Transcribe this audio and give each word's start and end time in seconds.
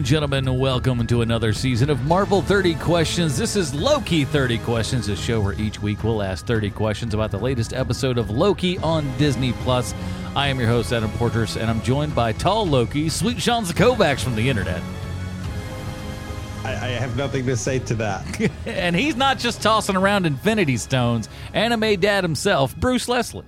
and 0.00 0.06
gentlemen, 0.06 0.58
welcome 0.58 1.06
to 1.06 1.20
another 1.20 1.52
season 1.52 1.90
of 1.90 2.02
Marvel 2.06 2.40
30 2.40 2.74
Questions. 2.76 3.36
This 3.36 3.54
is 3.54 3.74
Loki 3.74 4.24
30 4.24 4.56
Questions, 4.60 5.08
a 5.08 5.14
show 5.14 5.42
where 5.42 5.52
each 5.60 5.82
week 5.82 6.02
we'll 6.02 6.22
ask 6.22 6.46
30 6.46 6.70
questions 6.70 7.12
about 7.12 7.30
the 7.30 7.38
latest 7.38 7.74
episode 7.74 8.16
of 8.16 8.30
Loki 8.30 8.78
on 8.78 9.04
Disney 9.18 9.52
Plus. 9.52 9.92
I 10.34 10.48
am 10.48 10.58
your 10.58 10.68
host, 10.68 10.90
Adam 10.94 11.10
Porters, 11.18 11.58
and 11.58 11.68
I'm 11.68 11.82
joined 11.82 12.14
by 12.14 12.32
Tall 12.32 12.66
Loki, 12.66 13.10
Sweet 13.10 13.42
Sean 13.42 13.64
Kovacs 13.64 14.24
from 14.24 14.36
the 14.36 14.48
internet. 14.48 14.80
I, 16.64 16.70
I 16.70 16.88
have 16.92 17.14
nothing 17.18 17.44
to 17.44 17.54
say 17.54 17.78
to 17.80 17.94
that. 17.96 18.50
and 18.64 18.96
he's 18.96 19.16
not 19.16 19.38
just 19.38 19.60
tossing 19.60 19.96
around 19.96 20.24
Infinity 20.24 20.78
Stones. 20.78 21.28
Anime 21.52 22.00
dad 22.00 22.24
himself, 22.24 22.74
Bruce 22.74 23.06
Leslie. 23.06 23.44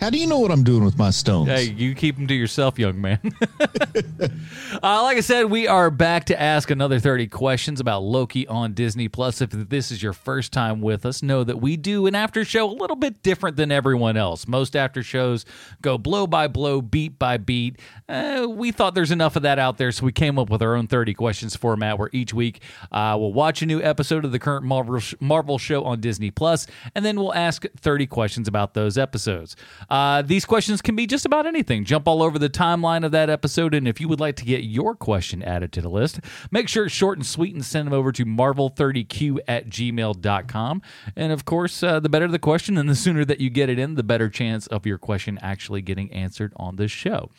How 0.00 0.10
do 0.10 0.18
you 0.18 0.26
know 0.26 0.38
what 0.38 0.50
I'm 0.50 0.64
doing 0.64 0.84
with 0.84 0.98
my 0.98 1.10
stones? 1.10 1.48
Hey, 1.48 1.64
you 1.64 1.94
keep 1.94 2.16
them 2.16 2.26
to 2.26 2.34
yourself, 2.34 2.78
young 2.78 3.00
man. 3.00 3.20
uh, 3.60 5.02
like 5.02 5.16
I 5.16 5.20
said, 5.20 5.44
we 5.44 5.66
are 5.66 5.90
back 5.90 6.26
to 6.26 6.40
ask 6.40 6.70
another 6.70 6.98
30 6.98 7.28
questions 7.28 7.80
about 7.80 8.02
Loki 8.02 8.46
on 8.46 8.74
Disney 8.74 9.08
Plus. 9.08 9.40
If 9.40 9.50
this 9.50 9.90
is 9.90 10.02
your 10.02 10.12
first 10.12 10.52
time 10.52 10.80
with 10.80 11.06
us, 11.06 11.22
know 11.22 11.44
that 11.44 11.60
we 11.60 11.76
do 11.76 12.06
an 12.06 12.14
after 12.14 12.44
show 12.44 12.70
a 12.70 12.74
little 12.74 12.96
bit 12.96 13.22
different 13.22 13.56
than 13.56 13.72
everyone 13.72 14.16
else. 14.16 14.46
Most 14.46 14.76
after 14.76 15.02
shows 15.02 15.44
go 15.80 15.96
blow 15.96 16.26
by 16.26 16.48
blow, 16.48 16.82
beat 16.82 17.18
by 17.18 17.36
beat. 17.36 17.78
Uh, 18.08 18.46
we 18.48 18.72
thought 18.72 18.94
there's 18.94 19.10
enough 19.10 19.36
of 19.36 19.42
that 19.42 19.58
out 19.58 19.78
there, 19.78 19.92
so 19.92 20.04
we 20.04 20.12
came 20.12 20.38
up 20.38 20.50
with 20.50 20.60
our 20.60 20.74
own 20.74 20.86
30 20.86 21.14
questions 21.14 21.56
format 21.56 21.98
where 21.98 22.10
each 22.12 22.34
week 22.34 22.60
uh, 22.92 23.16
we'll 23.18 23.32
watch 23.32 23.62
a 23.62 23.66
new 23.66 23.80
episode 23.80 24.24
of 24.24 24.32
the 24.32 24.38
current 24.38 24.64
Marvel, 24.64 25.00
Marvel 25.20 25.58
show 25.58 25.84
on 25.84 26.00
Disney 26.00 26.30
Plus, 26.30 26.66
and 26.94 27.04
then 27.04 27.16
we'll 27.16 27.34
ask 27.34 27.64
30 27.76 28.06
questions 28.06 28.48
about 28.48 28.74
those 28.74 28.98
episodes. 28.98 29.56
Uh, 29.88 30.22
these 30.22 30.44
questions 30.44 30.82
can 30.82 30.96
be 30.96 31.06
just 31.06 31.26
about 31.26 31.46
anything. 31.46 31.84
Jump 31.84 32.08
all 32.08 32.22
over 32.22 32.38
the 32.38 32.50
timeline 32.50 33.04
of 33.04 33.12
that 33.12 33.30
episode, 33.30 33.74
and 33.74 33.86
if 33.86 34.00
you 34.00 34.08
would 34.08 34.20
like 34.20 34.36
to 34.36 34.44
get 34.44 34.64
your 34.64 34.94
question 34.94 35.42
added 35.42 35.72
to 35.72 35.80
the 35.80 35.88
list, 35.88 36.20
make 36.50 36.68
sure 36.68 36.86
it's 36.86 36.94
short 36.94 37.18
and 37.18 37.26
sweet 37.26 37.54
and 37.54 37.64
send 37.64 37.86
them 37.86 37.94
over 37.94 38.12
to 38.12 38.24
marvel30q 38.24 39.38
at 39.46 39.68
gmail.com. 39.68 40.82
And 41.16 41.32
of 41.32 41.44
course, 41.44 41.82
uh, 41.82 42.00
the 42.00 42.08
better 42.08 42.28
the 42.28 42.38
question 42.38 42.76
and 42.78 42.88
the 42.88 42.94
sooner 42.94 43.24
that 43.24 43.40
you 43.40 43.50
get 43.50 43.68
it 43.68 43.78
in, 43.78 43.94
the 43.94 44.02
better 44.02 44.28
chance 44.28 44.66
of 44.68 44.86
your 44.86 44.98
question 44.98 45.38
actually 45.42 45.82
getting 45.82 46.12
answered 46.12 46.52
on 46.56 46.76
this 46.76 46.90
show. 46.90 47.30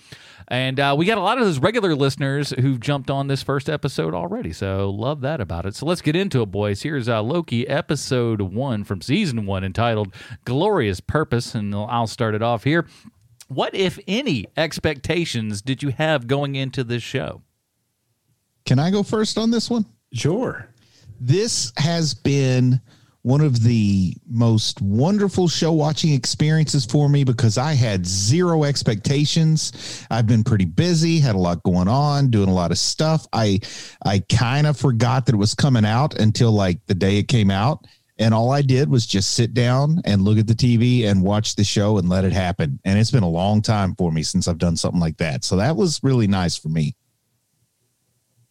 And 0.48 0.80
uh, 0.80 0.96
we 0.98 1.06
got 1.06 1.18
a 1.18 1.22
lot 1.22 1.40
of 1.40 1.46
those 1.46 1.58
regular 1.60 1.96
listeners 1.96 2.52
who've 2.52 2.80
jumped 2.80 3.10
on 3.10 3.28
this 3.28 3.42
first 3.42 3.70
episode 3.70 4.14
already. 4.14 4.54
So 4.54 4.90
love 4.90 5.22
that 5.22 5.42
about 5.42 5.66
it. 5.66 5.76
So 5.76 5.86
let's 5.86 6.02
get 6.02 6.16
into 6.16 6.42
it, 6.44 6.52
boys. 6.52 6.84
Here's 6.84 7.10
uh, 7.10 7.24
Loki 7.24 7.68
episode 7.68 8.42
one 8.42 8.84
from 8.84 9.02
season 9.02 9.46
one 9.46 9.64
entitled 9.64 10.14
Glorious 10.46 11.00
Purpose. 11.00 11.56
And 11.56 11.74
I'll 11.74 12.08
start 12.08 12.36
it 12.36 12.44
off 12.44 12.64
here. 12.64 12.86
What, 13.48 13.74
if 13.74 14.00
any, 14.08 14.46
expectations 14.56 15.62
did 15.62 15.82
you 15.82 15.90
have 15.90 16.28
going 16.28 16.56
into 16.56 16.84
this 16.84 17.04
show? 17.04 17.42
Can 18.66 18.80
I 18.80 18.92
go 18.92 19.04
first 19.04 19.38
on 19.38 19.52
this 19.52 19.70
one? 19.70 19.86
Sure. 20.14 20.68
This 21.20 21.72
has 21.78 22.14
been 22.14 22.82
one 23.26 23.42
of 23.42 23.64
the 23.64 24.16
most 24.30 24.80
wonderful 24.84 25.48
show 25.48 25.72
watching 25.72 26.14
experiences 26.14 26.86
for 26.86 27.10
me 27.10 27.24
because 27.24 27.58
I 27.58 27.74
had 27.74 28.06
zero 28.06 28.66
expectations. 28.66 30.06
I've 30.12 30.28
been 30.28 30.44
pretty 30.44 30.66
busy, 30.66 31.20
had 31.20 31.34
a 31.34 31.40
lot 31.40 31.64
going 31.64 31.88
on, 31.88 32.30
doing 32.30 32.50
a 32.50 32.54
lot 32.54 32.70
of 32.70 32.78
stuff. 32.78 33.26
I 33.34 33.62
I 34.06 34.20
kind 34.30 34.68
of 34.68 34.78
forgot 34.78 35.26
that 35.26 35.34
it 35.34 35.40
was 35.40 35.56
coming 35.56 35.86
out 35.86 36.20
until 36.20 36.52
like 36.52 36.86
the 36.86 36.94
day 36.94 37.18
it 37.18 37.28
came 37.28 37.50
out. 37.50 37.88
And 38.20 38.32
all 38.32 38.52
I 38.52 38.62
did 38.62 38.90
was 38.90 39.08
just 39.08 39.32
sit 39.32 39.56
down 39.56 40.04
and 40.06 40.22
look 40.22 40.38
at 40.38 40.46
the 40.46 40.54
TV 40.54 41.06
and 41.06 41.24
watch 41.24 41.56
the 41.56 41.64
show 41.64 41.98
and 41.98 42.08
let 42.08 42.26
it 42.26 42.32
happen. 42.32 42.80
And 42.86 43.00
it's 43.00 43.10
been 43.10 43.24
a 43.24 43.28
long 43.28 43.64
time 43.64 43.96
for 43.96 44.12
me 44.12 44.22
since 44.22 44.48
I've 44.48 44.60
done 44.60 44.78
something 44.78 45.02
like 45.02 45.18
that. 45.18 45.44
So 45.44 45.56
that 45.56 45.76
was 45.76 46.00
really 46.04 46.28
nice 46.28 46.58
for 46.58 46.70
me. 46.70 46.96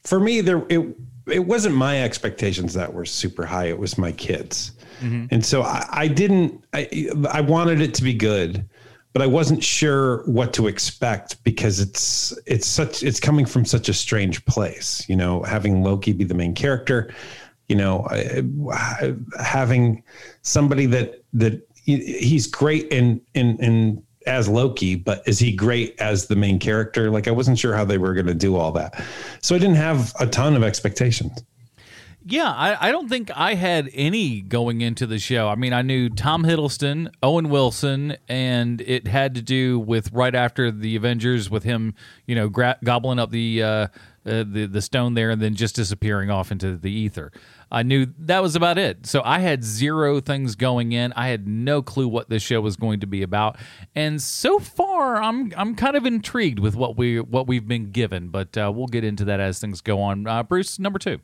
For 0.03 0.19
me, 0.19 0.41
there 0.41 0.67
it 0.69 0.97
it 1.27 1.47
wasn't 1.47 1.75
my 1.75 2.03
expectations 2.03 2.75
that 2.75 2.93
were 2.93 3.05
super 3.05 3.47
high. 3.47 3.67
It 3.67 3.79
was 3.79 3.97
my 3.97 4.13
kids. 4.13 4.73
Mm-hmm. 5.01 5.27
And 5.31 5.45
so 5.45 5.63
I, 5.63 5.87
I 5.91 6.09
didn't, 6.09 6.65
I, 6.73 7.09
I 7.31 7.41
wanted 7.41 7.81
it 7.81 7.95
to 7.95 8.03
be 8.03 8.15
good, 8.15 8.69
but 9.13 9.23
I 9.23 9.27
wasn't 9.27 9.63
sure 9.63 10.23
what 10.27 10.53
to 10.55 10.67
expect 10.67 11.43
because 11.45 11.81
it's, 11.81 12.37
it's 12.47 12.67
such, 12.67 13.03
it's 13.03 13.21
coming 13.21 13.47
from 13.47 13.65
such 13.65 13.89
a 13.89 13.95
strange 13.95 14.45
place, 14.45 15.09
you 15.09 15.17
know, 15.17 15.43
having 15.43 15.83
Loki 15.83 16.13
be 16.13 16.25
the 16.25 16.35
main 16.35 16.55
character, 16.55 17.13
you 17.69 17.77
know, 17.77 18.07
having 19.41 20.03
somebody 20.43 20.87
that, 20.87 21.23
that 21.33 21.67
he's 21.85 22.47
great 22.47 22.87
in, 22.89 23.21
in, 23.35 23.57
in 23.63 24.03
as 24.27 24.49
Loki, 24.49 24.95
but 24.97 25.23
is 25.27 25.39
he 25.39 25.53
great 25.53 25.99
as 26.01 26.27
the 26.27 26.37
main 26.37 26.59
character? 26.59 27.11
Like 27.11 27.29
I 27.29 27.31
wasn't 27.31 27.59
sure 27.59 27.75
how 27.75 27.85
they 27.85 27.99
were 27.99 28.15
going 28.15 28.27
to 28.27 28.35
do 28.35 28.57
all 28.57 28.73
that. 28.73 29.03
So 29.41 29.55
I 29.55 29.59
didn't 29.59 29.77
have 29.77 30.15
a 30.21 30.27
ton 30.27 30.57
of 30.57 30.63
expectations. 30.63 31.43
Yeah, 32.27 32.51
I, 32.51 32.89
I, 32.89 32.91
don't 32.91 33.09
think 33.11 33.31
I 33.37 33.53
had 33.53 33.91
any 33.93 34.41
going 34.41 34.81
into 34.81 35.07
the 35.07 35.19
show. 35.19 35.47
I 35.49 35.57
mean, 35.57 35.75
I 35.75 35.83
knew 35.83 36.09
Tom 36.09 36.43
Hiddleston, 36.43 37.13
Owen 37.23 37.51
Wilson, 37.51 38.17
and 38.29 38.81
it 38.81 39.07
had 39.07 39.35
to 39.35 39.43
do 39.43 39.79
with 39.79 40.11
right 40.11 40.35
after 40.35 40.71
the 40.71 40.97
Avengers 40.97 41.51
with 41.51 41.65
him, 41.65 41.95
you 42.25 42.35
know, 42.35 42.49
gra- 42.49 42.79
gobbling 42.83 43.19
up 43.19 43.31
the, 43.31 43.63
uh, 43.63 43.67
uh, 43.67 43.89
the 44.25 44.65
the 44.65 44.81
stone 44.81 45.13
there 45.13 45.29
and 45.29 45.43
then 45.43 45.55
just 45.55 45.77
disappearing 45.77 46.31
off 46.31 46.51
into 46.51 46.79
the 46.79 46.91
ether. 46.91 47.31
I 47.75 47.83
knew 47.83 48.07
that 48.21 48.41
was 48.41 48.55
about 48.55 48.79
it. 48.79 49.05
So 49.05 49.21
I 49.25 49.41
had 49.41 49.65
zero 49.65 50.21
things 50.21 50.55
going 50.55 50.93
in. 50.93 51.13
I 51.15 51.27
had 51.27 51.49
no 51.49 51.83
clue 51.83 52.07
what 52.07 52.31
this 52.31 52.41
show 52.41 52.61
was 52.61 52.77
going 52.77 53.01
to 53.01 53.07
be 53.09 53.23
about. 53.23 53.57
And 53.97 54.23
so 54.23 54.61
far, 54.61 55.21
I'm 55.21 55.53
I'm 55.57 55.75
kind 55.75 55.97
of 55.97 56.07
intrigued 56.07 56.61
with 56.61 56.77
what 56.77 56.97
we 56.97 57.19
what 57.19 57.49
we've 57.49 57.67
been 57.67 57.91
given. 57.91 58.29
But 58.29 58.57
uh, 58.57 58.73
we'll 58.73 58.87
get 58.87 59.03
into 59.03 59.25
that 59.25 59.41
as 59.41 59.59
things 59.59 59.81
go 59.81 60.01
on. 60.01 60.27
Uh, 60.27 60.45
Bruce, 60.45 60.79
number 60.79 61.01
two. 61.01 61.19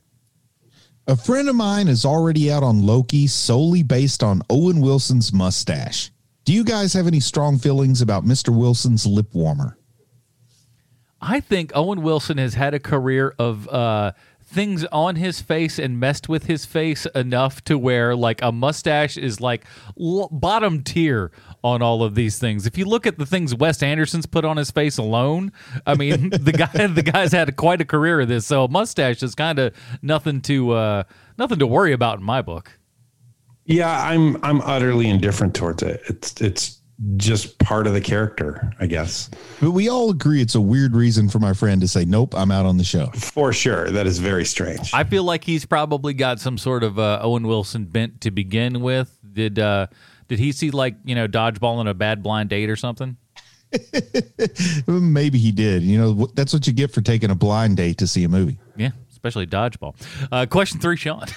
A 1.06 1.16
friend 1.16 1.48
of 1.48 1.54
mine 1.54 1.86
is 1.86 2.04
already 2.04 2.50
out 2.50 2.64
on 2.64 2.84
Loki 2.84 3.28
solely 3.28 3.84
based 3.84 4.22
on 4.22 4.42
Owen 4.50 4.80
Wilson's 4.80 5.32
mustache. 5.32 6.10
Do 6.44 6.52
you 6.52 6.64
guys 6.64 6.94
have 6.94 7.06
any 7.06 7.20
strong 7.20 7.58
feelings 7.58 8.02
about 8.02 8.24
Mr. 8.24 8.56
Wilson's 8.56 9.06
lip 9.06 9.34
warmer? 9.34 9.78
I 11.20 11.40
think 11.40 11.72
Owen 11.74 12.02
Wilson 12.02 12.38
has 12.38 12.54
had 12.54 12.72
a 12.74 12.78
career 12.78 13.34
of 13.38 13.68
uh, 13.68 14.12
things 14.50 14.84
on 14.86 15.16
his 15.16 15.40
face 15.40 15.78
and 15.78 16.00
messed 16.00 16.28
with 16.28 16.46
his 16.46 16.64
face 16.64 17.06
enough 17.14 17.62
to 17.64 17.78
where 17.78 18.16
like 18.16 18.42
a 18.42 18.50
mustache 18.50 19.16
is 19.16 19.40
like 19.40 19.64
l- 19.98 20.28
bottom 20.32 20.82
tier 20.82 21.30
on 21.62 21.82
all 21.82 22.02
of 22.02 22.16
these 22.16 22.38
things. 22.38 22.66
If 22.66 22.76
you 22.76 22.84
look 22.84 23.06
at 23.06 23.16
the 23.16 23.26
things 23.26 23.54
Wes 23.54 23.82
Anderson's 23.82 24.26
put 24.26 24.44
on 24.44 24.56
his 24.56 24.70
face 24.70 24.98
alone, 24.98 25.52
I 25.86 25.94
mean 25.94 26.30
the 26.30 26.52
guy 26.52 26.86
the 26.88 27.02
guy's 27.02 27.32
had 27.32 27.54
quite 27.56 27.80
a 27.80 27.84
career 27.84 28.20
of 28.20 28.28
this. 28.28 28.46
So 28.46 28.64
a 28.64 28.68
mustache 28.68 29.22
is 29.22 29.34
kind 29.34 29.58
of 29.58 29.74
nothing 30.02 30.40
to 30.42 30.72
uh, 30.72 31.02
nothing 31.38 31.60
to 31.60 31.66
worry 31.66 31.92
about 31.92 32.18
in 32.18 32.24
my 32.24 32.42
book. 32.42 32.78
Yeah, 33.66 34.02
I'm 34.02 34.42
I'm 34.44 34.60
utterly 34.62 35.08
indifferent 35.08 35.54
towards 35.54 35.82
it. 35.84 36.00
It's 36.08 36.40
it's 36.40 36.79
just 37.16 37.58
part 37.58 37.86
of 37.86 37.94
the 37.94 38.00
character, 38.00 38.72
I 38.78 38.86
guess. 38.86 39.30
But 39.60 39.70
we 39.70 39.88
all 39.88 40.10
agree 40.10 40.42
it's 40.42 40.54
a 40.54 40.60
weird 40.60 40.94
reason 40.94 41.28
for 41.28 41.38
my 41.38 41.54
friend 41.54 41.80
to 41.80 41.88
say, 41.88 42.04
"Nope, 42.04 42.34
I'm 42.34 42.50
out 42.50 42.66
on 42.66 42.76
the 42.76 42.84
show." 42.84 43.06
For 43.14 43.52
sure, 43.52 43.90
that 43.90 44.06
is 44.06 44.18
very 44.18 44.44
strange. 44.44 44.92
I 44.92 45.04
feel 45.04 45.24
like 45.24 45.44
he's 45.44 45.64
probably 45.64 46.14
got 46.14 46.40
some 46.40 46.58
sort 46.58 46.82
of 46.82 46.98
uh, 46.98 47.20
Owen 47.22 47.46
Wilson 47.46 47.84
bent 47.84 48.20
to 48.22 48.30
begin 48.30 48.80
with. 48.80 49.16
Did 49.32 49.58
uh, 49.58 49.86
did 50.28 50.38
he 50.38 50.52
see 50.52 50.70
like 50.70 50.96
you 51.04 51.14
know 51.14 51.26
dodgeball 51.26 51.76
on 51.76 51.86
a 51.86 51.94
bad 51.94 52.22
blind 52.22 52.50
date 52.50 52.68
or 52.68 52.76
something? 52.76 53.16
Maybe 54.86 55.38
he 55.38 55.52
did. 55.52 55.82
You 55.82 55.98
know, 55.98 56.28
that's 56.34 56.52
what 56.52 56.66
you 56.66 56.72
get 56.72 56.92
for 56.92 57.00
taking 57.00 57.30
a 57.30 57.34
blind 57.34 57.76
date 57.76 57.98
to 57.98 58.06
see 58.06 58.24
a 58.24 58.28
movie. 58.28 58.58
Yeah, 58.76 58.90
especially 59.10 59.46
dodgeball. 59.46 59.94
Uh, 60.30 60.46
question 60.46 60.80
three, 60.80 60.96
Sean. 60.96 61.26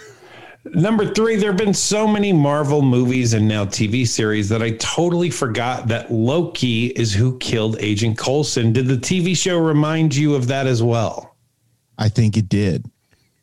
Number 0.66 1.14
three, 1.14 1.36
there 1.36 1.50
have 1.50 1.58
been 1.58 1.74
so 1.74 2.08
many 2.08 2.32
Marvel 2.32 2.82
movies 2.82 3.34
and 3.34 3.48
now 3.48 3.66
TV 3.66 4.08
series 4.08 4.48
that 4.48 4.62
I 4.62 4.72
totally 4.72 5.30
forgot 5.30 5.90
that 5.90 6.10
Loki 6.10 6.88
is 6.88 7.14
who 7.14 7.38
killed 7.40 7.76
Agent 7.80 8.18
Coulson. 8.18 8.72
Did 8.72 8.88
the 8.88 8.96
TV 8.96 9.36
show 9.36 9.58
remind 9.60 10.16
you 10.16 10.36
of 10.36 10.48
that 10.48 10.66
as 10.66 10.82
well? 10.82 11.36
I 11.98 12.08
think 12.08 12.38
it 12.38 12.48
did. 12.48 12.86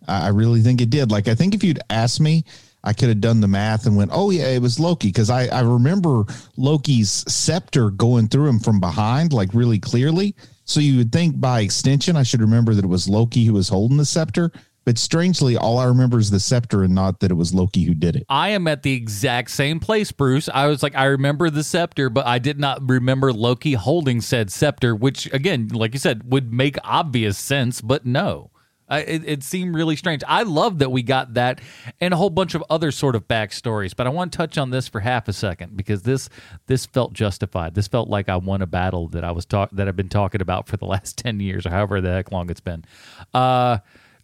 I 0.09 0.29
really 0.29 0.63
think 0.63 0.81
it 0.81 0.89
did. 0.89 1.11
Like, 1.11 1.29
I 1.29 1.35
think 1.35 1.55
if 1.55 1.63
you'd 1.63 1.79
asked 1.91 2.21
me, 2.21 2.45
I 2.83 2.95
could 2.95 3.11
have 3.11 3.21
done 3.21 3.41
the 3.41 3.49
math 3.49 3.85
and 3.85 3.97
went, 3.97 4.11
oh, 4.15 4.31
yeah, 4.31 4.49
it 4.49 4.63
was 4.63 4.81
Loki. 4.81 5.09
Because 5.09 5.29
I, 5.29 5.47
I 5.49 5.61
remember 5.61 6.25
Loki's 6.57 7.11
scepter 7.29 7.91
going 7.91 8.29
through 8.29 8.49
him 8.49 8.59
from 8.59 8.81
behind, 8.81 9.35
like 9.35 9.53
really 9.53 9.79
clearly. 9.79 10.35
So 10.65 10.81
you 10.81 10.97
would 10.97 11.13
think 11.13 11.39
by 11.39 11.61
extension, 11.61 12.17
I 12.17 12.23
should 12.23 12.41
remember 12.41 12.75
that 12.75 12.85
it 12.85 12.89
was 12.89 13.09
Loki 13.09 13.45
who 13.45 13.53
was 13.53 13.69
holding 13.69 13.99
the 13.99 14.07
scepter. 14.07 14.51
But 14.85 14.99
strangely, 14.99 15.57
all 15.57 15.79
I 15.79 15.85
remember 15.85 16.19
is 16.19 16.31
the 16.31 16.41
scepter 16.41 16.83
and 16.83 16.95
not 16.95 17.21
that 17.21 17.31
it 17.31 17.35
was 17.35 17.53
Loki 17.53 17.85
who 17.85 17.95
did 17.95 18.17
it. 18.17 18.25
I 18.29 18.51
am 18.51 18.67
at 18.67 18.83
the 18.83 18.93
exact 18.93 19.51
same 19.51 19.79
place, 19.79 20.11
Bruce. 20.11 20.49
I 20.53 20.67
was 20.67 20.83
like, 20.83 20.95
I 20.95 21.05
remember 21.05 21.51
the 21.51 21.63
scepter, 21.63 22.09
but 22.09 22.27
I 22.27 22.39
did 22.39 22.59
not 22.59 22.89
remember 22.89 23.33
Loki 23.33 23.75
holding 23.75 24.21
said 24.21 24.51
scepter, 24.51 24.97
which, 24.97 25.33
again, 25.33 25.69
like 25.69 25.93
you 25.93 25.99
said, 25.99 26.31
would 26.31 26.53
make 26.53 26.77
obvious 26.83 27.39
sense, 27.39 27.81
but 27.81 28.07
no. 28.07 28.51
I, 28.91 29.01
it, 29.01 29.23
it 29.25 29.43
seemed 29.45 29.77
really 29.77 29.95
strange. 29.95 30.23
I 30.27 30.43
love 30.43 30.81
that 30.81 30.91
we 30.91 31.03
got 31.03 31.35
that 31.35 31.61
and 32.01 32.13
a 32.13 32.17
whole 32.17 32.29
bunch 32.29 32.57
of 32.57 32.65
other 32.69 32.91
sort 32.91 33.15
of 33.15 33.29
backstories. 33.29 33.95
But 33.95 34.09
I 34.09 34.11
want 34.11 34.33
to 34.33 34.37
touch 34.37 34.59
on 34.59 34.71
this 34.71 34.89
for 34.89 34.99
half 35.01 35.29
a 35.29 35.33
second 35.33 35.77
because 35.77 36.03
this 36.03 36.29
this 36.67 36.87
felt 36.87 37.13
justified. 37.13 37.75
This 37.77 37.87
felt 37.87 38.09
like 38.09 38.29
I 38.29 38.37
won 38.37 38.63
a 38.63 38.67
battle 38.67 39.07
that 39.09 39.23
I 39.23 39.31
was 39.31 39.47
talk 39.47 39.71
that 39.71 39.87
I've 39.87 39.97
been 39.97 40.09
talking 40.09 40.43
about 40.43 40.67
for 40.67 40.77
the 40.77 40.87
last 40.87 41.17
ten 41.19 41.39
years 41.39 41.65
or 41.67 41.71
however 41.71 42.01
the 42.01 42.11
heck 42.11 42.33
long 42.33 42.51
it's 42.51 42.61
been. 42.61 42.85
Uh, 43.33 43.79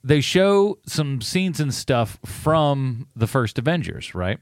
they 0.07 0.21
show 0.21 0.79
some 0.87 1.21
scenes 1.21 1.59
and 1.59 1.75
stuff 1.75 2.19
from 2.25 3.09
the 3.17 3.27
first 3.27 3.59
Avengers, 3.59 4.15
right? 4.15 4.39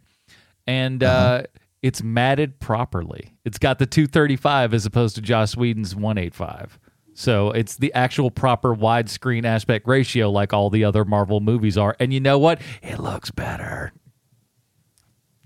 And 0.66 1.02
uh, 1.02 1.44
it's 1.82 2.02
matted 2.02 2.61
properly. 2.61 3.34
It's 3.44 3.58
got 3.58 3.78
the 3.78 3.87
235 3.87 4.75
as 4.75 4.84
opposed 4.84 5.16
to 5.16 5.22
Joss 5.22 5.56
Whedon's 5.56 5.94
185. 5.94 6.78
So 7.14 7.50
it's 7.52 7.76
the 7.76 7.94
actual 7.94 8.31
proper 8.31 8.75
widescreen 8.75 9.44
aspect 9.44 9.88
ratio, 9.88 10.31
like 10.31 10.52
all 10.52 10.69
the 10.69 10.84
other 10.84 11.05
Marvel 11.05 11.40
movies 11.40 11.78
are. 11.78 11.96
And 11.99 12.12
you 12.12 12.20
know 12.20 12.38
what? 12.38 12.60
It 12.82 12.99
looks 12.99 13.31
better. 13.31 13.93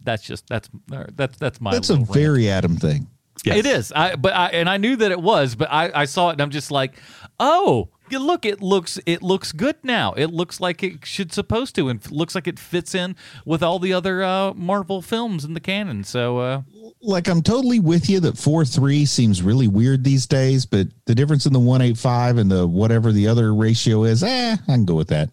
That's 0.03 0.23
just 0.23 0.47
that's 0.49 0.69
that's 0.88 1.37
that's 1.37 1.61
my. 1.61 1.73
That's 1.73 1.91
a 1.91 1.97
rant. 1.97 2.09
very 2.09 2.50
Adam 2.50 2.76
thing. 2.76 3.09
It 3.44 3.67
is. 3.67 3.93
I 3.93 4.17
but 4.17 4.35
I 4.35 4.49
and 4.49 4.69
I 4.69 4.79
knew 4.79 4.97
that 4.97 5.12
it 5.12 5.21
was, 5.21 5.55
but 5.55 5.69
I, 5.71 5.91
I 5.94 6.05
saw 6.06 6.31
it 6.31 6.32
and 6.32 6.41
I'm 6.41 6.50
just 6.50 6.71
like, 6.71 6.94
oh, 7.38 7.91
look, 8.13 8.45
it 8.45 8.61
looks 8.63 8.99
it 9.07 9.23
looks 9.23 9.53
good 9.53 9.77
now. 9.83 10.13
It 10.15 10.27
looks 10.27 10.61
like 10.61 10.83
it 10.83 11.05
should 11.05 11.33
supposed 11.33 11.75
to, 11.77 11.89
and 11.89 12.11
looks 12.11 12.35
like 12.35 12.47
it 12.47 12.59
fits 12.59 12.95
in 12.95 13.17
with 13.45 13.63
all 13.63 13.79
the 13.79 13.93
other 13.93 14.23
uh, 14.23 14.55
Marvel 14.55 15.03
films 15.03 15.45
in 15.45 15.55
the 15.55 15.61
canon. 15.61 16.05
So 16.05 16.39
uh, 16.39 16.63
Like 17.03 17.29
I'm 17.29 17.43
totally 17.43 17.81
with 17.81 18.09
you 18.09 18.21
that 18.21 18.39
four 18.39 18.65
three 18.65 19.05
seems 19.05 19.43
really 19.43 19.69
weird 19.69 20.05
these 20.05 20.27
days, 20.27 20.67
but 20.67 20.89
the 21.07 21.15
difference 21.15 21.47
in 21.47 21.53
the 21.53 21.61
one 21.61 21.83
eight 21.83 21.99
five 21.99 22.39
and 22.39 22.51
the 22.51 22.67
whatever 22.67 23.13
the 23.13 23.29
other 23.29 23.55
ratio 23.55 24.05
is, 24.05 24.23
eh, 24.23 24.57
I 24.61 24.73
can 24.73 24.85
go 24.85 24.95
with 24.95 25.09
that. 25.09 25.31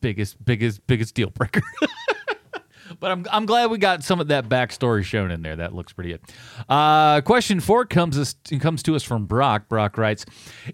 biggest 0.00 0.42
biggest 0.44 0.86
biggest 0.86 1.14
deal 1.14 1.30
breaker. 1.30 1.62
But 3.00 3.12
I'm, 3.12 3.26
I'm 3.30 3.46
glad 3.46 3.70
we 3.70 3.78
got 3.78 4.02
some 4.02 4.20
of 4.20 4.28
that 4.28 4.48
backstory 4.48 5.04
shown 5.04 5.30
in 5.30 5.42
there. 5.42 5.56
That 5.56 5.74
looks 5.74 5.92
pretty 5.92 6.10
good. 6.10 6.20
Uh, 6.68 7.20
question 7.20 7.60
four 7.60 7.84
comes 7.84 8.18
us, 8.18 8.34
comes 8.60 8.82
to 8.84 8.96
us 8.96 9.02
from 9.02 9.26
Brock. 9.26 9.68
Brock 9.68 9.96
writes, 9.96 10.24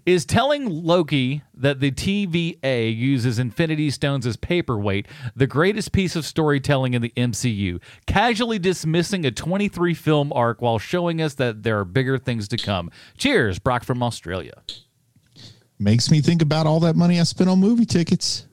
"Is 0.05 0.25
telling 0.25 0.67
Loki 0.67 1.43
that 1.53 1.79
the 1.79 1.91
TVA 1.91 2.95
uses 2.95 3.37
Infinity 3.37 3.91
Stones 3.91 4.25
as 4.25 4.37
paperweight 4.37 5.07
the 5.35 5.47
greatest 5.47 5.91
piece 5.91 6.15
of 6.15 6.25
storytelling 6.25 6.93
in 6.93 7.01
the 7.01 7.13
MCU? 7.15 7.79
Casually 8.07 8.59
dismissing 8.59 9.25
a 9.25 9.31
23 9.31 9.93
film 9.93 10.33
arc 10.33 10.61
while 10.61 10.79
showing 10.79 11.21
us 11.21 11.35
that 11.35 11.63
there 11.63 11.79
are 11.79 11.85
bigger 11.85 12.17
things 12.17 12.47
to 12.47 12.57
come. 12.57 12.89
Cheers, 13.17 13.59
Brock 13.59 13.83
from 13.83 14.01
Australia." 14.01 14.53
Makes 15.77 16.09
me 16.09 16.21
think 16.21 16.41
about 16.41 16.65
all 16.65 16.79
that 16.79 16.95
money 16.95 17.19
I 17.19 17.23
spent 17.23 17.49
on 17.49 17.59
movie 17.59 17.85
tickets. 17.85 18.47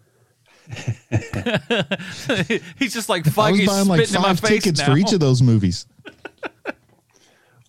He's 2.79 2.95
just 2.95 3.09
like 3.09 3.27
I 3.27 3.31
Feige 3.31 3.59
was 3.59 3.67
buying 3.67 3.89
like 3.89 4.07
spitting 4.07 4.17
in 4.17 4.23
my 4.23 4.29
five 4.29 4.41
face 4.41 4.63
tickets 4.63 4.81
now. 4.81 4.87
for 4.87 4.99
each 4.99 5.13
of 5.13 5.21
those 5.21 5.43
movies. 5.43 5.87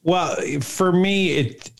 Well, 0.04 0.36
for 0.62 0.92
me, 0.92 1.38
it, 1.38 1.72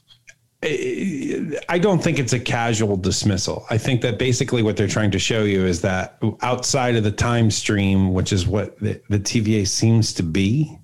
it. 0.62 1.64
I 1.70 1.78
don't 1.78 2.02
think 2.02 2.20
it's 2.20 2.34
a 2.34 2.40
casual 2.40 2.98
dismissal. 2.98 3.66
I 3.70 3.78
think 3.78 4.02
that 4.02 4.18
basically 4.18 4.64
what 4.64 4.78
they're 4.78 4.88
trying 4.88 5.12
to 5.12 5.20
show 5.20 5.44
you 5.44 5.66
is 5.66 5.82
that 5.82 6.18
outside 6.42 6.96
of 6.96 7.04
the 7.04 7.12
time 7.12 7.52
stream, 7.52 8.14
which 8.14 8.32
is 8.32 8.48
what 8.48 8.80
the, 8.80 9.02
the 9.10 9.20
TVA 9.20 9.68
seems 9.68 10.14
to 10.14 10.24
be, 10.24 10.78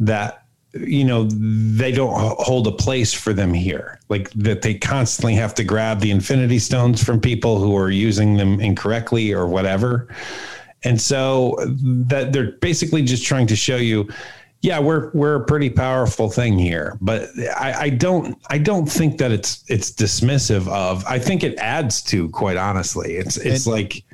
that 0.00 0.41
you 0.74 1.04
know 1.04 1.24
they 1.24 1.92
don't 1.92 2.14
hold 2.38 2.66
a 2.66 2.72
place 2.72 3.12
for 3.12 3.32
them 3.32 3.52
here. 3.52 4.00
Like 4.08 4.30
that 4.30 4.62
they 4.62 4.74
constantly 4.74 5.34
have 5.34 5.54
to 5.56 5.64
grab 5.64 6.00
the 6.00 6.10
Infinity 6.10 6.58
Stones 6.58 7.02
from 7.02 7.20
people 7.20 7.58
who 7.58 7.76
are 7.76 7.90
using 7.90 8.36
them 8.36 8.60
incorrectly 8.60 9.32
or 9.32 9.46
whatever. 9.46 10.08
And 10.84 11.00
so 11.00 11.56
that 12.08 12.32
they're 12.32 12.52
basically 12.52 13.02
just 13.02 13.24
trying 13.24 13.46
to 13.46 13.54
show 13.56 13.76
you, 13.76 14.08
yeah, 14.62 14.78
we're 14.80 15.10
we're 15.12 15.36
a 15.36 15.44
pretty 15.44 15.70
powerful 15.70 16.28
thing 16.30 16.58
here. 16.58 16.96
But 17.00 17.28
I, 17.56 17.74
I 17.82 17.88
don't 17.90 18.36
I 18.48 18.58
don't 18.58 18.86
think 18.86 19.18
that 19.18 19.30
it's 19.30 19.64
it's 19.68 19.90
dismissive 19.92 20.66
of. 20.68 21.04
I 21.04 21.18
think 21.18 21.42
it 21.44 21.56
adds 21.58 22.00
to, 22.04 22.28
quite 22.30 22.56
honestly. 22.56 23.14
It's 23.16 23.36
it's 23.36 23.66
And- 23.66 23.72
like 23.74 24.04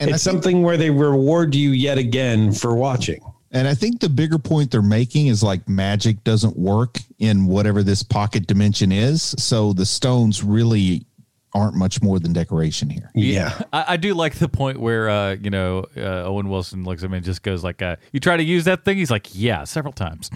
and 0.00 0.10
it's 0.10 0.24
think- 0.24 0.32
something 0.34 0.62
where 0.62 0.76
they 0.78 0.90
reward 0.90 1.54
you 1.54 1.70
yet 1.70 1.98
again 1.98 2.52
for 2.52 2.74
watching. 2.74 3.20
And 3.52 3.66
I 3.66 3.74
think 3.74 4.00
the 4.00 4.08
bigger 4.08 4.38
point 4.38 4.70
they're 4.70 4.82
making 4.82 5.26
is 5.26 5.42
like 5.42 5.68
magic 5.68 6.22
doesn't 6.22 6.56
work 6.56 6.98
in 7.18 7.46
whatever 7.46 7.82
this 7.82 8.02
pocket 8.02 8.46
dimension 8.46 8.92
is. 8.92 9.34
So 9.38 9.72
the 9.72 9.86
stones 9.86 10.44
really 10.44 11.04
aren't 11.52 11.74
much 11.74 12.02
more 12.02 12.18
than 12.20 12.32
decoration 12.32 12.88
here. 12.90 13.10
Yeah. 13.14 13.60
I, 13.72 13.84
I 13.88 13.96
do 13.96 14.14
like 14.14 14.36
the 14.36 14.48
point 14.48 14.80
where 14.80 15.08
uh, 15.08 15.34
you 15.34 15.50
know 15.50 15.84
uh, 15.96 16.24
Owen 16.24 16.48
Wilson 16.48 16.84
looks 16.84 17.02
at 17.02 17.10
me 17.10 17.18
and 17.18 17.24
just 17.24 17.42
goes 17.42 17.64
like, 17.64 17.82
uh, 17.82 17.96
"You 18.12 18.20
try 18.20 18.36
to 18.36 18.42
use 18.42 18.64
that 18.64 18.84
thing?" 18.84 18.98
He's 18.98 19.10
like, 19.10 19.28
"Yeah, 19.32 19.64
several 19.64 19.92
times. 19.92 20.30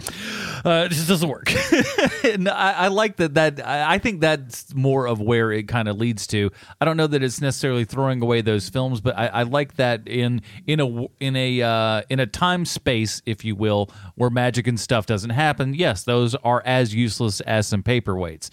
Uh, 0.65 0.87
it 0.87 0.93
just 0.93 1.09
doesn't 1.09 1.29
work." 1.29 1.53
and 2.25 2.49
I, 2.49 2.73
I 2.73 2.89
like 2.89 3.17
that. 3.17 3.35
That 3.35 3.67
I 3.67 3.95
I 3.95 3.99
think 3.99 4.21
that's 4.21 4.75
more 4.75 5.07
of 5.07 5.21
where 5.21 5.53
it 5.53 5.69
kind 5.69 5.89
of 5.89 5.97
leads 5.99 6.27
to. 6.29 6.51
I 6.81 6.85
don't 6.85 6.97
know 6.97 7.07
that 7.07 7.23
it's 7.23 7.41
necessarily 7.41 7.85
throwing 7.85 8.23
away 8.23 8.41
those 8.41 8.69
films, 8.69 9.01
but 9.01 9.17
I, 9.17 9.27
I 9.27 9.43
like 9.43 9.77
that 9.77 10.09
in 10.09 10.43
in 10.67 10.81
a 10.81 11.07
in 11.21 11.37
a 11.37 11.63
uh, 11.63 12.03
in 12.11 12.21
a 12.21 12.27
time 12.27 12.65
space, 12.65 13.23
if 13.27 13.45
you 13.45 13.55
will, 13.55 13.91
where 14.17 14.31
magic 14.31 14.67
and 14.67 14.79
stuff 14.79 15.07
doesn't 15.07 15.31
happen. 15.31 15.75
Yes, 15.75 16.03
those 16.05 16.35
are 16.37 16.63
as 16.65 16.95
useless 16.95 17.41
as 17.43 17.67
some 17.67 17.83
paperweights. 17.83 18.51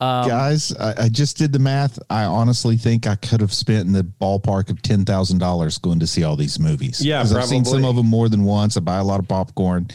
Um, 0.00 0.28
Guys, 0.28 0.74
I, 0.76 1.04
I 1.04 1.08
just 1.08 1.36
did 1.38 1.52
the 1.52 1.58
math. 1.58 1.98
I 2.10 2.24
honestly 2.24 2.76
think 2.76 3.06
I 3.06 3.16
could 3.16 3.40
have 3.40 3.52
spent 3.52 3.86
in 3.86 3.92
the 3.92 4.04
ballpark 4.04 4.70
of 4.70 4.82
ten 4.82 5.04
thousand 5.04 5.38
dollars 5.38 5.78
going 5.78 6.00
to 6.00 6.06
see 6.06 6.22
all 6.24 6.36
these 6.36 6.58
movies. 6.58 7.04
Yeah, 7.04 7.20
'Cause 7.22 7.34
I've 7.34 7.44
seen 7.46 7.64
some 7.64 7.84
of 7.84 7.96
them 7.96 8.06
more 8.06 8.28
than 8.28 8.44
once. 8.44 8.76
I 8.76 8.80
buy 8.80 8.98
a 8.98 9.04
lot 9.04 9.20
of 9.20 9.28
popcorn. 9.28 9.88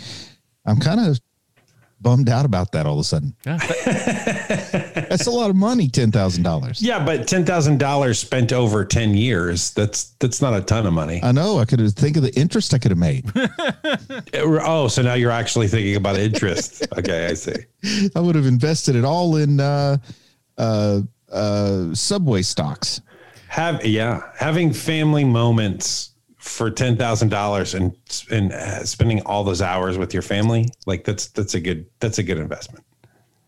I'm 0.66 0.80
kind 0.80 1.00
of 1.00 1.20
bummed 2.06 2.30
out 2.30 2.46
about 2.46 2.72
that 2.72 2.86
all 2.86 2.94
of 2.94 3.00
a 3.00 3.04
sudden. 3.04 3.36
yeah, 3.48 3.58
That's 5.10 5.26
a 5.26 5.32
lot 5.32 5.50
of 5.50 5.56
money, 5.56 5.90
ten 5.90 6.12
thousand 6.12 6.44
dollars. 6.44 6.80
Yeah, 6.80 7.04
but 7.04 7.28
ten 7.28 7.44
thousand 7.44 7.80
dollars 7.80 8.20
spent 8.20 8.54
over 8.54 8.86
ten 8.86 9.16
years. 9.16 9.74
That's 9.74 10.12
that's 10.20 10.40
not 10.40 10.54
a 10.54 10.62
ton 10.62 10.86
of 10.86 10.94
money. 10.94 11.20
I 11.24 11.32
know. 11.32 11.58
I 11.58 11.66
could 11.66 11.82
think 11.96 12.16
of 12.16 12.22
the 12.22 12.34
interest 12.40 12.76
I 12.76 12.78
could 12.78 12.92
have 12.92 13.00
made. 13.00 13.26
oh, 14.36 14.88
so 14.88 15.02
now 15.02 15.16
you're 15.16 15.32
actually 15.32 15.68
thinking 15.68 15.96
about 15.96 16.16
interest. 16.16 16.88
okay, 16.96 17.26
I 17.26 17.34
see. 17.34 18.10
I 18.16 18.20
would 18.20 18.36
have 18.36 18.46
invested 18.46 18.96
it 18.96 19.04
all 19.04 19.38
in 19.38 19.60
uh, 19.60 19.98
uh, 20.60 21.02
uh, 21.32 21.94
subway 21.96 22.44
stocks. 22.44 23.02
Have 23.48 23.84
yeah, 23.84 24.22
having 24.38 24.72
family 24.74 25.24
moments 25.24 26.12
for 26.46 26.70
ten 26.70 26.96
thousand 26.96 27.30
dollars 27.30 27.74
and 27.74 27.96
and 28.32 28.54
uh, 28.54 28.86
spending 28.86 29.22
all 29.24 29.44
those 29.44 29.62
hours 29.62 29.98
with 29.98 30.14
your 30.14 30.22
family, 30.22 30.68
like 30.86 31.04
that's 31.04 31.28
that's 31.28 31.56
a 31.56 31.60
good 31.60 31.86
that's 32.00 32.18
a 32.20 32.24
good 32.24 32.38
investment. 32.38 32.86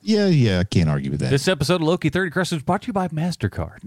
Yeah, 0.02 0.28
yeah, 0.28 0.60
I 0.60 0.64
can't 0.64 0.90
argue 0.90 1.12
with 1.12 1.20
that. 1.20 1.30
This 1.32 1.48
episode 1.50 1.76
of 1.76 1.82
Loki 1.82 2.10
30 2.10 2.32
Questions 2.32 2.64
brought 2.64 2.84
to 2.84 2.88
you 2.88 2.94
by 2.94 3.10
MasterCard. 3.10 3.84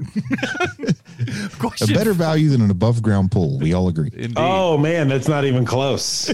a 1.83 1.95
better 1.95 2.13
value 2.13 2.51
than 2.51 2.61
an 2.61 2.71
above 2.71 3.03
ground 3.03 3.33
pool. 3.33 3.59
We 3.59 3.73
all 3.73 3.89
agree. 3.89 4.11
Indeed. 4.13 4.35
Oh 4.37 4.77
man, 4.77 5.09
that's 5.09 5.29
not 5.29 5.45
even 5.45 5.65
close. 5.65 6.29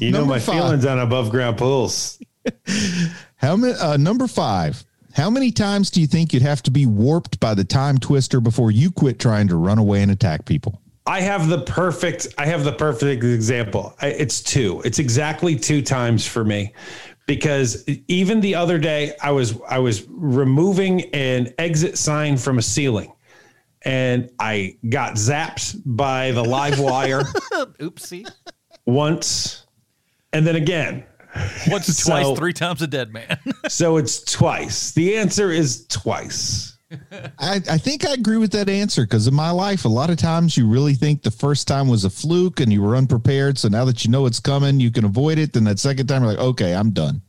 you 0.00 0.10
know 0.10 0.24
my 0.24 0.38
five. 0.38 0.54
feelings 0.54 0.86
on 0.86 0.98
above 0.98 1.30
ground 1.30 1.58
pools. 1.58 2.18
How 3.36 3.56
many? 3.56 3.74
Uh, 3.74 3.96
number 3.96 4.26
five. 4.26 4.84
How 5.14 5.30
many 5.30 5.50
times 5.50 5.90
do 5.90 6.00
you 6.02 6.06
think 6.06 6.34
you'd 6.34 6.42
have 6.42 6.62
to 6.64 6.70
be 6.70 6.84
warped 6.84 7.40
by 7.40 7.54
the 7.54 7.64
time 7.64 7.96
twister 7.96 8.38
before 8.38 8.70
you 8.70 8.90
quit 8.90 9.18
trying 9.18 9.48
to 9.48 9.56
run 9.56 9.78
away 9.78 10.02
and 10.02 10.10
attack 10.10 10.44
people? 10.44 10.82
I 11.06 11.20
have 11.20 11.48
the 11.48 11.60
perfect. 11.60 12.28
I 12.38 12.46
have 12.46 12.64
the 12.64 12.72
perfect 12.72 13.22
example. 13.22 13.94
I, 14.00 14.08
it's 14.08 14.40
two. 14.42 14.82
It's 14.84 14.98
exactly 14.98 15.56
two 15.56 15.80
times 15.82 16.26
for 16.26 16.44
me, 16.44 16.72
because 17.26 17.84
even 18.08 18.40
the 18.40 18.54
other 18.56 18.78
day 18.78 19.12
I 19.22 19.30
was 19.30 19.58
I 19.68 19.78
was 19.78 20.04
removing 20.08 21.02
an 21.14 21.52
exit 21.58 21.96
sign 21.98 22.36
from 22.36 22.58
a 22.58 22.62
ceiling, 22.62 23.12
and 23.82 24.30
I 24.40 24.76
got 24.88 25.14
zapped 25.14 25.80
by 25.86 26.32
the 26.32 26.42
live 26.42 26.80
wire 26.80 27.20
Oopsie. 27.80 28.28
once, 28.84 29.64
and 30.32 30.46
then 30.46 30.56
again. 30.56 31.04
Once, 31.68 31.86
So- 31.86 32.10
twice, 32.10 32.38
three 32.38 32.52
times 32.54 32.80
a 32.82 32.86
dead 32.86 33.12
man. 33.12 33.38
So 33.68 33.96
it's 33.98 34.20
twice. 34.22 34.92
The 34.92 35.18
answer 35.18 35.50
is 35.50 35.86
twice. 35.88 36.75
I, 37.38 37.56
I 37.68 37.78
think 37.78 38.06
I 38.06 38.12
agree 38.12 38.36
with 38.36 38.52
that 38.52 38.68
answer 38.68 39.02
because 39.02 39.26
in 39.26 39.34
my 39.34 39.50
life, 39.50 39.84
a 39.84 39.88
lot 39.88 40.10
of 40.10 40.16
times 40.16 40.56
you 40.56 40.68
really 40.68 40.94
think 40.94 41.22
the 41.22 41.30
first 41.30 41.66
time 41.66 41.88
was 41.88 42.04
a 42.04 42.10
fluke 42.10 42.60
and 42.60 42.72
you 42.72 42.82
were 42.82 42.94
unprepared. 42.96 43.58
So 43.58 43.68
now 43.68 43.84
that 43.86 44.04
you 44.04 44.10
know 44.10 44.26
it's 44.26 44.40
coming, 44.40 44.78
you 44.78 44.90
can 44.90 45.04
avoid 45.04 45.38
it. 45.38 45.52
Then 45.52 45.64
that 45.64 45.78
second 45.78 46.06
time, 46.06 46.22
you're 46.22 46.32
like, 46.32 46.40
okay, 46.40 46.74
I'm 46.74 46.90
done. 46.90 47.22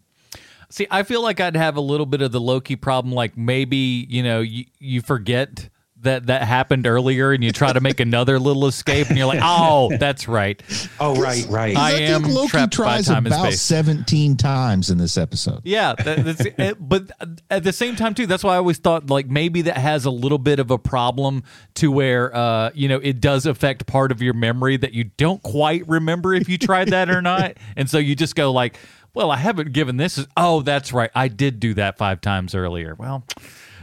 See, 0.70 0.86
I 0.92 1.04
feel 1.04 1.24
like 1.24 1.40
I'd 1.40 1.56
have 1.56 1.78
a 1.78 1.82
little 1.82 2.06
bit 2.06 2.22
of 2.22 2.32
the 2.32 2.42
Loki 2.42 2.76
problem. 2.76 3.14
Like 3.14 3.38
maybe, 3.38 4.06
you 4.10 4.22
know, 4.22 4.42
you, 4.42 4.66
you 4.80 5.02
forget 5.02 5.70
that 6.02 6.28
that 6.28 6.44
happened 6.44 6.86
earlier, 6.86 7.32
and 7.32 7.44
you 7.44 7.52
try 7.52 7.74
to 7.74 7.82
make 7.82 8.00
another 8.00 8.40
little 8.40 8.68
escape, 8.68 9.10
and 9.10 9.18
you're 9.18 9.28
like, 9.28 9.42
"Oh, 9.44 9.92
that's 10.00 10.28
right." 10.28 10.62
Oh, 11.00 11.20
right, 11.20 11.46
right. 11.50 11.76
I 11.76 11.92
I, 11.92 12.00
am 12.02 12.24
Loki 12.24 12.50
trapped 12.50 12.78
by 12.78 12.84
tries 12.84 13.08
time 13.08 13.26
and 13.26 13.28
about 13.28 13.48
space. 13.48 13.62
17 13.62 14.38
times 14.38 14.90
in 14.90 14.98
this 14.98 15.18
episode. 15.18 15.62
Yeah, 15.64 15.96
that, 15.96 16.24
that's 16.24 16.46
it, 16.46 16.78
but 16.80 17.12
at 17.50 17.64
the 17.64 17.74
same 17.74 17.96
time 17.96 18.14
too, 18.14 18.28
that's 18.28 18.44
why 18.44 18.54
I 18.54 18.58
always 18.58 18.78
thought 18.78 19.10
like 19.10 19.28
maybe 19.28 19.64
that 19.64 19.78
has 19.78 20.06
a 20.06 20.12
little 20.12 20.38
bit 20.38 20.60
of 20.60 20.72
a 20.72 20.78
problem 20.78 21.44
to 21.76 21.92
where 21.92 22.36
uh 22.36 22.72
you 22.74 22.88
know 22.88 22.98
it 22.98 23.20
does 23.22 23.46
affect 23.46 23.86
part 23.86 24.12
of 24.12 24.22
your 24.22 24.34
memory 24.34 24.78
that 24.78 24.94
you 24.94 25.06
don't 25.06 25.42
quite 25.44 25.88
remember 25.88 26.34
if 26.34 26.50
you 26.50 26.58
tried 26.58 26.90
that 26.90 27.10
or 27.10 27.22
not, 27.22 27.58
and 27.76 27.90
so 27.90 27.98
you 27.98 28.16
just 28.16 28.36
go 28.36 28.52
like, 28.52 28.78
well, 29.14 29.32
I 29.32 29.38
haven't 29.38 29.74
given 29.74 29.98
this. 29.98 30.26
Oh, 30.36 30.62
that's 30.62 30.94
right, 30.94 31.12
I 31.16 31.28
did 31.28 31.60
do 31.60 31.74
that 31.76 31.98
five 31.98 32.22
times 32.22 32.54
earlier. 32.54 32.96
Well. 32.96 33.24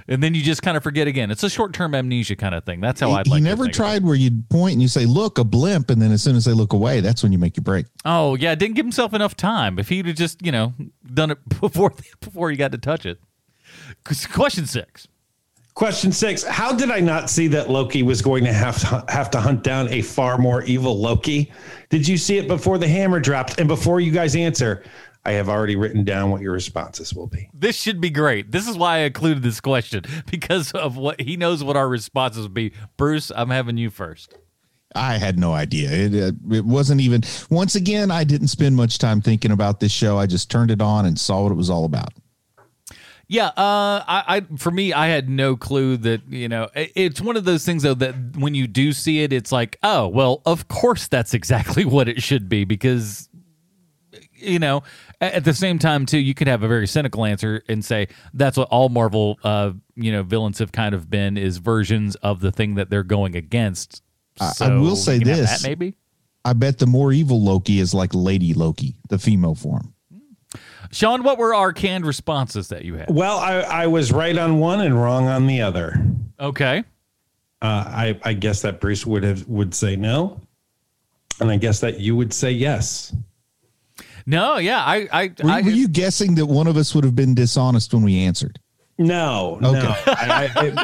And 0.06 0.22
then 0.22 0.34
you 0.34 0.42
just 0.42 0.62
kind 0.62 0.76
of 0.76 0.82
forget 0.82 1.06
again. 1.06 1.30
It's 1.30 1.42
a 1.42 1.48
short-term 1.48 1.94
amnesia 1.94 2.36
kind 2.36 2.54
of 2.54 2.64
thing. 2.64 2.80
That's 2.80 3.00
how 3.00 3.12
I'd 3.12 3.26
he 3.26 3.32
like. 3.32 3.40
to 3.40 3.44
never 3.44 3.64
think 3.64 3.76
about 3.76 3.86
it. 3.86 3.88
tried 3.88 4.04
where 4.04 4.14
you'd 4.14 4.48
point 4.50 4.74
and 4.74 4.82
you 4.82 4.88
say, 4.88 5.06
look, 5.06 5.38
a 5.38 5.44
blimp. 5.44 5.90
And 5.90 6.00
then 6.00 6.12
as 6.12 6.22
soon 6.22 6.36
as 6.36 6.44
they 6.44 6.52
look 6.52 6.72
away, 6.72 7.00
that's 7.00 7.22
when 7.22 7.32
you 7.32 7.38
make 7.38 7.56
your 7.56 7.64
break. 7.64 7.86
Oh 8.04 8.34
yeah, 8.34 8.54
didn't 8.54 8.76
give 8.76 8.84
himself 8.84 9.14
enough 9.14 9.36
time. 9.36 9.78
If 9.78 9.88
he'd 9.88 10.06
have 10.06 10.16
just 10.16 10.44
you 10.44 10.52
know 10.52 10.74
done 11.12 11.30
it 11.30 11.38
before 11.60 11.94
before 12.20 12.50
he 12.50 12.56
got 12.56 12.72
to 12.72 12.78
touch 12.78 13.06
it. 13.06 13.18
Question 14.04 14.66
six. 14.66 15.08
Question 15.74 16.12
six: 16.12 16.44
How 16.44 16.72
did 16.72 16.90
I 16.92 17.00
not 17.00 17.28
see 17.28 17.48
that 17.48 17.68
Loki 17.68 18.04
was 18.04 18.22
going 18.22 18.44
to 18.44 18.52
have 18.52 18.78
to 18.80 19.04
have 19.12 19.28
to 19.32 19.40
hunt 19.40 19.64
down 19.64 19.88
a 19.88 20.02
far 20.02 20.38
more 20.38 20.62
evil 20.64 21.00
Loki? 21.00 21.50
Did 21.88 22.06
you 22.06 22.16
see 22.16 22.38
it 22.38 22.46
before 22.46 22.78
the 22.78 22.86
hammer 22.86 23.18
dropped? 23.18 23.58
And 23.58 23.66
before 23.66 23.98
you 24.00 24.12
guys 24.12 24.36
answer, 24.36 24.84
I 25.26 25.32
have 25.32 25.48
already 25.48 25.74
written 25.76 26.04
down 26.04 26.30
what 26.30 26.42
your 26.42 26.52
responses 26.52 27.14
will 27.14 27.26
be. 27.26 27.48
This 27.54 27.76
should 27.80 28.00
be 28.00 28.10
great. 28.10 28.52
This 28.52 28.68
is 28.68 28.76
why 28.76 28.96
I 28.96 28.98
included 29.00 29.42
this 29.42 29.60
question 29.60 30.04
because 30.30 30.72
of 30.72 30.96
what 30.96 31.20
he 31.20 31.36
knows 31.36 31.64
what 31.64 31.76
our 31.76 31.88
responses 31.88 32.42
would 32.42 32.54
be. 32.54 32.72
Bruce, 32.96 33.32
I'm 33.34 33.50
having 33.50 33.78
you 33.78 33.88
first. 33.90 34.34
I 34.94 35.16
had 35.16 35.38
no 35.38 35.52
idea. 35.54 35.90
It, 35.90 36.14
uh, 36.14 36.54
it 36.54 36.64
wasn't 36.64 37.00
even, 37.00 37.22
once 37.50 37.74
again, 37.74 38.10
I 38.10 38.22
didn't 38.22 38.48
spend 38.48 38.76
much 38.76 38.98
time 38.98 39.20
thinking 39.20 39.50
about 39.50 39.80
this 39.80 39.90
show. 39.90 40.18
I 40.18 40.26
just 40.26 40.50
turned 40.50 40.70
it 40.70 40.80
on 40.80 41.04
and 41.06 41.18
saw 41.18 41.42
what 41.42 41.52
it 41.52 41.56
was 41.56 41.68
all 41.70 41.84
about. 41.84 42.12
Yeah, 43.26 43.46
uh, 43.48 44.04
I, 44.06 44.24
I 44.28 44.56
for 44.58 44.70
me, 44.70 44.92
I 44.92 45.06
had 45.08 45.30
no 45.30 45.56
clue 45.56 45.96
that 45.96 46.28
you 46.28 46.46
know. 46.46 46.68
it- 46.76 46.92
It's 46.94 47.20
one 47.22 47.38
of 47.38 47.44
those 47.46 47.64
things 47.64 47.82
though 47.82 47.94
that 47.94 48.14
when 48.36 48.54
you 48.54 48.66
do 48.66 48.92
see 48.92 49.22
it, 49.22 49.32
it's 49.32 49.50
like, 49.50 49.78
oh, 49.82 50.06
well, 50.08 50.42
of 50.44 50.68
course 50.68 51.08
that's 51.08 51.32
exactly 51.32 51.84
what 51.86 52.06
it 52.06 52.22
should 52.22 52.48
be 52.50 52.64
because 52.64 53.30
you 54.34 54.58
know. 54.58 54.82
A- 55.24 55.36
At 55.36 55.44
the 55.44 55.54
same 55.54 55.78
time, 55.78 56.06
too, 56.06 56.18
you 56.18 56.34
could 56.34 56.46
have 56.48 56.62
a 56.62 56.68
very 56.68 56.86
cynical 56.86 57.24
answer 57.24 57.62
and 57.68 57.84
say 57.84 58.08
that's 58.32 58.56
what 58.56 58.68
all 58.68 58.88
Marvel, 58.88 59.38
uh, 59.44 59.72
you 59.94 60.12
know, 60.12 60.22
villains 60.22 60.58
have 60.58 60.72
kind 60.72 60.94
of 60.94 61.08
been 61.10 61.36
is 61.36 61.58
versions 61.58 62.14
of 62.16 62.40
the 62.40 62.50
thing 62.52 62.74
that 62.76 62.90
they're 62.90 63.02
going 63.02 63.34
against. 63.36 64.02
I- 64.40 64.52
I 64.60 64.68
will 64.76 64.96
say 64.96 65.14
you 65.14 65.20
can 65.20 65.28
have 65.28 65.36
this. 65.38 65.62
that 65.62 65.68
maybe. 65.68 65.94
I 66.44 66.52
bet 66.52 66.78
the 66.78 66.86
more 66.86 67.12
evil 67.12 67.42
Loki 67.42 67.78
is 67.80 67.94
like 67.94 68.10
Lady 68.14 68.52
Loki, 68.52 68.96
the 69.08 69.18
female 69.18 69.54
form. 69.54 69.94
Sean, 70.90 71.22
what 71.24 71.38
were 71.38 71.54
our 71.54 71.72
canned 71.72 72.06
responses 72.06 72.68
that 72.68 72.84
you 72.84 72.94
had? 72.96 73.10
Well, 73.10 73.38
I, 73.38 73.54
I 73.60 73.86
was 73.88 74.12
right 74.12 74.36
on 74.36 74.58
one 74.58 74.80
and 74.80 75.00
wrong 75.00 75.26
on 75.26 75.46
the 75.46 75.62
other. 75.62 76.04
Okay. 76.38 76.84
Uh, 77.62 77.84
I, 77.86 78.20
I 78.22 78.32
guess 78.34 78.62
that 78.62 78.80
Bruce 78.80 79.06
would 79.06 79.22
have 79.24 79.48
would 79.48 79.74
say 79.74 79.96
no, 79.96 80.40
and 81.40 81.50
I 81.50 81.56
guess 81.56 81.80
that 81.80 81.98
you 81.98 82.14
would 82.14 82.32
say 82.34 82.50
yes. 82.52 83.16
No, 84.26 84.56
yeah, 84.58 84.82
I, 84.82 85.08
I, 85.12 85.32
Were, 85.42 85.50
I 85.50 85.60
were 85.62 85.70
you 85.70 85.88
guessing 85.88 86.34
that 86.36 86.46
one 86.46 86.66
of 86.66 86.76
us 86.76 86.94
would 86.94 87.04
have 87.04 87.14
been 87.14 87.34
dishonest 87.34 87.92
when 87.92 88.02
we 88.02 88.18
answered? 88.18 88.58
No, 88.98 89.58
no. 89.60 89.70
Okay. 89.70 89.94
I, 90.06 90.50
I, 90.56 90.64
it- 90.66 90.78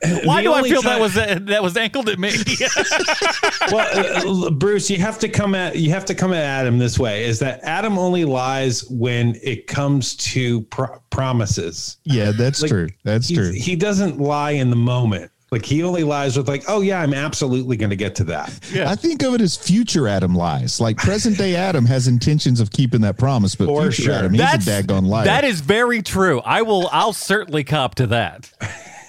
why 0.24 0.42
do 0.42 0.52
I 0.52 0.62
feel 0.62 0.80
time- 0.80 0.92
that 0.92 1.00
was 1.00 1.14
that 1.14 1.62
was 1.62 1.76
angled 1.76 2.08
at 2.08 2.18
me? 2.18 2.30
well, 3.72 4.46
uh, 4.46 4.50
Bruce, 4.50 4.88
you 4.88 4.98
have 4.98 5.18
to 5.18 5.28
come 5.28 5.54
at 5.56 5.76
you 5.76 5.90
have 5.90 6.04
to 6.06 6.14
come 6.14 6.32
at 6.32 6.42
Adam 6.44 6.78
this 6.78 6.98
way: 6.98 7.24
is 7.24 7.38
that 7.40 7.60
Adam 7.62 7.98
only 7.98 8.24
lies 8.24 8.88
when 8.90 9.36
it 9.42 9.66
comes 9.66 10.14
to 10.16 10.62
pro- 10.62 10.98
promises. 11.10 11.96
Yeah, 12.04 12.30
that's 12.30 12.62
Like, 12.62 12.70
true. 12.70 12.88
That's 13.04 13.28
true. 13.30 13.50
He 13.52 13.74
doesn't 13.76 14.18
lie 14.20 14.52
in 14.52 14.70
the 14.70 14.76
moment. 14.76 15.30
Like 15.50 15.64
he 15.64 15.82
only 15.82 16.04
lies 16.04 16.36
with 16.36 16.46
like, 16.46 16.64
oh 16.68 16.82
yeah, 16.82 17.00
I'm 17.00 17.14
absolutely 17.14 17.76
going 17.76 17.90
to 17.90 17.96
get 17.96 18.14
to 18.16 18.24
that. 18.24 18.58
Yeah. 18.72 18.90
I 18.90 18.96
think 18.96 19.22
of 19.22 19.34
it 19.34 19.40
as 19.40 19.56
future 19.56 20.06
Adam 20.06 20.34
lies. 20.34 20.78
Like 20.78 20.98
present 20.98 21.38
day 21.38 21.54
Adam 21.68 21.86
has 21.86 22.06
intentions 22.06 22.60
of 22.60 22.70
keeping 22.70 23.00
that 23.00 23.16
promise, 23.16 23.54
but 23.54 23.66
For 23.66 23.82
future 23.82 24.02
sure. 24.02 24.14
Adam, 24.14 24.32
he's 24.34 24.40
a 24.40 24.70
daggone 24.70 25.06
liar. 25.06 25.24
That 25.24 25.44
is 25.44 25.60
very 25.60 26.02
true. 26.02 26.40
I 26.40 26.62
will. 26.62 26.88
I'll 26.92 27.14
certainly 27.14 27.64
cop 27.64 27.94
to 27.96 28.08
that. 28.08 28.50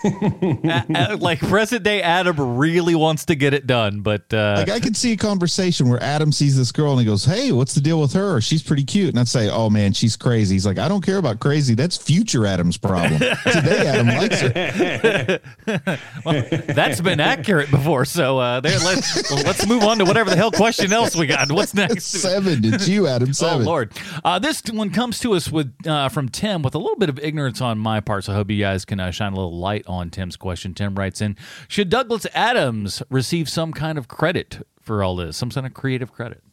A- 0.03 0.85
a- 1.13 1.17
like 1.17 1.39
present 1.39 1.83
day 1.83 2.01
Adam 2.01 2.57
really 2.57 2.95
wants 2.95 3.25
to 3.25 3.35
get 3.35 3.53
it 3.53 3.67
done, 3.67 4.01
but 4.01 4.33
uh, 4.33 4.55
like 4.57 4.69
I 4.69 4.79
could 4.79 4.95
see 4.95 5.11
a 5.13 5.17
conversation 5.17 5.89
where 5.89 6.01
Adam 6.01 6.31
sees 6.31 6.57
this 6.57 6.71
girl 6.71 6.91
and 6.91 6.99
he 7.01 7.05
goes, 7.05 7.25
"Hey, 7.25 7.51
what's 7.51 7.73
the 7.73 7.81
deal 7.81 7.99
with 7.99 8.13
her? 8.13 8.39
She's 8.41 8.63
pretty 8.63 8.83
cute." 8.83 9.09
And 9.09 9.19
I'd 9.19 9.27
say, 9.27 9.49
"Oh 9.49 9.69
man, 9.69 9.93
she's 9.93 10.15
crazy." 10.15 10.55
He's 10.55 10.65
like, 10.65 10.77
"I 10.79 10.87
don't 10.87 11.05
care 11.05 11.17
about 11.17 11.39
crazy. 11.39 11.75
That's 11.75 11.97
future 11.97 12.45
Adam's 12.45 12.77
problem. 12.77 13.19
Today 13.19 13.87
Adam 13.87 14.07
likes 14.07 14.41
her." 14.41 15.39
that's 16.73 17.01
been 17.01 17.19
accurate 17.19 17.69
before. 17.71 18.05
So 18.05 18.37
uh, 18.39 18.59
there, 18.59 18.77
let's 18.79 19.31
well, 19.31 19.43
let's 19.43 19.65
move 19.67 19.83
on 19.83 19.97
to 19.99 20.05
whatever 20.05 20.29
the 20.29 20.35
hell 20.35 20.51
question 20.51 20.93
else 20.93 21.15
we 21.15 21.27
got. 21.27 21.51
What's 21.51 21.73
next? 21.75 22.05
Seven. 22.05 22.63
It's 22.63 22.87
you, 22.87 23.07
Adam. 23.07 23.29
Oh 23.29 23.33
Seven. 23.33 23.65
Lord! 23.65 23.91
Uh, 24.23 24.39
this 24.39 24.61
one 24.71 24.89
comes 24.91 25.19
to 25.19 25.33
us 25.33 25.51
with 25.51 25.73
uh, 25.85 26.09
from 26.09 26.29
Tim 26.29 26.61
with 26.61 26.75
a 26.75 26.79
little 26.79 26.97
bit 26.97 27.09
of 27.09 27.19
ignorance 27.19 27.61
on 27.61 27.77
my 27.77 27.99
part, 27.99 28.23
so 28.23 28.33
I 28.33 28.35
hope 28.35 28.49
you 28.49 28.59
guys 28.59 28.85
can 28.85 28.99
uh, 28.99 29.11
shine 29.11 29.33
a 29.33 29.35
little 29.35 29.57
light 29.57 29.85
on 29.89 30.09
Tim's 30.09 30.37
question. 30.37 30.73
Tim 30.73 30.95
writes 30.95 31.19
in: 31.19 31.35
Should 31.67 31.89
Douglas 31.89 32.25
Adams 32.33 33.03
receive 33.09 33.49
some 33.49 33.73
kind 33.73 33.97
of 33.97 34.07
credit 34.07 34.65
for 34.79 35.03
all 35.03 35.15
this? 35.15 35.35
Some 35.35 35.49
kind 35.49 35.65
of 35.65 35.73
creative 35.73 36.13
credit? 36.13 36.43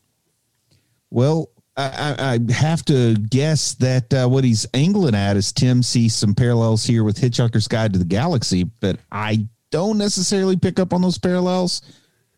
Well, 1.11 1.51
I, 1.77 2.15
I, 2.19 2.33
I 2.35 2.53
have 2.53 2.85
to 2.87 3.15
guess 3.15 3.75
that 3.75 4.13
uh, 4.13 4.29
what 4.29 4.45
he's 4.45 4.67
angling 4.75 5.15
at 5.15 5.37
is 5.37 5.53
Tim 5.53 5.83
sees 5.83 6.15
some 6.15 6.35
parallels 6.35 6.85
here 6.85 7.05
with 7.05 7.21
Hitchhiker's 7.21 7.69
Guide 7.69 7.93
to 7.93 7.99
the 7.99 8.05
Galaxy, 8.05 8.65
but 8.65 8.99
I 9.13 9.47
don't 9.71 9.99
necessarily 9.99 10.57
pick 10.57 10.81
up 10.81 10.93
on 10.93 11.03
those 11.03 11.19
parallels. 11.19 11.83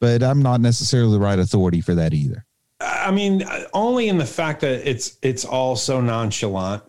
But 0.01 0.23
I'm 0.23 0.43
not 0.43 0.61
necessarily 0.61 1.13
the 1.13 1.19
right 1.19 1.39
authority 1.39 1.81
for 1.81 1.95
that 1.97 2.15
either. 2.15 2.45
I 2.81 3.11
mean, 3.11 3.45
only 3.73 4.09
in 4.09 4.19
the 4.19 4.27
fact 4.27 4.61
that 4.61 4.89
it's 4.89 5.19
it's 5.23 5.45
all 5.45 5.75
so 5.75 6.01
nonchalant. 6.01 6.85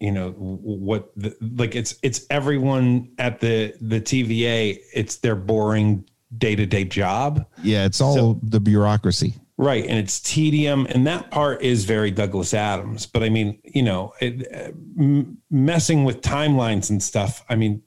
You 0.00 0.12
know 0.12 0.30
what? 0.32 1.10
The, 1.16 1.34
like 1.56 1.74
it's 1.74 1.96
it's 2.02 2.26
everyone 2.30 3.12
at 3.18 3.40
the 3.40 3.74
the 3.80 4.00
TVA. 4.00 4.78
It's 4.92 5.16
their 5.16 5.36
boring 5.36 6.04
day 6.36 6.54
to 6.54 6.66
day 6.66 6.84
job. 6.84 7.46
Yeah, 7.62 7.86
it's 7.86 8.00
all 8.00 8.14
So- 8.14 8.40
the 8.42 8.60
bureaucracy. 8.60 9.34
Right, 9.58 9.86
and 9.86 9.98
it's 9.98 10.20
tedium, 10.20 10.84
and 10.90 11.06
that 11.06 11.30
part 11.30 11.62
is 11.62 11.86
very 11.86 12.10
Douglas 12.10 12.52
Adams. 12.52 13.06
But 13.06 13.22
I 13.22 13.30
mean, 13.30 13.58
you 13.64 13.82
know, 13.82 14.12
it, 14.20 14.46
uh, 14.54 15.22
messing 15.50 16.04
with 16.04 16.20
timelines 16.20 16.90
and 16.90 17.02
stuff. 17.02 17.42
I 17.48 17.56
mean, 17.56 17.80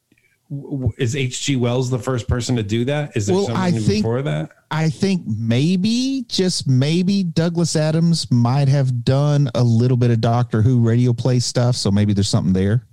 is 0.98 1.16
H.G. 1.16 1.56
Wells 1.58 1.90
the 1.90 2.00
first 2.00 2.28
person 2.28 2.56
to 2.56 2.64
do 2.64 2.86
that? 2.86 3.16
Is 3.16 3.28
there 3.28 3.36
Well, 3.36 3.46
something 3.46 3.62
I 3.64 3.72
think- 3.72 3.88
before 4.04 4.22
that? 4.24 4.52
I 4.72 4.90
think 4.90 5.24
maybe, 5.26 6.26
just 6.28 6.68
maybe, 6.68 7.24
Douglas 7.24 7.76
Adams 7.76 8.30
might 8.32 8.68
have 8.68 9.04
done 9.04 9.50
a 9.56 9.64
little 9.64 9.98
bit 9.98 10.12
of 10.12 10.22
Doctor 10.22 10.62
Who 10.62 10.80
radio 10.80 11.12
play 11.14 11.40
stuff. 11.40 11.76
So 11.76 11.90
maybe 11.92 12.14
there's 12.14 12.30
something 12.30 12.54
there. 12.54 12.86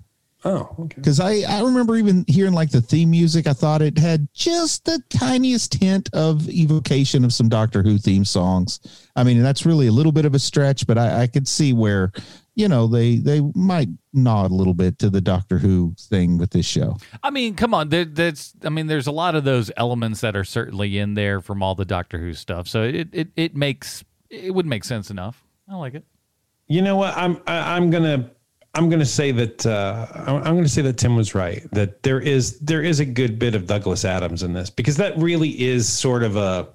Oh, 0.45 0.69
okay. 0.79 0.95
Because 0.97 1.19
I, 1.19 1.41
I 1.49 1.61
remember 1.63 1.97
even 1.97 2.25
hearing 2.29 2.53
like 2.53 2.71
the 2.71 2.81
theme 2.81 3.11
music, 3.11 3.47
I 3.47 3.53
thought 3.53 3.83
it 3.83 3.99
had 3.99 4.29
just 4.33 4.85
the 4.85 5.03
tiniest 5.11 5.75
hint 5.75 6.09
of 6.13 6.49
evocation 6.49 7.25
of 7.25 7.33
some 7.33 7.49
Doctor 7.49 7.83
Who 7.83 7.99
theme 7.99 8.25
songs. 8.25 8.81
I 9.17 9.25
mean, 9.25 9.43
that's 9.43 9.67
really 9.67 9.89
a 9.89 9.93
little 9.93 10.13
bit 10.13 10.25
of 10.25 10.35
a 10.35 10.39
stretch, 10.39 10.87
but 10.87 10.97
I, 10.99 11.23
I 11.23 11.27
could 11.27 11.49
see 11.49 11.73
where, 11.73 12.13
you 12.57 12.69
know, 12.69 12.87
they 12.87 13.17
they 13.17 13.43
might 13.55 13.89
nod 14.15 14.51
a 14.51 14.55
little 14.55 14.75
bit 14.75 14.99
to 14.99 15.11
the 15.11 15.21
Doctor 15.21 15.59
Who 15.59 15.95
thing 15.99 16.39
with 16.39 16.51
this 16.51 16.67
show. 16.67 16.97
I 17.23 17.31
mean, 17.31 17.55
come 17.55 17.75
on. 17.75 17.91
There, 17.91 18.07
that's. 18.07 18.55
I 18.65 18.71
mean, 18.71 18.87
there's 18.87 19.07
a 19.07 19.13
lot 19.13 19.35
of 19.35 19.45
those 19.45 19.71
elements 19.77 20.23
that 20.23 20.35
are 20.35 20.45
certainly 20.45 20.99
in 20.99 21.15
there 21.15 21.43
from 21.43 21.63
all 21.63 21.75
the 21.75 21.85
Doctor 21.85 22.19
Who 22.19 22.33
stuff. 22.33 22.67
So 22.67 22.83
it 22.83 23.09
it, 23.13 23.29
it 23.37 23.55
makes 23.55 24.03
it 24.31 24.53
would 24.53 24.67
make 24.67 24.85
sense 24.85 25.11
enough. 25.11 25.45
I 25.69 25.77
like 25.77 25.95
it. 25.95 26.05
You 26.67 26.81
know 26.81 26.97
what? 26.97 27.15
I'm 27.15 27.41
I, 27.47 27.77
I'm 27.77 27.91
gonna 27.91 28.31
I'm 28.75 28.89
gonna 28.89 29.05
say 29.05 29.33
that 29.33 29.67
uh, 29.67 30.07
I'm, 30.15 30.37
I'm 30.37 30.57
gonna 30.57 30.67
say 30.67 30.81
that 30.83 30.97
Tim 30.97 31.15
was 31.15 31.35
right. 31.35 31.63
That 31.73 32.03
there 32.05 32.21
is 32.21 32.59
there 32.61 32.83
is 32.83 33.01
a 33.01 33.05
good 33.05 33.39
bit 33.39 33.55
of 33.55 33.67
Douglas 33.67 34.07
Adams 34.07 34.43
in 34.43 34.55
this 34.55 34.71
because 34.71 34.97
that 34.97 35.17
really 35.19 35.51
is 35.63 35.87
sort 35.87 36.23
of 36.23 36.37
a 36.37 36.41
uh, 36.41 36.67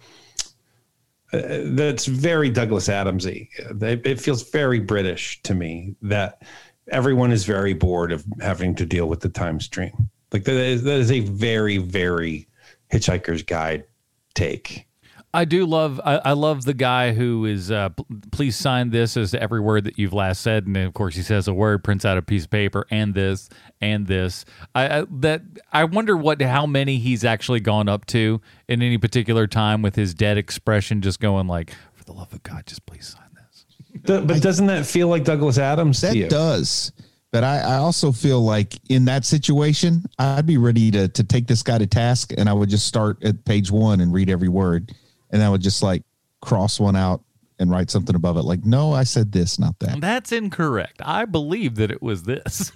that's 1.31 2.05
very 2.05 2.49
Douglas 2.49 2.87
Adamsy. 2.87 3.49
It, 3.81 4.19
feels 4.19 4.49
very 4.49 4.79
British 4.79 5.41
to 5.43 5.53
me 5.53 5.95
that 6.01 6.41
everyone 6.89 7.31
is 7.31 7.45
very 7.45 7.73
bored 7.73 8.11
of 8.11 8.25
having 8.41 8.75
to 8.75 8.85
deal 8.85 9.07
with 9.07 9.21
the 9.21 9.29
time 9.29 9.59
stream. 9.59 10.09
Like 10.31 10.43
that 10.45 10.55
is 10.55 10.83
that 10.83 10.99
is 10.99 11.11
a 11.11 11.21
very 11.21 11.77
very 11.77 12.47
Hitchhiker's 12.91 13.43
Guide 13.43 13.85
take. 14.33 14.87
I 15.33 15.45
do 15.45 15.65
love. 15.65 16.01
I, 16.03 16.17
I 16.17 16.31
love 16.33 16.65
the 16.65 16.73
guy 16.73 17.13
who 17.13 17.45
is. 17.45 17.71
Uh, 17.71 17.89
p- 17.89 18.03
please 18.31 18.55
sign 18.57 18.89
this 18.89 19.15
as 19.15 19.33
every 19.33 19.61
word 19.61 19.85
that 19.85 19.97
you've 19.97 20.11
last 20.13 20.41
said, 20.41 20.65
and 20.67 20.75
of 20.75 20.93
course 20.93 21.15
he 21.15 21.21
says 21.21 21.47
a 21.47 21.53
word, 21.53 21.83
prints 21.83 22.03
out 22.03 22.17
a 22.17 22.21
piece 22.21 22.43
of 22.43 22.49
paper, 22.49 22.85
and 22.91 23.13
this 23.13 23.47
and 23.79 24.07
this. 24.07 24.43
I, 24.75 24.99
I 24.99 25.05
that 25.19 25.41
I 25.71 25.85
wonder 25.85 26.17
what 26.17 26.41
how 26.41 26.65
many 26.65 26.97
he's 26.97 27.23
actually 27.23 27.61
gone 27.61 27.87
up 27.87 28.05
to 28.07 28.41
in 28.67 28.81
any 28.81 28.97
particular 28.97 29.47
time 29.47 29.81
with 29.81 29.95
his 29.95 30.13
dead 30.13 30.37
expression, 30.37 31.01
just 31.01 31.19
going 31.21 31.47
like, 31.47 31.71
"For 31.93 32.03
the 32.03 32.13
love 32.13 32.33
of 32.33 32.43
God, 32.43 32.65
just 32.65 32.85
please 32.85 33.07
sign 33.07 33.29
this." 33.35 33.65
The- 34.03 34.21
but 34.21 34.41
doesn't 34.41 34.67
that 34.67 34.85
feel 34.85 35.07
like 35.07 35.23
Douglas 35.23 35.57
Adams 35.57 36.01
That 36.01 36.11
to 36.11 36.17
you? 36.17 36.27
does. 36.29 36.91
But 37.31 37.45
I, 37.45 37.59
I 37.59 37.75
also 37.75 38.11
feel 38.11 38.41
like 38.43 38.77
in 38.89 39.05
that 39.05 39.23
situation, 39.23 40.03
I'd 40.19 40.45
be 40.45 40.57
ready 40.57 40.91
to 40.91 41.07
to 41.07 41.23
take 41.23 41.47
this 41.47 41.63
guy 41.63 41.77
to 41.77 41.87
task, 41.87 42.33
and 42.37 42.49
I 42.49 42.53
would 42.53 42.67
just 42.69 42.85
start 42.85 43.23
at 43.23 43.45
page 43.45 43.71
one 43.71 44.01
and 44.01 44.11
read 44.11 44.29
every 44.29 44.49
word, 44.49 44.91
and 45.31 45.41
I 45.41 45.49
would 45.49 45.61
just 45.61 45.81
like 45.83 46.03
cross 46.41 46.79
one 46.79 46.95
out 46.95 47.23
and 47.59 47.69
write 47.69 47.89
something 47.91 48.15
above 48.15 48.37
it, 48.37 48.41
like, 48.43 48.65
"No, 48.65 48.93
I 48.93 49.03
said 49.03 49.31
this, 49.31 49.59
not 49.59 49.77
that." 49.79 50.01
That's 50.01 50.31
incorrect. 50.31 51.01
I 51.03 51.25
believe 51.25 51.75
that 51.75 51.91
it 51.91 52.01
was 52.01 52.23
this. 52.23 52.71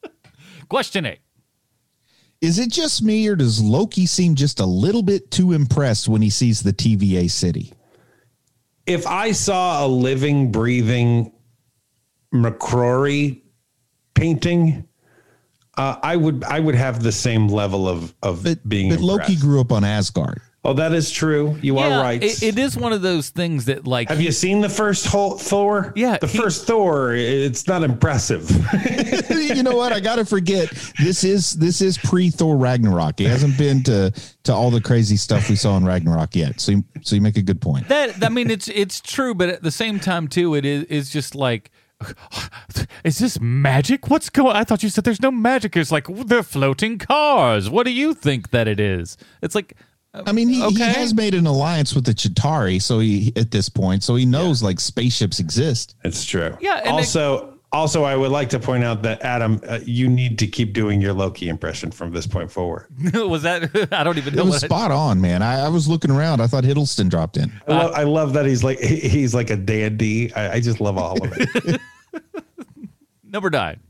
Question 0.68 1.06
eight. 1.06 1.20
Is 2.40 2.58
it 2.58 2.70
just 2.70 3.02
me, 3.02 3.26
or 3.28 3.36
does 3.36 3.62
Loki 3.62 4.04
seem 4.06 4.34
just 4.34 4.60
a 4.60 4.66
little 4.66 5.02
bit 5.02 5.30
too 5.30 5.52
impressed 5.52 6.06
when 6.08 6.20
he 6.22 6.30
sees 6.30 6.62
the 6.62 6.72
TVA 6.72 7.30
city? 7.30 7.72
if 8.86 9.04
I 9.04 9.32
saw 9.32 9.84
a 9.84 9.88
living, 9.88 10.52
breathing 10.52 11.32
McQuarrie 12.32 13.42
painting, 14.14 14.86
uh, 15.76 15.96
I 16.02 16.14
would 16.16 16.44
I 16.44 16.60
would 16.60 16.74
have 16.76 17.02
the 17.02 17.10
same 17.12 17.48
level 17.48 17.88
of 17.88 18.14
of 18.22 18.44
But, 18.44 18.68
being. 18.68 18.90
but 18.90 19.00
Loki 19.00 19.34
grew 19.36 19.60
up 19.60 19.72
on 19.72 19.82
Asgard. 19.84 20.40
Oh, 20.66 20.72
that 20.72 20.92
is 20.92 21.12
true. 21.12 21.56
You 21.62 21.78
Yeah, 21.78 21.98
are 21.98 22.02
right. 22.02 22.20
It, 22.20 22.42
it 22.42 22.58
is 22.58 22.76
one 22.76 22.92
of 22.92 23.00
those 23.00 23.28
things 23.30 23.66
that 23.66 23.86
like 23.86 24.08
have 24.08 24.20
you 24.20 24.32
seen 24.32 24.60
the 24.60 24.68
first 24.68 25.06
whole 25.06 25.38
Thor? 25.38 25.92
Yeah, 25.94 26.18
the 26.18 26.26
he- 26.26 26.36
first 26.36 26.66
Thor. 26.66 27.14
It's 27.14 27.68
not 27.68 27.84
impressive. 27.84 28.50
you 29.30 29.62
know 29.62 29.76
what? 29.76 29.92
I 29.92 30.00
gotta 30.00 30.24
forget. 30.24 30.68
This 30.98 31.22
is 31.22 31.52
this 31.52 31.80
is 31.80 31.96
pre 31.98 32.30
Thor 32.30 32.56
Ragnarok. 32.56 33.20
He 33.20 33.26
hasn't 33.26 33.56
been 33.56 33.84
to 33.84 34.12
to 34.42 34.52
all 34.52 34.72
the 34.72 34.80
crazy 34.80 35.16
stuff 35.16 35.48
we 35.48 35.54
saw 35.54 35.76
in 35.76 35.84
Ragnarok 35.84 36.34
yet. 36.34 36.60
So 36.60 36.72
you, 36.72 36.84
so 37.02 37.14
you 37.14 37.20
make 37.22 37.36
a 37.36 37.42
good 37.42 37.60
point. 37.60 37.86
that 37.86 38.24
I 38.24 38.28
mean 38.28 38.50
it's 38.50 38.66
it's 38.66 39.00
true, 39.00 39.34
but 39.36 39.48
at 39.48 39.62
the 39.62 39.70
same 39.70 40.00
time 40.00 40.26
too, 40.26 40.56
it 40.56 40.64
is 40.64 40.84
it's 40.90 41.10
just 41.10 41.36
like 41.36 41.70
is 43.04 43.18
this 43.18 43.40
magic? 43.40 44.08
What's 44.10 44.30
going 44.30 44.56
I 44.56 44.64
thought 44.64 44.82
you 44.82 44.88
said 44.88 45.04
there's 45.04 45.22
no 45.22 45.30
magic. 45.30 45.76
It's 45.76 45.92
like 45.92 46.06
they're 46.08 46.42
floating 46.42 46.98
cars. 46.98 47.70
What 47.70 47.86
do 47.86 47.92
you 47.92 48.14
think 48.14 48.50
that 48.50 48.66
it 48.66 48.80
is? 48.80 49.16
It's 49.42 49.54
like 49.54 49.76
I 50.26 50.32
mean, 50.32 50.48
he, 50.48 50.66
he 50.70 50.78
has 50.80 51.12
made 51.14 51.34
an 51.34 51.46
alliance 51.46 51.94
with 51.94 52.04
the 52.06 52.12
Chitauri, 52.12 52.80
so 52.80 52.98
he 53.00 53.32
at 53.36 53.50
this 53.50 53.68
point, 53.68 54.02
so 54.04 54.14
he 54.14 54.24
knows 54.26 54.62
like 54.62 54.80
spaceships 54.80 55.40
exist. 55.40 55.96
That's 56.02 56.24
true. 56.24 56.56
Yeah, 56.60 56.76
and 56.78 56.86
it- 56.86 56.92
Also. 56.92 57.52
also, 57.72 58.04
I 58.04 58.16
would 58.16 58.30
like 58.30 58.48
to 58.50 58.58
point 58.60 58.84
out 58.84 59.02
that 59.02 59.20
Adam, 59.22 59.60
uh, 59.68 59.80
you 59.84 60.08
need 60.08 60.38
to 60.38 60.46
keep 60.46 60.72
doing 60.72 61.00
your 61.02 61.12
Loki 61.12 61.48
impression 61.48 61.90
from 61.90 62.12
this 62.12 62.26
point 62.26 62.50
forward. 62.50 62.86
was 63.14 63.42
that 63.42 63.64
I 63.92 64.02
don't 64.04 64.16
even 64.16 64.34
know. 64.34 64.42
It 64.42 64.44
know 64.44 64.50
was 64.52 64.62
what 64.62 64.64
I- 64.64 64.66
spot 64.68 64.90
on, 64.92 65.20
man. 65.20 65.42
I, 65.42 65.66
I 65.66 65.68
was 65.68 65.86
looking 65.88 66.10
around. 66.10 66.40
I 66.40 66.46
thought 66.46 66.64
Hiddleston 66.64 67.10
dropped 67.10 67.36
in. 67.36 67.52
I, 67.68 67.72
love, 67.72 67.92
I 67.94 68.02
love 68.04 68.32
that 68.34 68.46
he's 68.46 68.64
like 68.64 68.78
he- 68.78 69.00
he's 69.08 69.34
like 69.34 69.50
a 69.50 69.56
dandy. 69.56 70.32
I, 70.34 70.54
I 70.54 70.60
just 70.60 70.80
love 70.80 70.96
all 70.96 71.22
of 71.22 71.32
it. 71.36 71.80
Number 73.24 73.50
nine. 73.50 73.80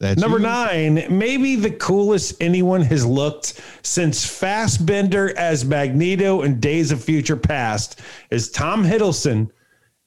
That's 0.00 0.20
Number 0.20 0.38
you. 0.38 0.44
nine, 0.44 1.06
maybe 1.10 1.56
the 1.56 1.72
coolest 1.72 2.40
anyone 2.40 2.82
has 2.82 3.04
looked 3.04 3.60
since 3.82 4.24
Fassbender 4.24 5.36
as 5.36 5.64
Magneto 5.64 6.42
in 6.42 6.60
Days 6.60 6.92
of 6.92 7.02
Future 7.02 7.36
Past 7.36 8.00
is 8.30 8.50
Tom 8.50 8.84
Hiddleston 8.84 9.50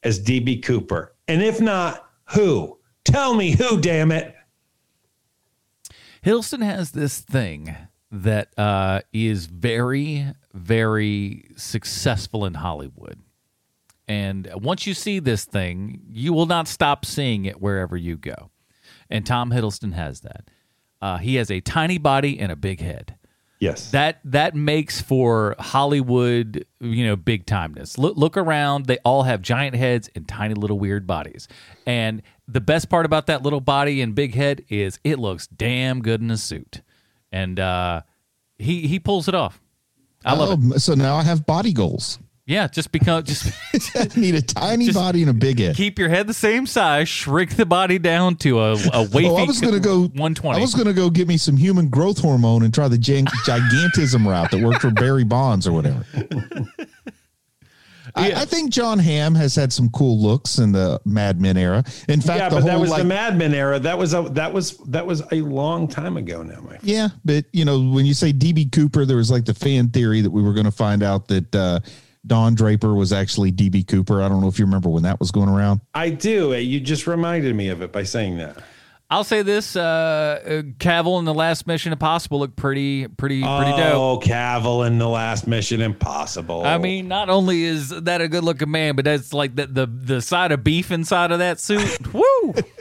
as 0.03 0.23
DB 0.23 0.63
Cooper. 0.63 1.13
And 1.27 1.41
if 1.43 1.59
not, 1.59 2.09
who? 2.29 2.79
Tell 3.03 3.33
me 3.33 3.51
who, 3.51 3.81
damn 3.81 4.11
it. 4.11 4.33
Hiddleston 6.23 6.63
has 6.63 6.91
this 6.91 7.19
thing 7.19 7.75
that 8.11 8.57
uh, 8.57 9.01
is 9.11 9.47
very, 9.47 10.27
very 10.53 11.51
successful 11.57 12.45
in 12.45 12.53
Hollywood. 12.53 13.19
And 14.07 14.49
once 14.55 14.85
you 14.85 14.93
see 14.93 15.19
this 15.19 15.45
thing, 15.45 16.01
you 16.09 16.31
will 16.31 16.45
not 16.45 16.67
stop 16.67 17.05
seeing 17.05 17.45
it 17.45 17.61
wherever 17.61 17.97
you 17.97 18.17
go. 18.17 18.51
And 19.11 19.25
Tom 19.25 19.51
Hiddleston 19.51 19.93
has 19.93 20.21
that. 20.21 20.49
Uh, 21.01 21.17
he 21.17 21.35
has 21.35 21.51
a 21.51 21.59
tiny 21.61 21.97
body 21.97 22.39
and 22.39 22.51
a 22.51 22.55
big 22.55 22.79
head. 22.79 23.17
Yes. 23.59 23.91
That 23.91 24.19
that 24.25 24.55
makes 24.55 25.01
for 25.01 25.55
Hollywood, 25.59 26.65
you 26.79 27.05
know, 27.05 27.15
big 27.15 27.45
timeness. 27.45 27.95
Look 27.95 28.17
look 28.17 28.35
around; 28.35 28.87
they 28.87 28.97
all 29.05 29.21
have 29.21 29.43
giant 29.43 29.75
heads 29.75 30.09
and 30.15 30.27
tiny 30.27 30.55
little 30.55 30.79
weird 30.79 31.05
bodies. 31.05 31.47
And 31.85 32.23
the 32.47 32.59
best 32.59 32.89
part 32.89 33.05
about 33.05 33.27
that 33.27 33.43
little 33.43 33.61
body 33.61 34.01
and 34.01 34.15
big 34.15 34.33
head 34.33 34.65
is 34.69 34.99
it 35.03 35.19
looks 35.19 35.45
damn 35.45 36.01
good 36.01 36.21
in 36.21 36.31
a 36.31 36.37
suit. 36.37 36.81
And 37.31 37.59
uh, 37.59 38.01
he 38.57 38.87
he 38.87 38.99
pulls 38.99 39.27
it 39.27 39.35
off. 39.35 39.61
I 40.25 40.35
love 40.35 40.63
it. 40.63 40.73
Oh, 40.73 40.77
so 40.77 40.95
now 40.95 41.15
I 41.15 41.21
have 41.23 41.45
body 41.45 41.71
goals. 41.71 42.17
Yeah, 42.51 42.67
just 42.67 42.91
become 42.91 43.23
just 43.25 43.45
need 44.17 44.35
a 44.35 44.41
tiny 44.41 44.85
Just 44.87 44.97
body 44.97 45.21
and 45.21 45.31
a 45.31 45.33
big 45.33 45.59
head. 45.59 45.75
keep 45.75 45.97
your 45.97 46.09
head 46.09 46.27
the 46.27 46.33
same 46.33 46.65
size, 46.67 47.07
shrink 47.07 47.55
the 47.55 47.65
body 47.65 47.97
down 47.97 48.35
to 48.37 48.59
a 48.59 48.73
a 48.93 49.03
wavy 49.11 49.27
Oh, 49.29 49.37
I 49.37 49.43
was 49.45 49.61
gonna 49.61 49.79
go. 49.79 50.07
one 50.07 50.35
twenty. 50.35 50.59
I 50.59 50.61
was 50.61 50.75
gonna 50.75 50.93
go 50.93 51.09
get 51.09 51.27
me 51.27 51.37
some 51.37 51.55
human 51.55 51.87
growth 51.89 52.19
hormone 52.19 52.63
and 52.63 52.73
try 52.73 52.87
the 52.89 52.97
gig- 52.97 53.29
gigantism 53.45 54.25
route 54.25 54.51
that 54.51 54.61
worked 54.61 54.81
for 54.81 54.91
Barry 54.91 55.23
Bonds 55.23 55.65
or 55.67 55.71
whatever. 55.71 56.05
I, 58.13 58.33
I 58.33 58.45
think 58.45 58.71
John 58.73 58.99
Hamm 58.99 59.35
has 59.35 59.55
had 59.55 59.71
some 59.71 59.89
cool 59.91 60.19
looks 60.19 60.57
in 60.57 60.73
the 60.73 60.99
Mad 61.05 61.39
Men 61.39 61.55
era. 61.55 61.81
In 62.09 62.19
fact, 62.19 62.39
yeah, 62.39 62.49
the 62.49 62.55
but 62.55 62.61
whole 62.63 62.71
that 62.71 62.79
was 62.79 62.89
like, 62.89 63.03
the 63.03 63.07
Mad 63.07 63.37
Men 63.37 63.53
era. 63.53 63.79
That 63.79 63.97
was 63.97 64.13
a 64.13 64.23
that 64.31 64.51
was 64.51 64.75
that 64.89 65.05
was 65.05 65.21
a 65.31 65.39
long 65.41 65.87
time 65.87 66.17
ago 66.17 66.43
now, 66.43 66.59
my 66.59 66.69
friend. 66.71 66.83
yeah, 66.83 67.09
but 67.23 67.45
you 67.53 67.63
know 67.63 67.79
when 67.79 68.05
you 68.05 68.13
say 68.13 68.33
DB 68.33 68.69
Cooper, 68.71 69.05
there 69.05 69.15
was 69.15 69.31
like 69.31 69.45
the 69.45 69.53
fan 69.53 69.89
theory 69.89 70.19
that 70.19 70.29
we 70.31 70.41
were 70.41 70.53
going 70.53 70.65
to 70.65 70.71
find 70.71 71.03
out 71.03 71.29
that 71.29 71.55
uh, 71.55 71.79
Don 72.25 72.55
Draper 72.55 72.93
was 72.93 73.11
actually 73.11 73.51
DB 73.51 73.87
Cooper. 73.87 74.21
I 74.21 74.29
don't 74.29 74.41
know 74.41 74.47
if 74.47 74.59
you 74.59 74.65
remember 74.65 74.89
when 74.89 75.03
that 75.03 75.19
was 75.19 75.31
going 75.31 75.49
around. 75.49 75.81
I 75.93 76.09
do. 76.09 76.53
You 76.53 76.79
just 76.79 77.07
reminded 77.07 77.55
me 77.55 77.69
of 77.69 77.81
it 77.81 77.91
by 77.91 78.03
saying 78.03 78.37
that. 78.37 78.61
I'll 79.11 79.25
say 79.25 79.41
this: 79.41 79.75
uh, 79.75 79.81
uh, 79.81 80.49
Cavill 80.79 81.19
in 81.19 81.25
the 81.25 81.33
last 81.33 81.67
Mission 81.67 81.91
Impossible 81.91 82.39
looked 82.39 82.55
pretty, 82.55 83.09
pretty, 83.09 83.41
pretty 83.41 83.71
dope. 83.71 83.93
Oh, 83.93 84.19
Cavill 84.23 84.87
in 84.87 84.99
the 84.99 85.09
last 85.09 85.47
Mission 85.47 85.81
Impossible. 85.81 86.63
I 86.63 86.77
mean, 86.77 87.09
not 87.09 87.29
only 87.29 87.63
is 87.63 87.89
that 87.89 88.21
a 88.21 88.29
good 88.29 88.45
looking 88.45 88.71
man, 88.71 88.95
but 88.95 89.03
that's 89.03 89.33
like 89.33 89.53
the 89.57 89.67
the, 89.67 89.85
the 89.85 90.21
side 90.21 90.53
of 90.53 90.63
beef 90.63 90.91
inside 90.91 91.33
of 91.33 91.39
that 91.39 91.59
suit. 91.59 91.99
Woo! 92.13 92.23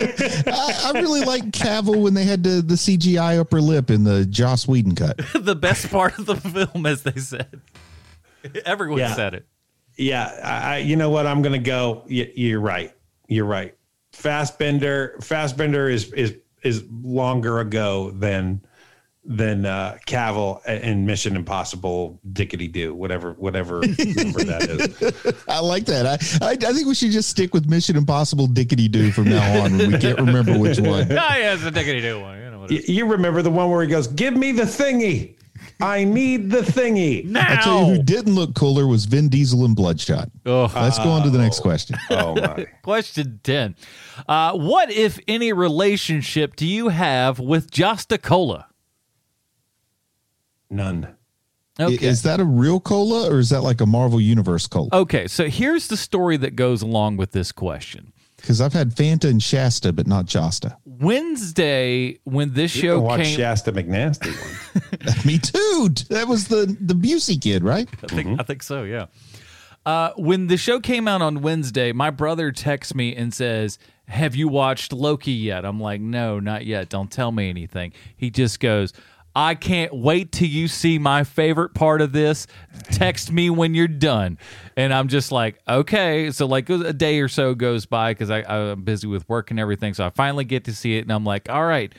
I, 0.00 0.82
I 0.84 0.90
really 0.94 1.22
like 1.22 1.46
Cavill 1.46 2.00
when 2.00 2.14
they 2.14 2.24
had 2.24 2.44
the, 2.44 2.62
the 2.62 2.76
CGI 2.76 3.40
upper 3.40 3.60
lip 3.60 3.90
in 3.90 4.04
the 4.04 4.24
Joss 4.24 4.68
Whedon 4.68 4.94
cut. 4.94 5.20
the 5.34 5.56
best 5.56 5.90
part 5.90 6.16
of 6.16 6.26
the 6.26 6.36
film, 6.36 6.86
as 6.86 7.02
they 7.02 7.18
said. 7.20 7.60
Everyone 8.64 8.98
Yeah. 8.98 9.14
said 9.14 9.34
it. 9.34 9.46
yeah, 9.96 10.40
I, 10.42 10.74
I- 10.74 10.78
you 10.78 10.96
know 10.96 11.10
what? 11.10 11.26
I'm 11.26 11.42
gonna 11.42 11.58
go. 11.58 12.04
y- 12.08 12.32
You're 12.34 12.60
right. 12.60 12.92
You're 13.28 13.44
right. 13.46 13.74
Fassbender, 14.12 15.16
Fassbender 15.22 15.88
is 15.88 16.12
is 16.12 16.34
is 16.62 16.84
longer 17.02 17.60
ago 17.60 18.10
than 18.12 18.60
than 19.24 19.66
uh, 19.66 19.98
Cavill 20.06 20.64
in 20.66 21.04
Mission 21.06 21.36
Impossible. 21.36 22.20
Dickety 22.32 22.70
do 22.70 22.94
whatever 22.94 23.32
whatever 23.34 23.80
number 23.80 24.44
that 24.44 24.66
is. 24.68 25.42
I 25.48 25.60
like 25.60 25.84
that. 25.86 26.06
I, 26.06 26.46
I 26.46 26.50
I 26.52 26.72
think 26.72 26.86
we 26.86 26.94
should 26.94 27.10
just 27.12 27.28
stick 27.28 27.52
with 27.54 27.66
Mission 27.68 27.96
Impossible 27.96 28.46
Dickety 28.48 28.90
Doo 28.90 29.10
from 29.12 29.24
now 29.30 29.62
on 29.64 29.76
when 29.78 29.92
we 29.92 29.98
can't 29.98 30.18
remember 30.18 30.58
which 30.58 30.78
one. 30.80 31.06
Ah, 31.18 31.36
yeah, 31.36 31.54
it's 31.54 31.64
a 31.64 31.70
Dickety 31.70 32.00
Do 32.02 32.20
one. 32.20 32.38
You 32.38 32.50
know 32.50 32.60
what 32.60 32.70
it 32.70 32.84
Y- 32.88 32.94
you 32.94 33.06
remember 33.06 33.42
the 33.42 33.50
one 33.50 33.70
where 33.70 33.82
he 33.82 33.88
goes, 33.88 34.06
"Give 34.06 34.34
me 34.36 34.52
the 34.52 34.62
thingy. 34.64 35.34
I 35.80 36.04
need 36.04 36.50
the 36.50 36.60
thingy." 36.60 37.24
is. 37.24 37.36
I 37.36 37.56
tell 37.56 37.86
you 37.86 37.94
who 37.96 38.02
didn't 38.02 38.34
look 38.34 38.54
cooler 38.54 38.86
was 38.86 39.04
Vin 39.04 39.28
Diesel 39.28 39.64
and 39.64 39.74
Bloodshot. 39.74 40.30
Oh. 40.46 40.70
Let's 40.74 40.98
go 40.98 41.10
on 41.10 41.22
to 41.22 41.30
the 41.30 41.38
next 41.38 41.60
question. 41.60 41.96
Oh 42.10 42.34
my! 42.34 42.66
question 42.82 43.40
ten: 43.42 43.76
uh, 44.28 44.56
What, 44.56 44.90
if 44.90 45.18
any, 45.28 45.52
relationship 45.52 46.56
do 46.56 46.66
you 46.66 46.88
have 46.88 47.38
with 47.38 47.70
Josta 47.70 48.20
Cola? 48.20 48.68
None. 50.70 51.16
Okay. 51.78 52.06
Is 52.06 52.22
that 52.22 52.40
a 52.40 52.44
real 52.44 52.78
cola 52.78 53.30
or 53.30 53.38
is 53.38 53.50
that 53.50 53.62
like 53.62 53.80
a 53.80 53.86
Marvel 53.86 54.20
Universe 54.20 54.66
cola? 54.66 54.88
Okay, 54.92 55.26
so 55.26 55.48
here's 55.48 55.88
the 55.88 55.96
story 55.96 56.36
that 56.36 56.54
goes 56.54 56.82
along 56.82 57.16
with 57.16 57.32
this 57.32 57.52
question. 57.52 58.12
Because 58.40 58.60
I've 58.60 58.72
had 58.72 58.90
Fanta 58.90 59.24
and 59.24 59.42
Shasta, 59.42 59.92
but 59.92 60.06
not 60.06 60.26
Josta. 60.26 60.76
Wednesday, 60.84 62.18
when 62.24 62.52
this 62.54 62.74
You 62.76 62.82
show 62.82 62.94
can 62.96 63.04
watch 63.04 63.22
came, 63.22 63.36
Shasta 63.36 63.72
McNasty 63.72 64.32
one. 65.04 65.14
Me 65.26 65.38
too. 65.38 65.88
That 66.08 66.26
was 66.28 66.48
the 66.48 66.76
the 66.80 66.94
Busey 66.94 67.40
kid, 67.40 67.62
right? 67.62 67.88
I 68.02 68.06
think 68.06 68.40
I 68.40 68.42
think 68.42 68.62
so. 68.62 68.84
Yeah. 68.84 69.06
Uh, 69.86 70.12
when 70.16 70.46
the 70.48 70.56
show 70.58 70.78
came 70.78 71.08
out 71.08 71.22
on 71.22 71.40
Wednesday, 71.40 71.92
my 71.92 72.10
brother 72.10 72.52
texts 72.52 72.94
me 72.94 73.16
and 73.16 73.32
says, 73.32 73.78
"Have 74.08 74.36
you 74.36 74.46
watched 74.48 74.92
Loki 74.92 75.32
yet?" 75.32 75.64
I'm 75.64 75.80
like, 75.80 76.00
"No, 76.00 76.38
not 76.38 76.66
yet. 76.66 76.88
Don't 76.90 77.10
tell 77.10 77.32
me 77.32 77.48
anything." 77.48 77.92
He 78.16 78.30
just 78.30 78.60
goes, 78.60 78.92
I 79.40 79.54
can't 79.54 79.94
wait 79.94 80.32
till 80.32 80.48
you 80.48 80.68
see 80.68 80.98
my 80.98 81.24
favorite 81.24 81.72
part 81.72 82.02
of 82.02 82.12
this. 82.12 82.46
Text 82.90 83.32
me 83.32 83.48
when 83.48 83.72
you're 83.72 83.88
done. 83.88 84.36
And 84.76 84.92
I'm 84.92 85.08
just 85.08 85.32
like, 85.32 85.58
okay. 85.66 86.30
So, 86.30 86.44
like, 86.44 86.68
a 86.68 86.92
day 86.92 87.20
or 87.20 87.28
so 87.28 87.54
goes 87.54 87.86
by 87.86 88.12
because 88.12 88.30
I'm 88.30 88.82
busy 88.82 89.06
with 89.06 89.26
work 89.30 89.50
and 89.50 89.58
everything. 89.58 89.94
So, 89.94 90.04
I 90.04 90.10
finally 90.10 90.44
get 90.44 90.64
to 90.64 90.74
see 90.74 90.98
it. 90.98 91.00
And 91.00 91.10
I'm 91.10 91.24
like, 91.24 91.48
all 91.48 91.64
right, 91.64 91.90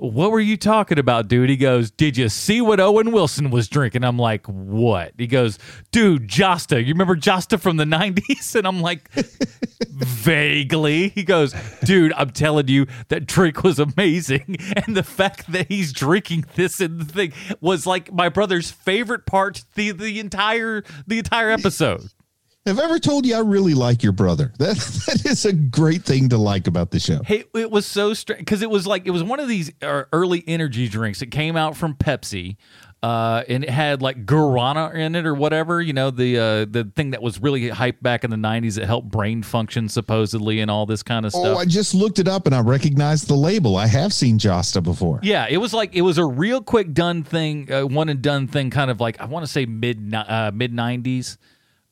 what 0.00 0.30
were 0.30 0.40
you 0.40 0.56
talking 0.56 0.98
about, 0.98 1.28
dude? 1.28 1.50
He 1.50 1.56
goes, 1.56 1.90
Did 1.90 2.16
you 2.16 2.28
see 2.28 2.60
what 2.60 2.80
Owen 2.80 3.12
Wilson 3.12 3.50
was 3.50 3.68
drinking? 3.68 4.02
I'm 4.02 4.18
like, 4.18 4.46
What? 4.46 5.12
He 5.18 5.26
goes, 5.26 5.58
Dude, 5.92 6.26
Josta. 6.28 6.80
You 6.80 6.94
remember 6.94 7.16
Josta 7.16 7.60
from 7.60 7.76
the 7.76 7.84
90s? 7.86 8.54
And 8.54 8.66
I'm 8.66 8.80
like, 8.80 9.10
Vaguely. 9.90 11.08
He 11.10 11.22
goes, 11.22 11.54
Dude, 11.84 12.12
I'm 12.14 12.30
telling 12.30 12.68
you, 12.68 12.86
that 13.08 13.26
drink 13.26 13.62
was 13.62 13.78
amazing. 13.78 14.56
And 14.86 14.96
the 14.96 15.02
fact 15.02 15.50
that 15.52 15.68
he's 15.68 15.92
drinking 15.92 16.46
this 16.54 16.80
in 16.80 16.98
the 16.98 17.04
thing 17.04 17.32
was 17.60 17.86
like 17.86 18.12
my 18.12 18.28
brother's 18.28 18.70
favorite 18.70 19.26
part 19.26 19.64
the 19.74 19.90
the 19.90 20.18
entire 20.20 20.84
the 21.06 21.18
entire 21.18 21.50
episode. 21.50 22.08
Have 22.66 22.78
I 22.78 22.84
ever 22.84 22.98
told 22.98 23.24
you 23.24 23.34
I 23.34 23.38
really 23.38 23.72
like 23.72 24.02
your 24.02 24.12
brother? 24.12 24.52
That 24.58 24.76
that 25.06 25.24
is 25.24 25.46
a 25.46 25.52
great 25.52 26.02
thing 26.02 26.28
to 26.28 26.36
like 26.36 26.66
about 26.66 26.90
the 26.90 27.00
show. 27.00 27.22
Hey, 27.24 27.44
it 27.54 27.70
was 27.70 27.86
so 27.86 28.12
strange 28.12 28.40
because 28.40 28.60
it 28.60 28.68
was 28.70 28.86
like 28.86 29.06
it 29.06 29.10
was 29.10 29.22
one 29.22 29.40
of 29.40 29.48
these 29.48 29.72
uh, 29.82 30.04
early 30.12 30.44
energy 30.46 30.88
drinks. 30.88 31.22
It 31.22 31.28
came 31.28 31.56
out 31.56 31.76
from 31.76 31.94
Pepsi, 31.94 32.56
uh, 33.02 33.42
and 33.48 33.64
it 33.64 33.70
had 33.70 34.02
like 34.02 34.26
guarana 34.26 34.94
in 34.94 35.14
it 35.14 35.24
or 35.24 35.34
whatever. 35.34 35.80
You 35.80 35.94
know, 35.94 36.10
the 36.10 36.38
uh, 36.38 36.64
the 36.66 36.92
thing 36.94 37.12
that 37.12 37.22
was 37.22 37.40
really 37.40 37.70
hyped 37.70 38.02
back 38.02 38.22
in 38.22 38.30
the 38.30 38.36
'90s 38.36 38.74
that 38.74 38.84
helped 38.84 39.08
brain 39.10 39.42
function 39.42 39.88
supposedly 39.88 40.60
and 40.60 40.70
all 40.70 40.84
this 40.84 41.02
kind 41.02 41.24
of 41.24 41.32
stuff. 41.32 41.42
Oh, 41.46 41.56
I 41.56 41.64
just 41.64 41.94
looked 41.94 42.18
it 42.18 42.28
up 42.28 42.44
and 42.44 42.54
I 42.54 42.60
recognized 42.60 43.28
the 43.28 43.34
label. 43.36 43.76
I 43.76 43.86
have 43.86 44.12
seen 44.12 44.38
Josta 44.38 44.82
before. 44.82 45.20
Yeah, 45.22 45.46
it 45.48 45.56
was 45.56 45.72
like 45.72 45.94
it 45.94 46.02
was 46.02 46.18
a 46.18 46.26
real 46.26 46.62
quick 46.62 46.92
done 46.92 47.22
thing, 47.22 47.72
uh, 47.72 47.86
one 47.86 48.10
and 48.10 48.20
done 48.20 48.46
thing, 48.46 48.68
kind 48.68 48.90
of 48.90 49.00
like 49.00 49.18
I 49.20 49.24
want 49.24 49.46
to 49.46 49.50
say 49.50 49.64
mid 49.64 50.14
uh, 50.14 50.50
mid 50.52 50.72
'90s. 50.74 51.38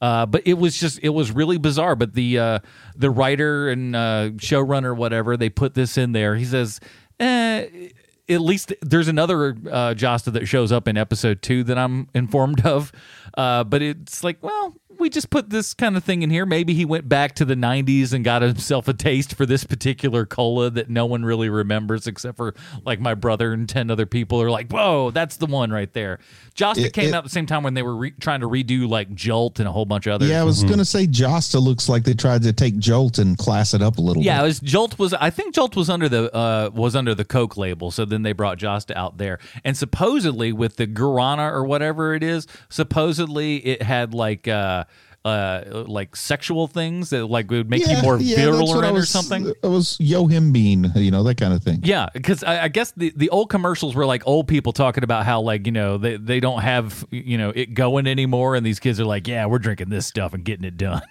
Uh, 0.01 0.27
but 0.27 0.43
it 0.47 0.55
was 0.55 0.79
just 0.79 1.01
it 1.03 1.09
was 1.09 1.33
really 1.33 1.59
bizarre. 1.59 1.97
But 1.97 2.15
the 2.15 2.39
uh, 2.39 2.59
the 2.97 3.11
writer 3.11 3.69
and 3.69 3.97
uh, 3.97 4.31
showrunner, 4.37 4.97
whatever, 4.97 5.37
they 5.37 5.51
put 5.51 5.75
this 5.75 5.99
in 5.99 6.13
there. 6.13 6.37
He 6.37 6.45
says, 6.45 6.81
eh, 7.19 7.89
at 8.29 8.41
least 8.41 8.73
there's 8.83 9.09
another 9.09 9.51
uh, 9.51 9.95
Josta 9.95 10.33
that 10.33 10.47
shows 10.47 10.71
up 10.71 10.87
in 10.87 10.97
episode 10.97 11.43
two 11.43 11.65
that 11.65 11.79
I'm 11.79 12.09
informed 12.15 12.65
of. 12.65 12.93
Uh, 13.37 13.64
but 13.64 13.83
it's 13.83 14.25
like, 14.25 14.38
well, 14.43 14.75
we 14.99 15.09
just 15.09 15.31
put 15.31 15.49
this 15.51 15.75
kind 15.75 15.97
of 15.97 16.03
thing 16.03 16.23
in 16.23 16.31
here. 16.31 16.45
Maybe 16.45 16.75
he 16.75 16.85
went 16.85 17.09
back 17.09 17.37
to 17.37 17.45
the 17.45 17.55
90s 17.55 18.12
and 18.12 18.25
got 18.25 18.43
himself 18.43 18.88
a 18.88 18.93
taste 18.93 19.37
for 19.37 19.47
this 19.47 19.62
particular 19.62 20.27
cola 20.27 20.71
that 20.71 20.91
no 20.91 21.07
one 21.07 21.25
really 21.25 21.49
remembers 21.49 22.09
except 22.09 22.37
for 22.37 22.53
like 22.85 22.99
my 22.99 23.14
brother 23.14 23.53
and 23.53 23.69
10 23.69 23.93
other 23.93 24.07
people 24.07 24.43
are 24.43 24.51
like, 24.51 24.73
whoa, 24.73 25.12
that's 25.12 25.37
the 25.37 25.47
one 25.47 25.71
right 25.71 25.93
there. 25.93 26.19
Josta 26.57 26.87
It- 26.87 26.93
came 26.95 27.11
it- 27.11 27.14
out 27.14 27.19
at 27.19 27.25
the 27.25 27.31
same 27.31 27.47
time 27.47 27.62
when 27.62 27.75
they 27.75 27.83
were 27.83 27.95
re- 27.95 28.14
trying 28.19 28.41
to 28.41 28.49
redo 28.49 28.88
like 28.88 29.14
Jolt 29.14 29.61
and 29.61 29.69
a 29.69 29.73
whole 29.73 29.85
bunch 29.85 30.07
of 30.09 30.14
others. 30.14 30.31
Yeah, 30.31 30.41
I 30.41 30.45
was 30.45 30.64
going 30.64 30.79
to 30.79 30.85
say 30.85 31.07
Josta 31.07 31.62
looks 31.62 31.88
like 31.88 32.03
they 32.03 32.14
tried 32.14 32.43
to 32.43 32.53
take 32.53 32.77
Jolt 32.79 33.19
and 33.19 33.38
class 33.38 33.75
it 33.75 33.83
up 33.83 33.99
a 33.99 34.01
little 34.01 34.25
Yeah, 34.25 34.38
it 34.38 34.43
bit. 34.43 34.47
was 34.47 34.61
Jolt 34.61 34.99
was 34.99 35.14
I 35.14 35.31
think 35.31 35.55
Jolt 35.55 35.77
was 35.77 35.88
under 35.88 36.09
the 36.09 36.35
uh 36.35 36.71
was 36.75 36.97
under 36.97 37.14
the 37.14 37.25
Coke 37.25 37.57
label, 37.57 37.93
so 37.93 38.05
then 38.05 38.23
they 38.23 38.33
brought 38.33 38.59
Josta 38.59 38.97
out 38.97 39.19
there. 39.19 39.38
And 39.64 39.77
supposedly 39.77 40.53
with 40.53 40.75
the 40.75 40.88
Guarana 40.88 41.53
or 41.53 41.62
whatever 41.64 42.14
it 42.14 42.25
is, 42.25 42.49
supposedly 42.69 43.18
it 43.21 43.83
had 43.83 44.15
like 44.15 44.49
uh 44.49 44.85
uh 45.25 45.85
like 45.87 46.17
sexual 46.17 46.67
things 46.67 47.11
that 47.11 47.27
like 47.27 47.51
would 47.51 47.69
make 47.69 47.87
you 47.87 48.01
more 48.03 48.17
I 48.17 48.23
virulent 48.23 48.97
or 48.97 49.05
something. 49.05 49.47
It 49.47 49.67
was 49.67 49.99
yohimbine, 49.99 50.95
you 50.97 51.11
know, 51.11 51.23
that 51.25 51.37
kind 51.37 51.53
of 51.53 51.63
thing. 51.63 51.81
Yeah, 51.83 52.09
because 52.13 52.45
I, 52.45 52.65
I 52.65 52.69
guess 52.69 52.93
the, 52.93 53.13
the 53.17 53.29
old 53.31 53.51
commercials 53.51 53.95
were 53.95 54.07
like 54.07 54.23
old 54.27 54.49
people 54.49 54.73
talking 54.73 55.05
about 55.05 55.27
how 55.27 55.41
like 55.41 55.67
you 55.67 55.73
know 55.73 55.99
they, 55.99 56.17
they 56.17 56.41
don't 56.41 56.63
have 56.63 57.05
you 57.11 57.37
know 57.37 57.51
it 57.51 57.75
going 57.75 58.07
anymore, 58.07 58.55
and 58.55 58.65
these 58.65 58.81
kids 58.81 59.01
are 59.01 59.05
like, 59.05 59.27
yeah, 59.29 59.47
we're 59.47 59.59
drinking 59.59 59.91
this 59.91 60.07
stuff 60.07 60.35
and 60.35 60.45
getting 60.45 60.65
it 60.65 60.77
done. 60.77 61.03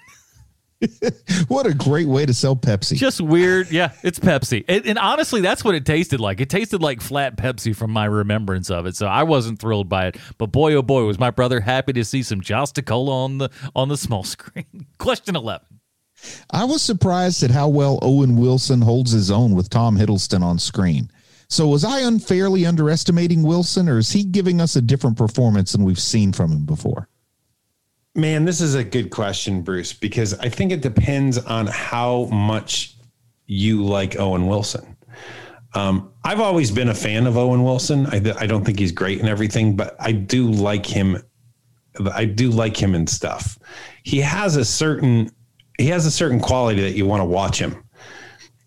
What 1.47 1.65
a 1.65 1.73
great 1.73 2.07
way 2.07 2.25
to 2.25 2.33
sell 2.33 2.55
Pepsi. 2.55 2.97
just 2.97 3.21
weird. 3.21 3.71
Yeah, 3.71 3.93
it's 4.03 4.19
Pepsi. 4.19 4.65
And, 4.67 4.85
and 4.85 4.99
honestly, 4.99 5.41
that's 5.41 5.63
what 5.63 5.75
it 5.75 5.85
tasted 5.85 6.19
like. 6.19 6.41
It 6.41 6.49
tasted 6.49 6.81
like 6.81 7.01
flat 7.01 7.37
Pepsi 7.37 7.75
from 7.75 7.91
my 7.91 8.05
remembrance 8.05 8.69
of 8.69 8.85
it. 8.85 8.95
So 8.95 9.07
I 9.07 9.23
wasn't 9.23 9.59
thrilled 9.59 9.89
by 9.89 10.07
it. 10.07 10.17
But 10.37 10.47
boy, 10.47 10.73
oh 10.73 10.81
boy, 10.81 11.03
was 11.03 11.19
my 11.19 11.31
brother 11.31 11.61
happy 11.61 11.93
to 11.93 12.03
see 12.03 12.21
some 12.23 12.41
Jostacola 12.41 13.25
on 13.25 13.37
the 13.37 13.49
on 13.75 13.87
the 13.87 13.97
small 13.97 14.23
screen. 14.35 14.87
Question 14.97 15.35
eleven. 15.35 15.67
I 16.51 16.65
was 16.65 16.81
surprised 16.81 17.43
at 17.43 17.51
how 17.51 17.69
well 17.69 17.99
Owen 18.01 18.37
Wilson 18.37 18.81
holds 18.81 19.11
his 19.11 19.29
own 19.29 19.55
with 19.55 19.69
Tom 19.69 19.97
Hiddleston 19.97 20.41
on 20.41 20.59
screen. 20.59 21.11
So 21.49 21.67
was 21.67 21.85
I 21.85 22.01
unfairly 22.01 22.65
underestimating 22.65 23.43
Wilson, 23.43 23.87
or 23.87 23.99
is 23.99 24.11
he 24.11 24.23
giving 24.23 24.59
us 24.59 24.75
a 24.75 24.81
different 24.81 25.17
performance 25.17 25.71
than 25.71 25.83
we've 25.83 25.99
seen 25.99 26.33
from 26.33 26.51
him 26.51 26.65
before? 26.65 27.07
Man, 28.17 28.45
this 28.45 28.61
is 28.61 28.73
a 28.73 28.83
good 28.83 29.11
question, 29.11 29.61
Bruce, 29.61 29.93
because 29.93 30.33
I 30.39 30.49
think 30.49 30.71
it 30.71 30.81
depends 30.81 31.37
on 31.37 31.67
how 31.67 32.25
much 32.25 32.95
you 33.45 33.85
like 33.85 34.17
Owen 34.17 34.47
Wilson. 34.47 34.97
Um, 35.75 36.11
I've 36.23 36.39
always 36.39 36.71
been 36.71 36.89
a 36.89 36.95
fan 36.95 37.27
of 37.27 37.37
Owen 37.37 37.63
Wilson. 37.63 38.07
I, 38.07 38.15
I 38.39 38.47
don't 38.47 38.65
think 38.65 38.79
he's 38.79 38.91
great 38.91 39.19
and 39.19 39.29
everything, 39.29 39.75
but 39.75 39.95
I 39.99 40.13
do 40.13 40.49
like 40.49 40.83
him. 40.83 41.21
I 42.11 42.25
do 42.25 42.49
like 42.49 42.75
him 42.75 42.95
in 42.95 43.05
stuff. 43.05 43.59
He 44.01 44.19
has 44.21 44.55
a 44.55 44.65
certain 44.65 45.29
he 45.77 45.85
has 45.89 46.07
a 46.07 46.11
certain 46.11 46.39
quality 46.39 46.81
that 46.81 46.93
you 46.93 47.05
want 47.05 47.21
to 47.21 47.25
watch 47.25 47.59
him, 47.59 47.83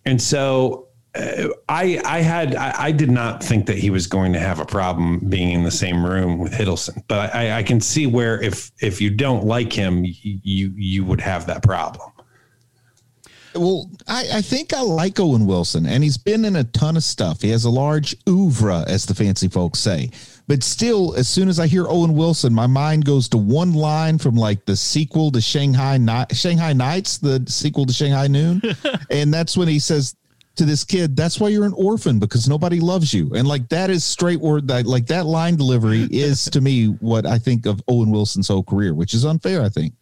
and 0.04 0.22
so 0.22 0.89
I 1.14 2.00
I 2.04 2.20
had 2.20 2.54
I, 2.54 2.84
I 2.84 2.92
did 2.92 3.10
not 3.10 3.42
think 3.42 3.66
that 3.66 3.76
he 3.76 3.90
was 3.90 4.06
going 4.06 4.32
to 4.32 4.38
have 4.38 4.60
a 4.60 4.64
problem 4.64 5.18
being 5.28 5.50
in 5.50 5.64
the 5.64 5.70
same 5.70 6.04
room 6.04 6.38
with 6.38 6.52
Hiddleston, 6.52 7.02
but 7.08 7.34
I, 7.34 7.58
I 7.58 7.62
can 7.62 7.80
see 7.80 8.06
where 8.06 8.40
if 8.40 8.70
if 8.80 9.00
you 9.00 9.10
don't 9.10 9.44
like 9.44 9.72
him, 9.72 10.04
you 10.04 10.72
you 10.76 11.04
would 11.04 11.20
have 11.20 11.46
that 11.46 11.62
problem. 11.62 12.12
Well, 13.54 13.90
I, 14.06 14.26
I 14.34 14.42
think 14.42 14.72
I 14.72 14.80
like 14.82 15.18
Owen 15.18 15.46
Wilson, 15.46 15.84
and 15.84 16.04
he's 16.04 16.16
been 16.16 16.44
in 16.44 16.54
a 16.54 16.64
ton 16.64 16.96
of 16.96 17.02
stuff. 17.02 17.42
He 17.42 17.50
has 17.50 17.64
a 17.64 17.70
large 17.70 18.14
oeuvre, 18.28 18.84
as 18.86 19.06
the 19.06 19.14
fancy 19.14 19.48
folks 19.48 19.80
say. 19.80 20.10
But 20.46 20.62
still, 20.62 21.14
as 21.16 21.28
soon 21.28 21.48
as 21.48 21.58
I 21.58 21.66
hear 21.66 21.86
Owen 21.88 22.14
Wilson, 22.14 22.54
my 22.54 22.68
mind 22.68 23.04
goes 23.04 23.28
to 23.30 23.38
one 23.38 23.72
line 23.72 24.18
from 24.18 24.36
like 24.36 24.66
the 24.66 24.76
sequel 24.76 25.32
to 25.32 25.40
Shanghai 25.40 25.98
Night, 25.98 26.36
Shanghai 26.36 26.72
Nights, 26.72 27.18
the 27.18 27.44
sequel 27.48 27.86
to 27.86 27.92
Shanghai 27.92 28.28
Noon, 28.28 28.62
and 29.10 29.34
that's 29.34 29.56
when 29.56 29.66
he 29.66 29.80
says 29.80 30.14
to 30.60 30.64
this 30.64 30.84
kid, 30.84 31.16
"That's 31.16 31.40
why 31.40 31.48
you're 31.48 31.64
an 31.66 31.72
orphan 31.74 32.18
because 32.18 32.48
nobody 32.48 32.78
loves 32.80 33.12
you." 33.12 33.32
And 33.34 33.48
like 33.48 33.68
that 33.70 33.90
is 33.90 34.04
straight 34.04 34.40
word. 34.40 34.68
That 34.68 34.86
like 34.86 35.06
that 35.08 35.26
line 35.26 35.56
delivery 35.56 36.04
is 36.12 36.44
to 36.50 36.60
me 36.60 36.86
what 37.00 37.26
I 37.26 37.38
think 37.38 37.66
of 37.66 37.82
Owen 37.88 38.10
Wilson's 38.10 38.48
whole 38.48 38.62
career, 38.62 38.94
which 38.94 39.12
is 39.14 39.24
unfair. 39.24 39.62
I 39.62 39.68
think. 39.68 39.92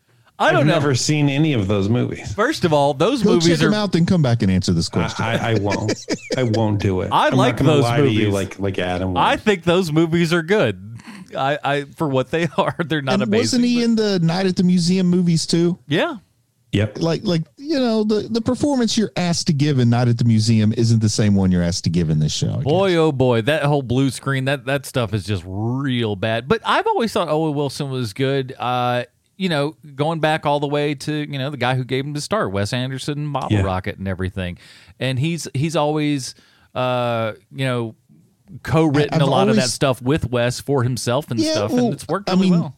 I 0.41 0.53
don't 0.53 0.61
I've 0.61 0.67
know. 0.69 0.73
never 0.75 0.95
seen 0.95 1.29
any 1.29 1.53
of 1.53 1.67
those 1.67 1.89
movies. 1.89 2.33
First 2.33 2.65
of 2.65 2.73
all, 2.73 2.95
those 2.95 3.25
Go 3.25 3.31
movies 3.35 3.49
check 3.49 3.59
him 3.67 3.73
are. 3.73 3.77
out, 3.77 3.91
then 3.91 4.07
come 4.07 4.23
back 4.23 4.43
and 4.43 4.53
answer 4.53 4.73
this 4.73 4.89
question. 4.89 5.25
I, 5.25 5.51
I 5.51 5.55
won't. 5.59 5.93
I 6.37 6.45
won't 6.45 6.81
do 6.81 7.01
it. 7.01 7.09
I 7.11 7.27
I'm 7.27 7.35
like 7.35 7.57
those 7.59 7.83
lie 7.83 7.99
you 7.99 8.05
movies. 8.05 8.29
like 8.35 8.59
like 8.61 8.79
Adam. 8.79 9.17
I 9.17 9.37
think 9.37 9.65
those 9.65 9.91
movies 9.91 10.33
are 10.33 10.43
good. 10.43 10.85
I, 11.37 11.59
I 11.65 11.85
for 11.97 12.09
what 12.09 12.31
they 12.31 12.47
are, 12.57 12.77
they're 12.87 13.03
not 13.03 13.15
and 13.15 13.23
amazing. 13.25 13.63
wasn't 13.63 13.65
he 13.65 13.77
but- 13.79 13.85
in 13.85 13.97
the 13.97 14.19
Night 14.21 14.47
at 14.47 14.55
the 14.57 14.63
Museum 14.65 15.09
movies 15.09 15.47
too? 15.47 15.79
yeah. 15.89 16.17
Yep. 16.71 16.99
Like, 17.01 17.25
like 17.25 17.43
you 17.69 17.79
know, 17.79 18.03
the 18.03 18.27
the 18.31 18.41
performance 18.41 18.97
you're 18.97 19.13
asked 19.15 19.47
to 19.49 19.53
give 19.53 19.79
in 19.79 19.91
Night 19.91 20.09
at 20.09 20.17
the 20.17 20.25
Museum 20.25 20.73
isn't 20.73 21.01
the 21.01 21.09
same 21.11 21.35
one 21.35 21.53
you're 21.53 21.63
asked 21.63 21.85
to 21.85 21.91
give 21.91 22.09
in 22.09 22.19
this 22.19 22.33
show. 22.33 22.63
Boy, 22.63 22.95
oh 22.95 23.13
boy, 23.13 23.43
that 23.43 23.63
whole 23.65 23.83
blue 23.83 24.09
screen, 24.11 24.47
that 24.47 24.65
that 24.65 24.87
stuff 24.87 25.13
is 25.13 25.25
just 25.25 25.43
real 25.47 26.17
bad. 26.17 26.49
But 26.49 26.63
I've 26.65 26.87
always 26.87 27.13
thought 27.13 27.29
Owen 27.29 27.55
Wilson 27.55 27.91
was 27.91 28.15
good. 28.15 28.55
Uh, 28.59 29.05
you 29.37 29.51
know, 29.51 29.77
going 29.95 30.19
back 30.21 30.47
all 30.47 30.61
the 30.61 30.67
way 30.67 30.95
to 30.95 31.13
you 31.13 31.39
know 31.39 31.51
the 31.51 31.59
guy 31.59 31.75
who 31.75 31.85
gave 31.85 32.07
him 32.07 32.15
the 32.15 32.23
start, 32.23 32.53
Wes 32.53 32.73
Anderson, 32.73 33.31
Bottle 33.33 33.59
Yeah. 33.59 33.65
Rocket, 33.65 33.99
and 33.99 34.09
everything. 34.09 34.57
And 34.99 35.19
he's 35.19 35.47
he's 35.53 35.77
always 35.77 36.35
uh, 36.75 37.35
you 37.55 37.67
know 37.67 37.97
co-written 38.63 39.13
I've 39.13 39.21
a 39.21 39.27
lot 39.27 39.51
of 39.51 39.57
that 39.57 39.69
stuff 39.69 40.01
with 40.01 40.31
Wes 40.31 40.59
for 40.59 40.83
himself 40.83 41.31
and 41.31 41.39
Yeah, 41.39 41.53
stuff, 41.53 41.73
well, 41.73 41.85
and 41.85 41.93
it's 41.93 42.09
worked 42.09 42.31
I 42.31 42.35
mean, 42.35 42.53
well. 42.53 42.75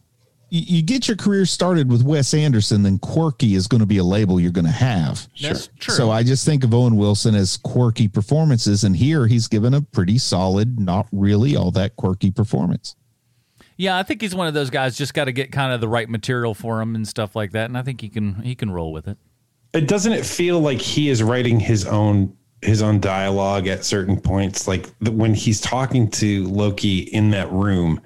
You, 0.51 0.77
you 0.77 0.81
get 0.83 1.07
your 1.07 1.17
career 1.17 1.45
started 1.45 1.89
with 1.89 2.03
Wes 2.03 2.33
Anderson, 2.33 2.83
then 2.83 2.99
quirky 2.99 3.55
is 3.55 3.67
going 3.67 3.79
to 3.79 3.87
be 3.87 3.97
a 3.97 4.03
label 4.03 4.39
you're 4.39 4.51
going 4.51 4.65
to 4.65 4.71
have. 4.71 5.27
That's 5.41 5.69
true. 5.79 5.95
So 5.95 6.11
I 6.11 6.23
just 6.23 6.45
think 6.45 6.63
of 6.63 6.73
Owen 6.73 6.97
Wilson 6.97 7.33
as 7.33 7.57
quirky 7.57 8.07
performances, 8.07 8.83
and 8.83 8.95
here 8.95 9.27
he's 9.27 9.47
given 9.47 9.73
a 9.73 9.81
pretty 9.81 10.17
solid, 10.17 10.79
not 10.79 11.07
really 11.13 11.55
all 11.55 11.71
that 11.71 11.95
quirky 11.95 12.29
performance. 12.31 12.95
Yeah, 13.77 13.97
I 13.97 14.03
think 14.03 14.21
he's 14.21 14.35
one 14.35 14.47
of 14.47 14.53
those 14.53 14.69
guys. 14.69 14.97
Just 14.97 15.13
got 15.13 15.25
to 15.25 15.31
get 15.31 15.51
kind 15.51 15.73
of 15.73 15.81
the 15.81 15.87
right 15.87 16.07
material 16.07 16.53
for 16.53 16.81
him 16.81 16.93
and 16.95 17.07
stuff 17.07 17.35
like 17.35 17.51
that, 17.53 17.65
and 17.65 17.77
I 17.77 17.81
think 17.81 18.01
he 18.01 18.09
can 18.09 18.41
he 18.43 18.53
can 18.53 18.69
roll 18.69 18.91
with 18.91 19.07
it. 19.07 19.17
It 19.73 19.87
doesn't 19.87 20.11
it 20.11 20.25
feel 20.25 20.59
like 20.59 20.79
he 20.79 21.09
is 21.09 21.23
writing 21.23 21.59
his 21.59 21.85
own 21.85 22.37
his 22.61 22.81
own 22.81 22.99
dialogue 22.99 23.67
at 23.67 23.83
certain 23.83 24.19
points 24.19 24.67
like 24.67 24.87
the, 24.99 25.11
when 25.11 25.33
he's 25.33 25.59
talking 25.59 26.09
to 26.09 26.45
Loki 26.45 26.99
in 26.99 27.31
that 27.31 27.51
room 27.51 27.99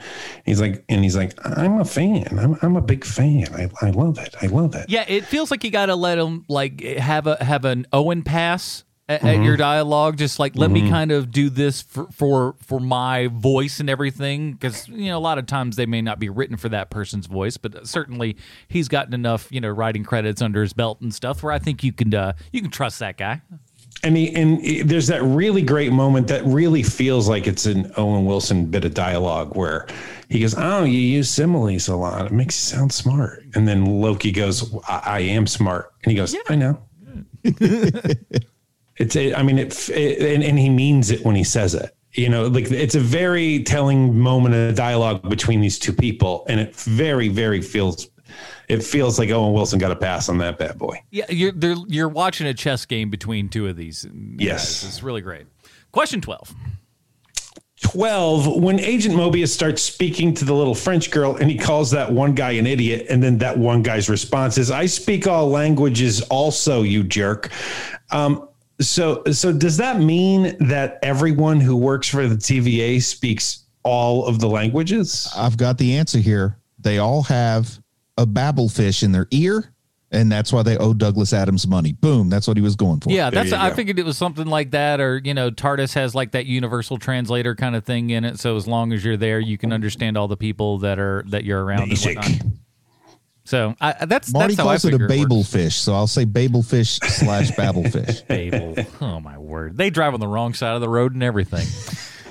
he's 0.46 0.62
like 0.62 0.84
and 0.90 1.04
he's 1.04 1.16
like 1.16 1.34
I'm 1.46 1.80
a 1.80 1.86
fan. 1.86 2.40
I'm, 2.40 2.58
I'm 2.62 2.76
a 2.76 2.82
big 2.82 3.06
fan. 3.06 3.48
I, 3.54 3.70
I 3.86 3.92
love 3.92 4.18
it. 4.20 4.36
I 4.42 4.48
love 4.48 4.76
it. 4.76 4.90
Yeah, 4.90 5.06
it 5.08 5.26
feels 5.26 5.52
like 5.52 5.64
you 5.64 5.72
got 5.72 5.88
to 5.88 5.96
let 5.96 6.18
him 6.18 6.46
like 6.48 6.82
have 6.82 7.28
a 7.28 7.44
have 7.44 7.66
an 7.66 7.88
Owen 7.94 8.24
pass 8.24 8.84
at, 9.08 9.24
at 9.24 9.44
your 9.44 9.58
dialogue. 9.58 10.18
Just 10.18 10.40
like 10.40 10.56
let 10.56 10.72
me 10.72 10.82
mm-hmm. 10.82 10.90
kind 10.90 11.12
of 11.12 11.32
do 11.32 11.50
this 11.50 11.82
for 11.82 12.08
for 12.12 12.56
for 12.62 12.80
my 12.80 13.28
voice 13.28 13.80
and 13.80 13.90
everything, 13.90 14.54
because 14.54 14.88
you 14.88 15.08
know 15.08 15.18
a 15.18 15.20
lot 15.20 15.38
of 15.38 15.46
times 15.46 15.76
they 15.76 15.86
may 15.86 16.02
not 16.02 16.20
be 16.20 16.30
written 16.30 16.58
for 16.58 16.70
that 16.70 16.90
person's 16.90 17.28
voice, 17.28 17.58
but 17.58 17.76
uh, 17.76 17.86
certainly 17.86 18.36
he's 18.68 18.88
gotten 18.88 19.14
enough 19.14 19.48
you 19.52 19.62
know 19.62 19.70
writing 19.70 20.04
credits 20.04 20.42
under 20.42 20.62
his 20.62 20.74
belt 20.74 21.02
and 21.02 21.14
stuff 21.14 21.44
where 21.44 21.54
I 21.54 21.60
think 21.60 21.84
you 21.84 21.94
can 21.94 22.14
uh, 22.14 22.34
you 22.52 22.62
can 22.62 22.72
trust 22.72 23.00
that 23.00 23.18
guy. 23.18 23.42
And 24.04 24.16
he, 24.16 24.36
and 24.36 24.62
he- 24.62 24.82
there's 24.84 25.08
that 25.08 25.24
really 25.24 25.62
great 25.62 25.92
moment 25.92 26.28
that 26.28 26.46
really 26.46 26.84
feels 26.84 27.28
like 27.28 27.48
it's 27.48 27.66
an 27.66 27.92
Owen 27.98 28.26
Wilson 28.26 28.66
bit 28.66 28.86
of 28.86 28.94
dialogue 28.94 29.56
where 29.56 29.88
he 30.30 30.40
goes, 30.40 30.54
"Oh, 30.58 30.84
you 30.84 31.00
use 31.00 31.30
similes 31.30 31.88
a 31.88 31.96
lot. 31.96 32.26
It 32.26 32.32
makes 32.32 32.56
you 32.56 32.78
sound 32.78 32.92
smart." 32.94 33.44
And 33.56 33.68
then 33.68 33.86
Loki 33.86 34.32
goes, 34.32 34.74
"I, 34.88 35.02
I 35.06 35.20
am 35.22 35.48
smart," 35.48 35.92
and 36.04 36.12
he 36.12 36.18
goes, 36.18 36.36
"I 36.50 36.56
know." 36.56 36.80
it's, 38.98 39.16
a, 39.16 39.34
I 39.34 39.44
mean, 39.44 39.60
it, 39.60 39.90
it 39.90 40.36
and, 40.36 40.44
and 40.44 40.60
he 40.60 40.70
means 40.70 41.12
it 41.12 41.24
when 41.26 41.36
he 41.36 41.44
says 41.44 41.74
it. 41.74 41.96
You 42.14 42.30
know, 42.30 42.48
like 42.48 42.72
it's 42.72 42.96
a 42.96 43.00
very 43.00 43.64
telling 43.64 44.18
moment 44.18 44.56
of 44.56 44.76
dialogue 44.76 45.28
between 45.30 45.62
these 45.62 45.78
two 45.78 45.94
people, 45.94 46.46
and 46.48 46.60
it 46.60 46.76
very, 46.76 47.28
very 47.28 47.62
feels. 47.62 48.08
It 48.68 48.84
feels 48.84 49.20
like 49.20 49.30
Owen 49.30 49.54
Wilson 49.54 49.80
got 49.80 49.92
a 49.92 49.96
pass 49.96 50.30
on 50.30 50.38
that 50.40 50.58
bad 50.58 50.78
boy. 50.78 51.02
Yeah, 51.12 51.26
you're 51.30 51.54
you're 51.88 52.10
watching 52.10 52.48
a 52.48 52.54
chess 52.54 52.86
game 52.86 53.10
between 53.10 53.50
two 53.50 53.68
of 53.68 53.76
these. 53.76 54.08
Yes. 54.38 54.84
guys. 54.84 54.90
it's 54.90 55.04
really 55.04 55.22
great. 55.22 55.48
Question 55.92 56.22
twelve. 56.22 56.54
12 57.82 58.64
when 58.64 58.80
agent 58.80 59.14
mobius 59.14 59.50
starts 59.50 59.82
speaking 59.82 60.34
to 60.34 60.46
the 60.46 60.54
little 60.54 60.74
french 60.74 61.12
girl 61.12 61.36
and 61.36 61.52
he 61.52 61.58
calls 61.58 61.92
that 61.92 62.10
one 62.12 62.34
guy 62.34 62.52
an 62.52 62.66
idiot 62.66 63.06
and 63.10 63.22
then 63.22 63.38
that 63.38 63.56
one 63.56 63.84
guy's 63.84 64.10
response 64.10 64.58
is 64.58 64.72
i 64.72 64.86
speak 64.86 65.28
all 65.28 65.50
languages 65.50 66.22
also 66.24 66.84
you 66.84 67.04
jerk 67.04 67.52
um, 68.12 68.48
so 68.80 69.22
so 69.26 69.52
does 69.52 69.76
that 69.76 70.00
mean 70.00 70.56
that 70.68 71.00
everyone 71.04 71.60
who 71.60 71.76
works 71.76 72.08
for 72.08 72.28
the 72.28 72.36
tva 72.36 73.00
speaks 73.04 73.66
all 73.86 74.26
of 74.26 74.40
the 74.40 74.48
languages 74.50 75.32
I've 75.38 75.58
got 75.58 75.78
the 75.78 75.96
answer 75.96 76.18
here. 76.20 76.58
They 76.80 76.98
all 76.98 77.24
have 77.24 77.80
a 78.18 78.26
babble 78.26 78.70
fish 78.70 79.04
in 79.04 79.12
their 79.12 79.28
ear, 79.32 79.74
and 80.12 80.32
that's 80.32 80.54
why 80.54 80.64
they 80.64 80.78
owe 80.78 80.94
Douglas 80.94 81.34
Adams 81.34 81.68
money. 81.68 81.94
Boom. 81.94 82.30
That's 82.30 82.48
what 82.48 82.58
he 82.58 82.64
was 82.64 82.76
going 82.76 83.02
for. 83.02 83.10
Yeah, 83.12 83.30
that's. 83.30 83.52
you 83.52 83.58
I 83.58 83.72
figured 83.72 84.00
it 84.00 84.06
was 84.06 84.18
something 84.18 84.48
like 84.48 84.72
that, 84.72 85.02
or 85.02 85.20
you 85.24 85.34
know, 85.34 85.52
TARDIS 85.52 85.94
has 85.96 86.16
like 86.16 86.32
that 86.32 86.46
universal 86.46 86.98
translator 86.98 87.56
kind 87.56 87.76
of 87.76 87.84
thing 87.84 88.10
in 88.12 88.24
it. 88.24 88.40
So 88.40 88.56
as 88.56 88.68
long 88.68 88.94
as 88.94 89.04
you're 89.04 89.18
there, 89.18 89.40
you 89.40 89.58
can 89.58 89.74
understand 89.74 90.18
all 90.18 90.28
the 90.28 90.38
people 90.38 90.80
that 90.80 91.00
are 91.00 91.24
that 91.28 91.44
you're 91.44 91.64
around. 91.64 91.90
Basic. 91.90 92.18
And 92.18 92.26
whatnot. 92.26 92.52
so 93.44 93.76
I, 93.82 94.06
that's 94.06 94.32
Marty 94.32 94.56
that's 94.56 94.60
how 94.60 94.70
I 94.70 94.74
calls 94.74 94.86
it 94.86 94.90
a 94.90 94.92
figure 94.92 95.08
babel 95.08 95.38
works. 95.38 95.52
fish, 95.52 95.76
so 95.76 95.94
I'll 95.94 96.08
say 96.08 96.24
babel 96.26 96.64
fish 96.64 97.00
slash 97.00 97.52
babble 97.52 97.90
fish. 97.90 98.22
Babel. 98.28 98.76
Oh 99.02 99.20
my 99.20 99.38
word! 99.38 99.76
They 99.76 99.90
drive 99.90 100.14
on 100.14 100.20
the 100.20 100.28
wrong 100.28 100.54
side 100.54 100.76
of 100.76 100.82
the 100.82 100.90
road 100.90 101.14
and 101.14 101.24
everything. 101.24 101.68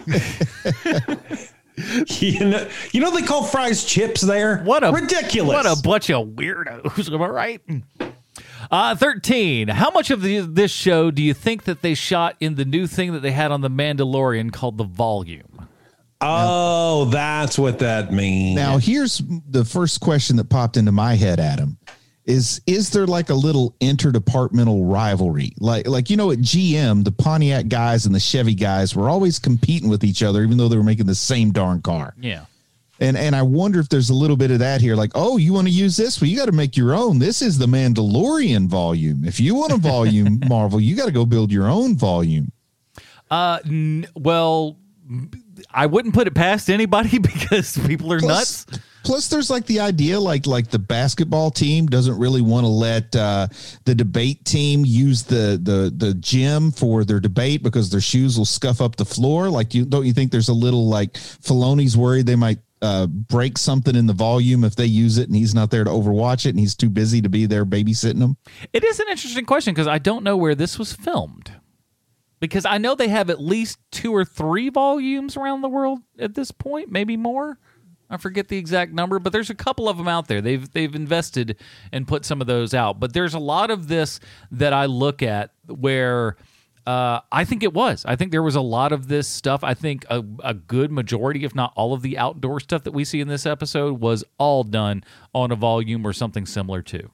you, 2.06 2.44
know, 2.44 2.68
you 2.92 3.00
know 3.00 3.10
they 3.10 3.22
call 3.22 3.42
fries 3.42 3.84
chips 3.84 4.20
there 4.20 4.58
What 4.58 4.84
a 4.84 4.92
ridiculous 4.92 5.54
What 5.54 5.66
a 5.66 5.80
bunch 5.82 6.08
of 6.10 6.28
weirdos. 6.28 7.12
Am 7.12 7.22
I 7.22 7.26
right? 7.26 7.60
Uh, 8.70 8.94
13. 8.94 9.68
How 9.68 9.90
much 9.90 10.10
of 10.10 10.22
the, 10.22 10.40
this 10.40 10.70
show 10.70 11.10
do 11.10 11.22
you 11.22 11.34
think 11.34 11.64
that 11.64 11.82
they 11.82 11.94
shot 11.94 12.36
in 12.40 12.54
the 12.54 12.64
new 12.64 12.86
thing 12.86 13.12
that 13.12 13.20
they 13.20 13.32
had 13.32 13.50
on 13.52 13.60
The 13.60 13.70
Mandalorian 13.70 14.52
called 14.52 14.78
The 14.78 14.84
Volume? 14.84 15.68
oh 16.26 17.04
that's 17.06 17.58
what 17.58 17.80
that 17.80 18.10
means 18.10 18.56
Now, 18.56 18.78
here's 18.78 19.20
the 19.46 19.64
first 19.64 20.00
question 20.00 20.36
that 20.36 20.48
popped 20.48 20.76
into 20.76 20.92
my 20.92 21.14
head, 21.14 21.38
Adam. 21.38 21.76
Is 22.26 22.62
is 22.66 22.88
there 22.90 23.06
like 23.06 23.28
a 23.28 23.34
little 23.34 23.74
interdepartmental 23.80 24.90
rivalry? 24.90 25.52
Like 25.58 25.86
like 25.86 26.08
you 26.08 26.16
know 26.16 26.30
at 26.30 26.38
GM, 26.38 27.04
the 27.04 27.12
Pontiac 27.12 27.68
guys 27.68 28.06
and 28.06 28.14
the 28.14 28.20
Chevy 28.20 28.54
guys 28.54 28.96
were 28.96 29.10
always 29.10 29.38
competing 29.38 29.90
with 29.90 30.04
each 30.04 30.22
other, 30.22 30.42
even 30.42 30.56
though 30.56 30.68
they 30.68 30.76
were 30.76 30.82
making 30.82 31.06
the 31.06 31.14
same 31.14 31.52
darn 31.52 31.82
car. 31.82 32.14
Yeah. 32.18 32.46
And 33.00 33.18
and 33.18 33.36
I 33.36 33.42
wonder 33.42 33.78
if 33.78 33.88
there's 33.90 34.08
a 34.08 34.14
little 34.14 34.36
bit 34.36 34.50
of 34.50 34.60
that 34.60 34.80
here. 34.80 34.96
Like, 34.96 35.10
oh, 35.14 35.36
you 35.36 35.52
want 35.52 35.66
to 35.66 35.72
use 35.72 35.96
this? 35.96 36.20
Well, 36.20 36.30
you 36.30 36.36
got 36.38 36.46
to 36.46 36.52
make 36.52 36.76
your 36.76 36.94
own. 36.94 37.18
This 37.18 37.42
is 37.42 37.58
the 37.58 37.66
Mandalorian 37.66 38.68
volume. 38.68 39.24
If 39.24 39.38
you 39.40 39.54
want 39.56 39.72
a 39.72 39.76
volume, 39.76 40.40
Marvel, 40.48 40.80
you 40.80 40.96
got 40.96 41.06
to 41.06 41.12
go 41.12 41.26
build 41.26 41.50
your 41.52 41.66
own 41.68 41.96
volume. 41.96 42.52
Uh, 43.30 43.58
n- 43.66 44.06
well, 44.14 44.78
I 45.70 45.86
wouldn't 45.86 46.14
put 46.14 46.26
it 46.28 46.34
past 46.34 46.70
anybody 46.70 47.18
because 47.32 47.76
people 47.86 48.12
are 48.12 48.20
Plus- 48.20 48.66
nuts. 48.70 48.83
Plus, 49.04 49.28
there's 49.28 49.50
like 49.50 49.66
the 49.66 49.80
idea, 49.80 50.18
like 50.18 50.46
like 50.46 50.70
the 50.70 50.78
basketball 50.78 51.50
team 51.50 51.86
doesn't 51.86 52.18
really 52.18 52.40
want 52.40 52.64
to 52.64 52.68
let 52.68 53.14
uh, 53.14 53.46
the 53.84 53.94
debate 53.94 54.44
team 54.44 54.84
use 54.84 55.22
the 55.22 55.60
the 55.62 55.92
the 55.94 56.14
gym 56.14 56.72
for 56.72 57.04
their 57.04 57.20
debate 57.20 57.62
because 57.62 57.90
their 57.90 58.00
shoes 58.00 58.38
will 58.38 58.46
scuff 58.46 58.80
up 58.80 58.96
the 58.96 59.04
floor. 59.04 59.50
Like, 59.50 59.74
you 59.74 59.84
don't 59.84 60.06
you 60.06 60.14
think 60.14 60.32
there's 60.32 60.48
a 60.48 60.54
little 60.54 60.88
like 60.88 61.12
Filoni's 61.12 61.96
worried 61.96 62.24
they 62.24 62.34
might 62.34 62.58
uh, 62.80 63.06
break 63.06 63.58
something 63.58 63.94
in 63.94 64.06
the 64.06 64.12
volume 64.12 64.64
if 64.64 64.76
they 64.76 64.86
use 64.86 65.18
it 65.18 65.28
and 65.28 65.36
he's 65.36 65.54
not 65.54 65.70
there 65.70 65.84
to 65.84 65.90
overwatch 65.90 66.46
it 66.46 66.50
and 66.50 66.60
he's 66.60 66.74
too 66.74 66.90
busy 66.90 67.20
to 67.20 67.28
be 67.28 67.46
there 67.46 67.64
babysitting 67.64 68.18
them. 68.18 68.36
It 68.72 68.84
is 68.84 69.00
an 69.00 69.06
interesting 69.08 69.44
question 69.44 69.74
because 69.74 69.86
I 69.86 69.98
don't 69.98 70.24
know 70.24 70.36
where 70.36 70.54
this 70.54 70.78
was 70.78 70.92
filmed. 70.92 71.52
Because 72.40 72.66
I 72.66 72.76
know 72.76 72.94
they 72.94 73.08
have 73.08 73.30
at 73.30 73.40
least 73.40 73.78
two 73.90 74.14
or 74.14 74.24
three 74.24 74.68
volumes 74.68 75.36
around 75.36 75.62
the 75.62 75.68
world 75.68 76.00
at 76.18 76.34
this 76.34 76.50
point, 76.50 76.90
maybe 76.90 77.16
more. 77.16 77.58
I 78.14 78.16
forget 78.16 78.48
the 78.48 78.56
exact 78.56 78.92
number, 78.92 79.18
but 79.18 79.32
there's 79.32 79.50
a 79.50 79.54
couple 79.54 79.88
of 79.88 79.96
them 79.98 80.08
out 80.08 80.28
there. 80.28 80.40
They've 80.40 80.70
they've 80.70 80.94
invested 80.94 81.56
and 81.92 82.06
put 82.08 82.24
some 82.24 82.40
of 82.40 82.46
those 82.46 82.72
out. 82.72 83.00
But 83.00 83.12
there's 83.12 83.34
a 83.34 83.38
lot 83.38 83.70
of 83.70 83.88
this 83.88 84.20
that 84.52 84.72
I 84.72 84.86
look 84.86 85.22
at 85.22 85.50
where 85.66 86.36
uh, 86.86 87.20
I 87.32 87.44
think 87.44 87.62
it 87.62 87.72
was. 87.72 88.04
I 88.04 88.16
think 88.16 88.30
there 88.30 88.42
was 88.42 88.56
a 88.56 88.60
lot 88.60 88.92
of 88.92 89.08
this 89.08 89.26
stuff. 89.26 89.64
I 89.64 89.74
think 89.74 90.04
a, 90.10 90.22
a 90.42 90.54
good 90.54 90.92
majority, 90.92 91.44
if 91.44 91.54
not 91.54 91.72
all 91.76 91.94
of 91.94 92.02
the 92.02 92.18
outdoor 92.18 92.60
stuff 92.60 92.84
that 92.84 92.92
we 92.92 93.04
see 93.04 93.20
in 93.20 93.28
this 93.28 93.46
episode, 93.46 94.00
was 94.00 94.22
all 94.38 94.64
done 94.64 95.02
on 95.34 95.50
a 95.50 95.56
volume 95.56 96.06
or 96.06 96.12
something 96.12 96.44
similar 96.44 96.82
to. 96.82 97.10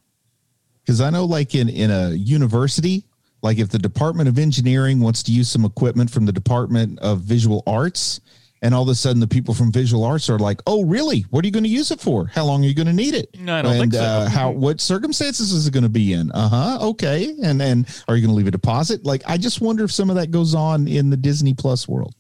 Because 0.85 1.01
I 1.01 1.11
know, 1.11 1.25
like 1.25 1.55
in 1.55 1.69
in 1.69 1.91
a 1.91 2.11
university, 2.11 3.05
like 3.43 3.59
if 3.59 3.69
the 3.69 3.79
Department 3.79 4.29
of 4.29 4.39
Engineering 4.39 5.01
wants 5.01 5.23
to 5.25 5.33
use 5.33 5.49
some 5.49 5.65
equipment 5.65 6.11
from 6.11 6.27
the 6.27 6.33
Department 6.33 6.99
of 6.99 7.21
Visual 7.21 7.63
Arts, 7.67 8.21
and 8.63 8.75
all 8.75 8.83
of 8.83 8.89
a 8.89 8.95
sudden 8.95 9.21
the 9.21 9.27
people 9.27 9.55
from 9.55 9.73
Visual 9.73 10.05
Arts 10.05 10.29
are 10.29 10.39
like, 10.39 10.61
"Oh, 10.67 10.85
really? 10.85 11.21
What 11.31 11.45
are 11.45 11.47
you 11.49 11.53
going 11.53 11.65
to 11.65 11.71
use 11.71 11.91
it 11.91 12.01
for? 12.01 12.27
How 12.27 12.45
long 12.45 12.65
are 12.65 12.69
you 12.69 12.75
going 12.75 12.87
to 12.87 12.93
need 12.93 13.15
it? 13.15 13.29
No, 13.39 13.57
I 13.57 13.63
don't 13.63 13.73
and 13.73 13.81
think 13.81 13.95
so. 13.95 14.01
uh, 14.03 14.29
how 14.29 14.51
what 14.51 14.81
circumstances 14.81 15.53
is 15.53 15.67
it 15.67 15.73
going 15.73 15.83
to 15.85 15.89
be 15.89 16.13
in? 16.13 16.31
Uh 16.33 16.49
huh. 16.49 16.89
Okay. 16.89 17.35
And 17.43 17.61
then 17.61 17.87
are 18.09 18.17
you 18.17 18.23
going 18.23 18.33
to 18.33 18.37
leave 18.37 18.47
a 18.47 18.51
deposit? 18.51 19.05
Like, 19.05 19.23
I 19.27 19.37
just 19.39 19.61
wonder 19.61 19.85
if 19.85 19.93
some 19.93 20.11
of 20.11 20.17
that 20.17 20.31
goes 20.31 20.55
on 20.55 20.87
in 20.89 21.11
the 21.11 21.17
Disney 21.17 21.55
Plus 21.55 21.89
world. 21.89 22.15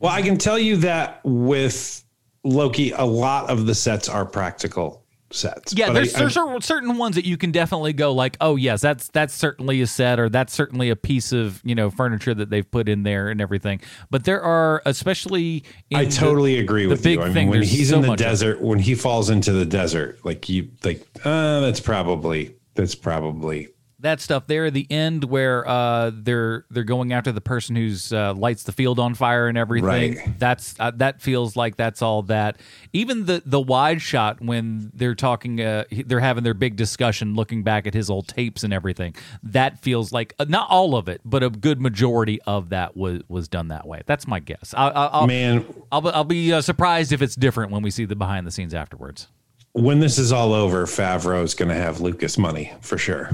Well, 0.00 0.12
I 0.12 0.22
can 0.22 0.38
tell 0.38 0.58
you 0.58 0.76
that 0.76 1.20
with 1.24 2.04
Loki, 2.44 2.92
a 2.92 3.04
lot 3.04 3.50
of 3.50 3.66
the 3.66 3.74
sets 3.74 4.08
are 4.08 4.24
practical 4.24 5.04
sets. 5.30 5.72
Yeah, 5.74 5.88
But 5.88 5.92
there's, 5.94 6.14
I- 6.14 6.18
I- 6.18 6.20
there's 6.22 6.34
cer- 6.34 6.60
certain 6.60 6.96
ones 6.98 7.16
that 7.16 7.24
you 7.26 7.36
can 7.36 7.50
definitely 7.52 7.92
go 7.92 8.12
like, 8.12 8.36
oh 8.40 8.56
yes, 8.56 8.80
that's 8.80 9.08
that's 9.08 9.34
certainly 9.34 9.80
a 9.82 9.86
set 9.86 10.18
or 10.18 10.28
that's 10.28 10.52
certainly 10.52 10.90
a 10.90 10.96
piece 10.96 11.32
of 11.32 11.60
you 11.64 11.74
know 11.74 11.90
furniture 11.90 12.34
that 12.34 12.50
they've 12.50 12.68
put 12.70 12.88
in 12.88 13.02
there 13.02 13.28
and 13.28 13.40
everything. 13.40 13.80
But 14.10 14.24
there 14.24 14.40
are 14.42 14.82
especially 14.86 15.64
in 15.90 15.98
I 15.98 16.04
the- 16.06 16.10
totally 16.12 16.58
agree 16.58 16.84
the 16.84 16.90
with 16.90 17.02
big 17.02 17.18
you. 17.18 17.22
I 17.24 17.28
mean, 17.30 17.48
when 17.48 17.62
he's 17.62 17.90
so 17.90 17.96
in 17.96 18.02
the 18.02 18.08
much 18.08 18.20
of 18.20 18.26
it. 18.26 18.30
desert, 18.30 18.60
when 18.62 18.78
he 18.78 18.94
falls 18.94 19.30
into 19.30 19.52
the 19.52 19.64
desert, 19.64 20.18
like 20.24 20.48
you, 20.48 20.70
like 20.84 21.06
uh, 21.24 21.60
that's 21.60 21.80
probably 21.80 22.54
that's 22.74 22.94
probably 22.94 23.68
that 24.00 24.20
stuff 24.20 24.46
there 24.46 24.66
at 24.66 24.74
the 24.74 24.86
end 24.90 25.24
where 25.24 25.66
uh, 25.66 26.10
they're 26.14 26.64
they're 26.70 26.84
going 26.84 27.12
after 27.12 27.32
the 27.32 27.40
person 27.40 27.74
who's 27.74 28.12
uh, 28.12 28.32
lights 28.34 28.62
the 28.62 28.72
field 28.72 28.98
on 28.98 29.14
fire 29.14 29.48
and 29.48 29.58
everything. 29.58 30.16
Right. 30.16 30.38
That's 30.38 30.74
uh, 30.78 30.92
that 30.96 31.20
feels 31.20 31.56
like 31.56 31.76
that's 31.76 32.00
all 32.00 32.22
that. 32.22 32.60
Even 32.92 33.26
the 33.26 33.42
the 33.44 33.60
wide 33.60 34.00
shot 34.00 34.40
when 34.40 34.90
they're 34.94 35.14
talking, 35.16 35.60
uh, 35.60 35.84
they're 35.90 36.20
having 36.20 36.44
their 36.44 36.54
big 36.54 36.76
discussion, 36.76 37.34
looking 37.34 37.62
back 37.62 37.86
at 37.86 37.94
his 37.94 38.08
old 38.08 38.28
tapes 38.28 38.62
and 38.62 38.72
everything. 38.72 39.14
That 39.42 39.80
feels 39.80 40.12
like 40.12 40.34
uh, 40.38 40.46
not 40.48 40.70
all 40.70 40.94
of 40.94 41.08
it, 41.08 41.20
but 41.24 41.42
a 41.42 41.50
good 41.50 41.80
majority 41.80 42.40
of 42.42 42.68
that 42.68 42.96
was 42.96 43.22
was 43.28 43.48
done 43.48 43.68
that 43.68 43.86
way. 43.86 44.02
That's 44.06 44.26
my 44.26 44.38
guess. 44.38 44.74
I, 44.76 44.88
I, 44.88 45.06
I'll, 45.06 45.26
man. 45.26 45.64
I'll, 45.90 46.00
be- 46.00 46.10
I'll 46.10 46.24
be 46.24 46.52
uh, 46.52 46.60
surprised 46.60 47.12
if 47.12 47.20
it's 47.20 47.34
different 47.34 47.72
when 47.72 47.82
we 47.82 47.90
see 47.90 48.04
the 48.04 48.16
behind 48.16 48.46
the 48.46 48.50
scenes 48.52 48.74
afterwards. 48.74 49.28
When 49.72 50.00
this 50.00 50.18
is 50.18 50.32
all 50.32 50.52
over, 50.52 50.86
Favreau 50.86 51.42
is 51.44 51.54
going 51.54 51.68
to 51.68 51.74
have 51.74 52.00
Lucas 52.00 52.36
money 52.38 52.72
for 52.80 52.98
sure. 52.98 53.30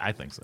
I 0.00 0.12
think 0.12 0.32
so. 0.32 0.42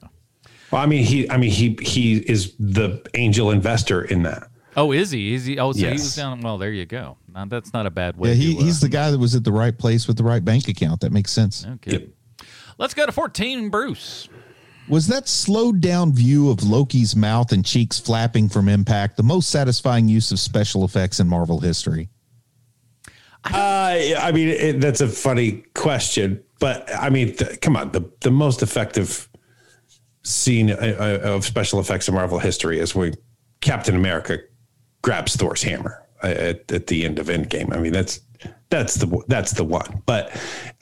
Well, 0.70 0.82
I 0.82 0.86
mean, 0.86 1.04
he, 1.04 1.30
I 1.30 1.36
mean, 1.36 1.50
he, 1.50 1.76
he 1.82 2.16
is 2.18 2.54
the 2.58 3.02
angel 3.14 3.50
investor 3.50 4.02
in 4.02 4.22
that. 4.24 4.48
Oh, 4.76 4.90
is 4.92 5.10
he? 5.10 5.34
Is 5.34 5.44
he? 5.44 5.58
Oh, 5.58 5.72
so 5.72 5.78
he 5.78 5.84
Yes. 5.84 6.02
was 6.02 6.16
down. 6.16 6.40
Well, 6.40 6.56
there 6.58 6.72
you 6.72 6.86
go. 6.86 7.18
Now, 7.32 7.44
that's 7.44 7.72
not 7.74 7.84
a 7.86 7.90
bad 7.90 8.16
way. 8.16 8.30
Yeah, 8.30 8.34
he, 8.34 8.54
to, 8.54 8.60
uh, 8.60 8.64
he's 8.64 8.80
the 8.80 8.88
guy 8.88 9.10
that 9.10 9.18
was 9.18 9.34
at 9.34 9.44
the 9.44 9.52
right 9.52 9.76
place 9.76 10.08
with 10.08 10.16
the 10.16 10.24
right 10.24 10.42
bank 10.44 10.68
account. 10.68 11.00
That 11.02 11.12
makes 11.12 11.30
sense. 11.30 11.66
Okay. 11.66 11.92
Yep. 11.92 12.08
Let's 12.78 12.94
go 12.94 13.04
to 13.04 13.12
14, 13.12 13.68
Bruce. 13.68 14.28
Was 14.88 15.06
that 15.08 15.28
slowed 15.28 15.80
down 15.80 16.12
view 16.12 16.50
of 16.50 16.62
Loki's 16.64 17.14
mouth 17.14 17.52
and 17.52 17.64
cheeks 17.64 17.98
flapping 18.00 18.48
from 18.48 18.68
impact 18.68 19.16
the 19.16 19.22
most 19.22 19.50
satisfying 19.50 20.08
use 20.08 20.32
of 20.32 20.40
special 20.40 20.84
effects 20.84 21.20
in 21.20 21.28
Marvel 21.28 21.60
history? 21.60 22.08
Uh, 23.44 23.98
I 24.20 24.32
mean, 24.32 24.48
it, 24.48 24.80
that's 24.80 25.00
a 25.00 25.08
funny 25.08 25.64
question, 25.74 26.42
but 26.60 26.88
I 26.94 27.10
mean, 27.10 27.34
th- 27.34 27.60
come 27.60 27.76
on, 27.76 27.90
the 27.92 28.08
the 28.20 28.30
most 28.30 28.62
effective 28.62 29.28
scene 30.22 30.70
uh, 30.70 30.76
uh, 31.24 31.28
of 31.28 31.44
special 31.44 31.80
effects 31.80 32.08
in 32.08 32.14
Marvel 32.14 32.38
history 32.38 32.78
is 32.78 32.94
when 32.94 33.14
Captain 33.60 33.96
America 33.96 34.38
grabs 35.02 35.34
Thor's 35.34 35.62
hammer 35.62 36.02
uh, 36.22 36.28
at, 36.28 36.70
at 36.70 36.86
the 36.86 37.04
end 37.04 37.18
of 37.18 37.26
Endgame. 37.26 37.74
I 37.74 37.80
mean, 37.80 37.92
that's 37.92 38.20
that's 38.70 38.94
the 38.94 39.22
that's 39.28 39.52
the 39.52 39.64
one. 39.64 40.02
But 40.06 40.30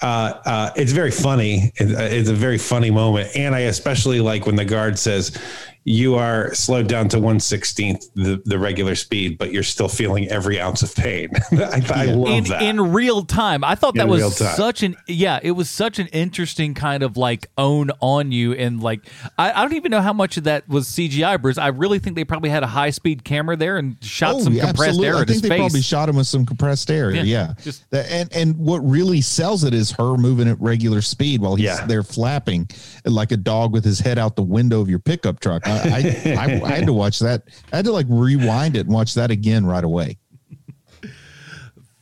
uh, 0.03 0.35
uh, 0.45 0.71
it's 0.77 0.93
very 0.93 1.11
funny. 1.11 1.73
It's 1.77 2.29
a 2.29 2.35
very 2.35 2.59
funny 2.59 2.91
moment, 2.91 3.35
and 3.35 3.55
I 3.55 3.61
especially 3.61 4.21
like 4.21 4.47
when 4.47 4.57
the 4.57 4.65
guard 4.65 4.99
says, 4.99 5.37
"You 5.85 6.15
are 6.17 6.55
slowed 6.55 6.89
down 6.89 7.09
to 7.11 7.19
one 7.19 7.41
sixteenth 7.41 8.05
the 8.15 8.43
the 8.45 8.59
regular 8.59 8.95
speed, 8.95 9.39
but 9.39 9.53
you're 9.53 9.63
still 9.63 9.89
feeling 9.89 10.29
every 10.29 10.61
ounce 10.61 10.83
of 10.83 10.95
pain." 10.95 11.31
I, 11.53 11.83
I 11.95 12.05
love 12.07 12.29
in, 12.29 12.45
that 12.45 12.63
in 12.63 12.93
real 12.93 13.25
time. 13.25 13.65
I 13.65 13.75
thought 13.75 13.95
that 13.95 14.07
In 14.07 14.11
real 14.13 14.27
was 14.29 14.37
such 14.37 14.83
an 14.83 14.97
yeah, 15.07 15.41
it 15.43 15.53
was 15.53 15.71
such 15.71 15.99
an 15.99 16.07
interesting 16.09 16.75
kind 16.75 17.03
of 17.03 17.17
like 17.17 17.49
own 17.59 17.91
on 18.01 18.33
you 18.33 18.53
and 18.53 18.83
like 18.83 19.01
I, 19.39 19.53
I 19.53 19.63
don't 19.63 19.75
even 19.75 19.91
know 19.91 20.01
how 20.01 20.13
much 20.13 20.37
of 20.37 20.45
that 20.45 20.69
was 20.69 20.87
CGI, 20.89 21.41
Bruce. 21.41 21.59
I 21.59 21.69
really 21.69 21.99
think 21.99 22.17
they 22.17 22.25
probably 22.25 22.51
had 22.51 22.63
a 22.63 22.67
high 22.69 22.91
speed 22.91 23.25
camera 23.25 23.57
there 23.57 23.77
and 23.79 23.97
shot 24.03 24.35
oh, 24.37 24.41
some 24.41 24.53
yeah, 24.53 24.67
compressed 24.67 24.89
absolutely. 24.91 25.09
air 25.09 25.15
I 25.15 25.19
think 25.19 25.29
his 25.31 25.43
they 25.43 25.49
face. 25.49 25.59
probably 25.59 25.83
shot 25.83 26.09
him 26.09 26.17
with 26.17 26.27
some 26.27 26.47
compressed 26.47 26.91
air. 26.91 27.11
Yeah, 27.11 27.23
Yeah, 27.23 27.55
just- 27.63 27.85
and 27.93 28.33
and 28.35 28.57
what 28.59 28.79
really 28.81 29.21
sells 29.21 29.65
it 29.65 29.75
is 29.75 29.91
her 29.93 30.17
moving 30.17 30.49
at 30.49 30.61
regular 30.61 31.01
speed 31.03 31.41
while 31.41 31.55
he's 31.57 31.65
Yeah. 31.67 31.87
there 31.87 32.03
flapping 32.03 32.69
like 33.05 33.33
a 33.33 33.37
dog 33.37 33.73
with 33.73 33.85
his 33.85 34.01
head 34.01 34.19
out 34.19 34.37
the 34.37 34.43
window 34.43 34.81
of 34.81 34.89
your 34.89 34.99
pickup 34.99 35.41
truck. 35.41 35.63
I 35.71 36.35
I, 36.35 36.35
I 36.35 36.61
I 36.65 36.71
had 36.77 36.87
to 36.87 36.93
watch 36.93 37.19
that. 37.21 37.45
I 37.73 37.77
had 37.77 37.85
to 37.85 37.93
like 37.93 38.07
rewind 38.09 38.77
it 38.77 38.81
and 38.81 38.95
watch 38.95 39.15
that 39.15 39.31
again 39.31 39.65
right 39.67 39.85
away. 39.85 40.19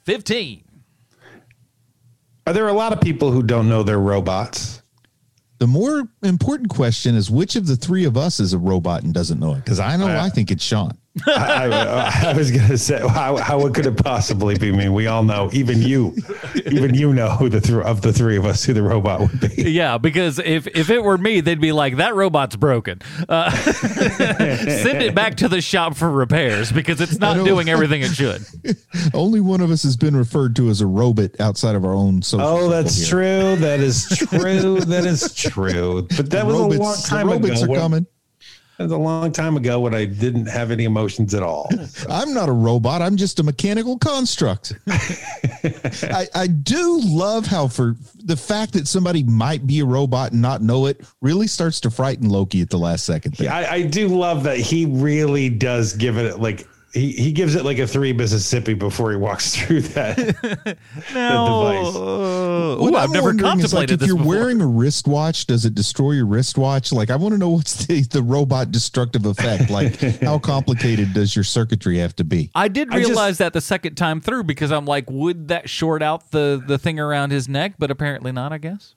Fifteen. 0.04 0.64
Are 2.46 2.52
there 2.52 2.68
a 2.68 2.72
lot 2.72 2.92
of 2.94 3.00
people 3.00 3.30
who 3.30 3.42
don't 3.42 3.68
know 3.68 3.82
they're 3.82 3.98
robots? 3.98 4.82
The 5.58 5.66
more 5.66 6.08
important 6.22 6.70
question 6.70 7.14
is 7.14 7.30
which 7.30 7.56
of 7.56 7.66
the 7.66 7.76
three 7.76 8.04
of 8.04 8.16
us 8.16 8.40
is 8.40 8.52
a 8.52 8.58
robot 8.58 9.02
and 9.02 9.12
doesn't 9.12 9.38
know 9.38 9.54
it? 9.54 9.56
Because 9.56 9.80
I 9.80 9.96
know 9.96 10.06
I 10.06 10.30
think 10.30 10.50
it's 10.50 10.62
Sean. 10.64 10.96
I, 11.26 11.66
I, 11.66 12.30
I 12.30 12.32
was 12.36 12.50
going 12.50 12.68
to 12.68 12.78
say, 12.78 12.98
how, 13.00 13.36
how 13.36 13.68
could 13.70 13.86
it 13.86 13.96
possibly 14.02 14.56
be 14.56 14.72
me? 14.72 14.88
We 14.88 15.06
all 15.06 15.22
know, 15.22 15.50
even 15.52 15.80
you, 15.82 16.14
even 16.66 16.94
you 16.94 17.12
know 17.12 17.30
who 17.30 17.48
the 17.48 17.60
th- 17.60 17.78
of 17.84 18.02
the 18.02 18.12
three 18.12 18.36
of 18.36 18.44
us 18.44 18.64
who 18.64 18.72
the 18.72 18.82
robot 18.82 19.20
would 19.20 19.40
be. 19.40 19.70
Yeah, 19.70 19.98
because 19.98 20.38
if 20.38 20.66
if 20.68 20.90
it 20.90 21.02
were 21.02 21.18
me, 21.18 21.40
they'd 21.40 21.60
be 21.60 21.72
like, 21.72 21.96
"That 21.96 22.14
robot's 22.14 22.56
broken. 22.56 23.00
Uh, 23.28 23.50
send 23.50 25.02
it 25.02 25.14
back 25.14 25.36
to 25.36 25.48
the 25.48 25.60
shop 25.60 25.96
for 25.96 26.10
repairs 26.10 26.72
because 26.72 27.00
it's 27.00 27.18
not 27.18 27.44
doing 27.44 27.68
everything 27.68 28.02
it 28.02 28.12
should." 28.12 28.44
Only 29.14 29.40
one 29.40 29.60
of 29.60 29.70
us 29.70 29.82
has 29.82 29.96
been 29.96 30.16
referred 30.16 30.56
to 30.56 30.68
as 30.68 30.80
a 30.80 30.86
robot 30.86 31.30
outside 31.40 31.74
of 31.74 31.84
our 31.84 31.94
own 31.94 32.22
social. 32.22 32.46
Oh, 32.46 32.68
that's 32.68 32.96
here. 32.96 33.08
true. 33.08 33.56
That 33.56 33.80
is 33.80 34.06
true. 34.08 34.80
that 34.80 35.04
is 35.04 35.34
true. 35.34 36.06
But 36.16 36.30
that 36.30 36.46
was 36.46 36.54
a 36.54 36.58
long 36.58 36.70
Robots, 36.72 37.02
the 37.02 37.08
time 37.08 37.28
robots 37.28 37.62
ago. 37.62 37.64
are 37.64 37.68
when- 37.68 37.80
coming. 37.80 38.06
Was 38.78 38.92
a 38.92 38.96
long 38.96 39.32
time 39.32 39.56
ago 39.56 39.80
when 39.80 39.92
I 39.92 40.04
didn't 40.04 40.46
have 40.46 40.70
any 40.70 40.84
emotions 40.84 41.34
at 41.34 41.42
all. 41.42 41.68
I'm 42.08 42.32
not 42.32 42.48
a 42.48 42.52
robot. 42.52 43.02
I'm 43.02 43.16
just 43.16 43.40
a 43.40 43.42
mechanical 43.42 43.98
construct. 43.98 44.72
I, 44.86 46.28
I 46.32 46.46
do 46.46 47.00
love 47.02 47.44
how 47.46 47.66
for 47.66 47.96
the 48.22 48.36
fact 48.36 48.74
that 48.74 48.86
somebody 48.86 49.24
might 49.24 49.66
be 49.66 49.80
a 49.80 49.84
robot 49.84 50.30
and 50.30 50.40
not 50.40 50.62
know 50.62 50.86
it 50.86 51.04
really 51.20 51.48
starts 51.48 51.80
to 51.80 51.90
frighten 51.90 52.28
Loki 52.28 52.60
at 52.60 52.70
the 52.70 52.78
last 52.78 53.04
second. 53.04 53.34
There. 53.34 53.50
I, 53.50 53.66
I 53.66 53.82
do 53.82 54.06
love 54.06 54.44
that 54.44 54.58
he 54.58 54.86
really 54.86 55.48
does 55.48 55.94
give 55.94 56.16
it 56.16 56.38
like 56.38 56.68
he, 56.94 57.12
he 57.12 57.32
gives 57.32 57.54
it 57.54 57.64
like 57.64 57.78
a 57.78 57.86
three 57.86 58.12
Mississippi 58.12 58.74
before 58.74 59.10
he 59.10 59.16
walks 59.16 59.54
through 59.56 59.82
that. 59.82 60.16
device. 61.08 61.14
No, 61.14 62.76
What 62.80 62.92
Ooh, 62.92 62.96
I'm 62.96 63.02
I've 63.04 63.10
never 63.10 63.26
wondering 63.28 63.60
is, 63.60 63.72
like, 63.74 63.88
contemplated 63.88 63.90
if 63.94 64.00
this 64.00 64.08
you're 64.08 64.16
before. 64.16 64.28
wearing 64.30 64.60
a 64.60 64.66
wristwatch, 64.66 65.46
does 65.46 65.64
it 65.64 65.74
destroy 65.74 66.12
your 66.12 66.26
wristwatch? 66.26 66.92
Like, 66.92 67.10
I 67.10 67.16
want 67.16 67.32
to 67.32 67.38
know 67.38 67.50
what's 67.50 67.86
the, 67.86 68.02
the 68.02 68.22
robot 68.22 68.70
destructive 68.70 69.26
effect. 69.26 69.70
Like, 69.70 70.00
how 70.20 70.38
complicated 70.40 71.12
does 71.14 71.34
your 71.36 71.44
circuitry 71.44 71.98
have 71.98 72.16
to 72.16 72.24
be? 72.24 72.50
I 72.54 72.68
did 72.68 72.88
I 72.90 72.98
just- 72.98 73.08
realize 73.10 73.38
that 73.38 73.52
the 73.52 73.60
second 73.60 73.96
time 73.96 74.20
through 74.20 74.44
because 74.44 74.72
I'm 74.72 74.84
like, 74.86 75.10
would 75.10 75.48
that 75.48 75.68
short 75.68 76.02
out 76.02 76.30
the 76.30 76.62
the 76.66 76.78
thing 76.78 76.98
around 76.98 77.30
his 77.30 77.48
neck? 77.48 77.74
But 77.78 77.90
apparently 77.90 78.32
not. 78.32 78.52
I 78.52 78.58
guess. 78.58 78.94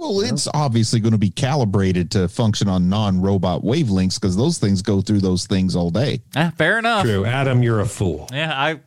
Well, 0.00 0.20
it's 0.20 0.48
obviously 0.54 0.98
going 0.98 1.12
to 1.12 1.18
be 1.18 1.28
calibrated 1.28 2.10
to 2.12 2.26
function 2.26 2.68
on 2.68 2.88
non-robot 2.88 3.60
wavelengths 3.60 4.18
because 4.18 4.34
those 4.34 4.56
things 4.56 4.80
go 4.80 5.02
through 5.02 5.20
those 5.20 5.46
things 5.46 5.76
all 5.76 5.90
day. 5.90 6.22
Ah, 6.34 6.50
fair 6.56 6.78
enough. 6.78 7.04
True, 7.04 7.26
Adam, 7.26 7.62
you're 7.62 7.80
a 7.80 7.86
fool. 7.86 8.26
Yeah, 8.32 8.50
I 8.58 8.80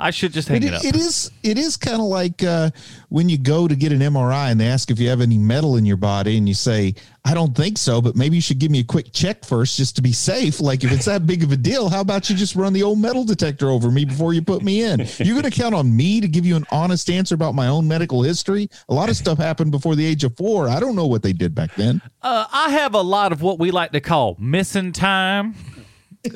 I 0.00 0.10
should 0.10 0.32
just 0.32 0.48
hang 0.48 0.62
it, 0.62 0.68
it, 0.68 0.74
up. 0.74 0.84
it 0.84 0.96
is 0.96 1.30
it 1.42 1.58
is 1.58 1.76
kind 1.76 2.00
of 2.00 2.06
like 2.06 2.42
uh, 2.42 2.70
when 3.14 3.28
you 3.28 3.38
go 3.38 3.68
to 3.68 3.76
get 3.76 3.92
an 3.92 4.00
MRI 4.00 4.50
and 4.50 4.60
they 4.60 4.66
ask 4.66 4.90
if 4.90 4.98
you 4.98 5.08
have 5.08 5.20
any 5.20 5.38
metal 5.38 5.76
in 5.76 5.86
your 5.86 5.96
body 5.96 6.36
and 6.36 6.48
you 6.48 6.54
say 6.54 6.92
I 7.24 7.32
don't 7.32 7.56
think 7.56 7.78
so, 7.78 8.02
but 8.02 8.16
maybe 8.16 8.34
you 8.34 8.42
should 8.42 8.58
give 8.58 8.72
me 8.72 8.80
a 8.80 8.84
quick 8.84 9.12
check 9.12 9.44
first 9.44 9.76
just 9.76 9.94
to 9.96 10.02
be 10.02 10.10
safe. 10.10 10.60
Like 10.60 10.82
if 10.82 10.90
it's 10.90 11.04
that 11.04 11.24
big 11.24 11.44
of 11.44 11.52
a 11.52 11.56
deal, 11.56 11.88
how 11.88 12.00
about 12.00 12.28
you 12.28 12.34
just 12.34 12.56
run 12.56 12.72
the 12.72 12.82
old 12.82 12.98
metal 12.98 13.22
detector 13.22 13.70
over 13.70 13.92
me 13.92 14.04
before 14.04 14.34
you 14.34 14.42
put 14.42 14.64
me 14.64 14.82
in? 14.82 15.06
You're 15.18 15.40
going 15.40 15.48
to 15.48 15.50
count 15.52 15.76
on 15.76 15.96
me 15.96 16.20
to 16.20 16.26
give 16.26 16.44
you 16.44 16.56
an 16.56 16.66
honest 16.72 17.08
answer 17.08 17.36
about 17.36 17.54
my 17.54 17.68
own 17.68 17.86
medical 17.86 18.20
history. 18.24 18.68
A 18.88 18.94
lot 18.94 19.08
of 19.08 19.16
stuff 19.16 19.38
happened 19.38 19.70
before 19.70 19.94
the 19.94 20.04
age 20.04 20.24
of 20.24 20.36
four. 20.36 20.68
I 20.68 20.80
don't 20.80 20.96
know 20.96 21.06
what 21.06 21.22
they 21.22 21.32
did 21.32 21.54
back 21.54 21.72
then. 21.76 22.02
Uh, 22.20 22.46
I 22.52 22.70
have 22.70 22.94
a 22.94 23.00
lot 23.00 23.30
of 23.30 23.42
what 23.42 23.60
we 23.60 23.70
like 23.70 23.92
to 23.92 24.00
call 24.00 24.36
missing 24.40 24.90
time. 24.90 25.54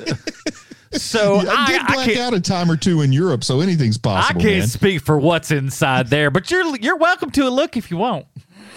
so 0.93 1.35
I 1.47 1.53
I, 1.53 1.67
did 1.67 1.81
I 1.81 1.93
black 1.93 2.05
can't. 2.07 2.19
out 2.19 2.33
a 2.33 2.41
time 2.41 2.69
or 2.69 2.77
two 2.77 3.01
in 3.01 3.11
Europe, 3.11 3.43
so 3.43 3.61
anything's 3.61 3.97
possible. 3.97 4.39
I 4.39 4.43
can't 4.43 4.59
man. 4.59 4.67
speak 4.67 5.01
for 5.01 5.17
what's 5.19 5.51
inside 5.51 6.07
there, 6.07 6.31
but 6.31 6.49
you're 6.51 6.77
you're 6.77 6.97
welcome 6.97 7.31
to 7.31 7.47
a 7.47 7.49
look 7.49 7.77
if 7.77 7.91
you 7.91 7.97
want. 7.97 8.25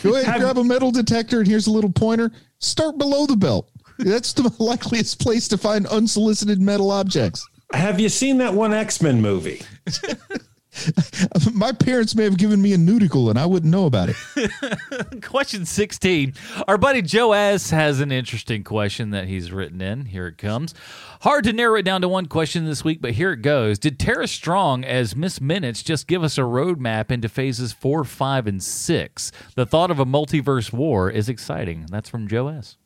Go 0.02 0.16
ahead, 0.16 0.40
grab 0.40 0.58
a 0.58 0.64
metal 0.64 0.90
detector, 0.90 1.38
and 1.38 1.46
here's 1.48 1.66
a 1.68 1.70
little 1.70 1.92
pointer. 1.92 2.32
Start 2.58 2.98
below 2.98 3.26
the 3.26 3.36
belt. 3.36 3.68
That's 3.98 4.32
the 4.32 4.52
likeliest 4.62 5.20
place 5.20 5.46
to 5.48 5.58
find 5.58 5.86
unsolicited 5.86 6.60
metal 6.60 6.90
objects. 6.90 7.46
Have 7.72 8.00
you 8.00 8.08
seen 8.08 8.38
that 8.38 8.52
one 8.52 8.72
X 8.74 9.00
Men 9.00 9.20
movie? 9.20 9.62
My 11.52 11.72
parents 11.72 12.14
may 12.14 12.24
have 12.24 12.38
given 12.38 12.62
me 12.62 12.72
a 12.72 12.76
nudicle, 12.76 13.28
and 13.30 13.38
I 13.38 13.46
wouldn't 13.46 13.70
know 13.70 13.86
about 13.86 14.08
it. 14.10 15.22
Question 15.22 15.66
16. 15.66 16.34
Our 16.66 16.78
buddy 16.78 17.02
Joe 17.02 17.32
S. 17.32 17.70
has 17.70 18.00
an 18.00 18.10
interesting 18.10 18.64
question 18.64 19.10
that 19.10 19.26
he's 19.26 19.52
written 19.52 19.80
in. 19.80 20.06
Here 20.06 20.26
it 20.26 20.38
comes. 20.38 20.74
Hard 21.20 21.44
to 21.44 21.52
narrow 21.52 21.76
it 21.76 21.82
down 21.82 22.00
to 22.00 22.08
one 22.08 22.26
question 22.26 22.64
this 22.64 22.84
week, 22.84 23.00
but 23.00 23.12
here 23.12 23.32
it 23.32 23.42
goes. 23.42 23.78
Did 23.78 23.98
Tara 23.98 24.26
Strong 24.26 24.84
as 24.84 25.14
Miss 25.14 25.40
Minutes 25.40 25.82
just 25.82 26.06
give 26.06 26.24
us 26.24 26.38
a 26.38 26.42
roadmap 26.42 27.10
into 27.10 27.28
phases 27.28 27.72
four, 27.72 28.02
five, 28.04 28.46
and 28.46 28.62
six? 28.62 29.30
The 29.54 29.66
thought 29.66 29.90
of 29.90 29.98
a 30.00 30.06
multiverse 30.06 30.72
war 30.72 31.10
is 31.10 31.28
exciting. 31.28 31.86
That's 31.90 32.08
from 32.08 32.26
Joe 32.28 32.48
S. 32.48 32.76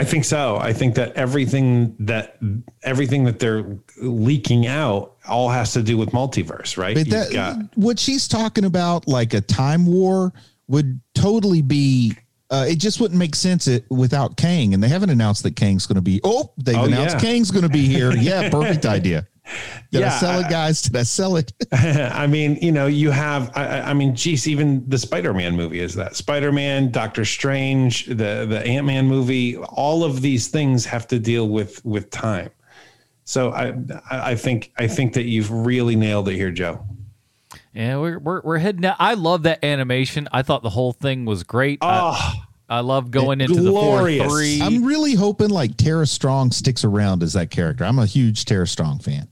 I 0.00 0.04
think 0.04 0.24
so. 0.24 0.56
I 0.56 0.72
think 0.72 0.94
that 0.94 1.12
everything 1.14 1.94
that 2.00 2.38
everything 2.82 3.24
that 3.24 3.38
they're 3.38 3.64
leaking 4.00 4.66
out 4.66 5.16
all 5.28 5.48
has 5.50 5.72
to 5.74 5.82
do 5.82 5.98
with 5.98 6.10
multiverse, 6.10 6.76
right? 6.78 6.96
But 6.96 7.10
that, 7.10 7.32
got- 7.32 7.76
what 7.76 7.98
she's 7.98 8.26
talking 8.26 8.64
about, 8.64 9.06
like 9.06 9.34
a 9.34 9.40
time 9.40 9.86
war, 9.86 10.32
would 10.68 11.00
totally 11.14 11.62
be. 11.62 12.14
Uh, 12.52 12.66
it 12.68 12.76
just 12.76 13.00
wouldn't 13.00 13.16
make 13.18 13.36
sense 13.36 13.68
it, 13.68 13.84
without 13.90 14.36
Kang, 14.36 14.74
and 14.74 14.82
they 14.82 14.88
haven't 14.88 15.10
announced 15.10 15.44
that 15.44 15.54
Kang's 15.54 15.86
going 15.86 15.94
to 15.96 16.02
be. 16.02 16.20
Oh, 16.24 16.50
they've 16.58 16.74
Oh, 16.76 16.84
announced 16.84 17.14
yeah. 17.16 17.20
Kang's 17.20 17.50
going 17.52 17.62
to 17.62 17.68
be 17.68 17.86
here. 17.86 18.10
Yeah, 18.16 18.50
perfect 18.50 18.86
idea. 18.86 19.28
Did 19.90 20.02
I 20.02 20.06
Yeah, 20.06 20.18
sell 20.18 20.40
it, 20.40 20.48
guys? 20.48 20.82
Did 20.82 20.96
I 20.96 21.02
sell 21.02 21.36
it? 21.36 21.52
I 21.72 22.26
mean, 22.26 22.56
you 22.62 22.72
know, 22.72 22.86
you 22.86 23.10
have. 23.10 23.50
I, 23.56 23.66
I- 23.66 23.90
I 23.90 23.94
mean, 23.94 24.14
geez, 24.14 24.46
even 24.48 24.88
the 24.88 24.98
Spider-Man 24.98 25.56
movie 25.56 25.80
is 25.80 25.94
that 25.96 26.16
Spider-Man, 26.16 26.90
Doctor 26.90 27.24
Strange, 27.24 28.06
the 28.06 28.46
the 28.48 28.62
Ant-Man 28.66 29.06
movie. 29.06 29.56
All 29.56 30.04
of 30.04 30.20
these 30.22 30.48
things 30.48 30.84
have 30.86 31.06
to 31.08 31.18
deal 31.18 31.48
with 31.48 31.84
with 31.84 32.10
time. 32.10 32.50
So 33.24 33.50
I 33.52 33.68
I 34.10 34.30
I 34.32 34.34
think 34.34 34.72
I 34.78 34.86
think 34.86 35.12
that 35.14 35.24
you've 35.24 35.50
really 35.50 35.96
nailed 35.96 36.28
it 36.28 36.34
here, 36.36 36.50
Joe. 36.50 36.84
Yeah, 37.72 37.98
we're, 37.98 38.18
we're, 38.18 38.40
we're 38.42 38.58
heading 38.58 38.84
out. 38.84 38.96
I 38.98 39.14
love 39.14 39.44
that 39.44 39.64
animation. 39.64 40.28
I 40.32 40.42
thought 40.42 40.62
the 40.64 40.70
whole 40.70 40.92
thing 40.92 41.24
was 41.24 41.44
great. 41.44 41.78
I, 41.82 42.00
Oh, 42.02 42.42
I 42.68 42.80
love 42.80 43.10
going 43.12 43.40
into 43.40 43.60
the 43.60 43.70
glorious. 43.70 44.26
4 44.26 44.38
3. 44.38 44.60
I'm 44.62 44.84
really 44.84 45.14
hoping 45.14 45.50
like 45.50 45.76
Tara 45.76 46.06
Strong 46.06 46.50
sticks 46.52 46.84
around 46.84 47.22
as 47.22 47.32
that 47.34 47.50
character. 47.50 47.84
I'm 47.84 47.98
a 48.00 48.06
huge 48.06 48.44
Tara 48.44 48.66
Strong 48.66 49.00
fan. 49.00 49.28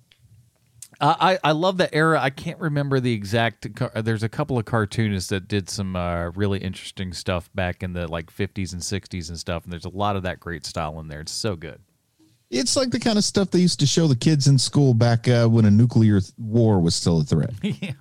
I, 1.01 1.39
I 1.45 1.53
love 1.53 1.77
that 1.77 1.91
era. 1.93 2.21
I 2.21 2.31
can't 2.31 2.59
remember 2.59 2.99
the 2.99 3.13
exact. 3.13 3.75
car- 3.77 3.93
There's 3.95 4.25
a 4.25 4.29
couple 4.29 4.59
of 4.59 4.65
cartoonists 4.65 5.31
that 5.31 5.47
did 5.47 5.71
some 5.71 5.95
uh, 5.95 6.31
really 6.31 6.59
interesting 6.59 7.13
stuff 7.13 7.49
back 7.55 7.83
in 7.85 7.93
the 7.93 8.09
like 8.09 8.33
50s 8.35 8.73
and 8.73 8.83
60s 8.83 9.29
and 9.29 9.39
stuff. 9.39 9.63
And 9.63 9.73
there's 9.73 9.85
a 9.85 9.91
lot 9.91 10.17
of 10.17 10.25
that 10.25 10.41
great 10.41 10.67
style 10.67 10.99
in 10.99 11.07
there. 11.07 11.21
It's 11.21 11.31
so 11.31 11.55
good. 11.55 11.81
It's 12.51 12.75
like 12.77 12.91
the 12.91 12.99
kind 12.99 13.17
of 13.17 13.25
stuff 13.25 13.51
they 13.51 13.61
used 13.61 13.79
to 13.81 13.87
show 13.87 14.07
the 14.09 14.17
kids 14.17 14.49
in 14.49 14.59
school 14.59 14.93
back 14.95 15.29
uh, 15.29 15.47
when 15.47 15.67
a 15.67 15.71
nuclear 15.71 16.19
th- 16.21 16.33
war 16.39 16.81
was 16.81 16.95
still 16.97 17.21
a 17.21 17.25
threat. 17.25 17.53
yeah. 17.63 17.93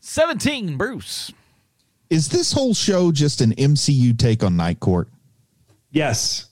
17, 0.00 0.76
Bruce. 0.76 1.32
Is 2.10 2.28
this 2.28 2.52
whole 2.52 2.74
show 2.74 3.10
just 3.10 3.40
an 3.40 3.52
MCU 3.54 4.16
take 4.16 4.44
on 4.44 4.56
Night 4.56 4.78
Court? 4.80 5.08
yes, 5.90 6.48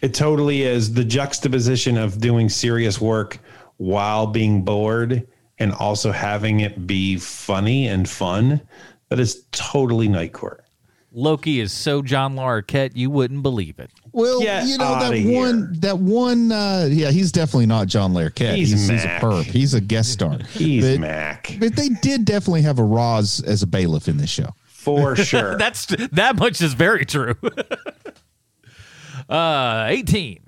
it 0.00 0.14
totally 0.14 0.62
is. 0.62 0.94
The 0.94 1.02
juxtaposition 1.04 1.96
of 1.98 2.20
doing 2.20 2.48
serious 2.48 3.00
work 3.00 3.40
while 3.78 4.26
being 4.28 4.62
bored 4.62 5.26
and 5.58 5.72
also 5.72 6.12
having 6.12 6.60
it 6.60 6.86
be 6.86 7.16
funny 7.16 7.88
and 7.88 8.08
fun. 8.08 8.60
That 9.08 9.18
is 9.18 9.44
totally 9.50 10.06
Night 10.08 10.32
Court. 10.34 10.62
Loki 11.10 11.58
is 11.60 11.72
so 11.72 12.02
John 12.02 12.36
Larroquette, 12.36 12.90
you 12.94 13.08
wouldn't 13.08 13.42
believe 13.42 13.78
it. 13.78 13.90
Well, 14.12 14.40
Get 14.40 14.66
you 14.66 14.76
know 14.76 14.90
that 14.98 15.04
outta 15.04 15.16
here. 15.16 15.40
one. 15.40 15.72
That 15.80 15.98
one. 15.98 16.52
Uh, 16.52 16.86
yeah, 16.90 17.10
he's 17.10 17.32
definitely 17.32 17.64
not 17.66 17.86
John 17.88 18.12
Larroquette. 18.12 18.56
He's 18.56 18.70
He's, 18.72 18.88
he's 18.88 19.04
a 19.04 19.06
Mac. 19.06 19.22
perp. 19.22 19.44
He's 19.44 19.72
a 19.74 19.80
guest 19.80 20.12
star. 20.12 20.38
He's 20.52 20.84
but, 20.84 21.00
Mac 21.00 21.56
but 21.58 21.74
they 21.76 21.88
did 21.88 22.26
definitely 22.26 22.62
have 22.62 22.78
a 22.78 22.84
Roz 22.84 23.42
as 23.46 23.62
a 23.62 23.66
bailiff 23.66 24.06
in 24.06 24.18
this 24.18 24.28
show. 24.30 24.50
for 24.66 25.16
sure. 25.24 25.56
That's 25.56 25.86
that 26.12 26.36
much 26.36 26.60
is 26.60 26.74
very 26.74 27.06
true. 27.06 27.34
uh, 29.28 29.86
eighteen. 29.88 30.40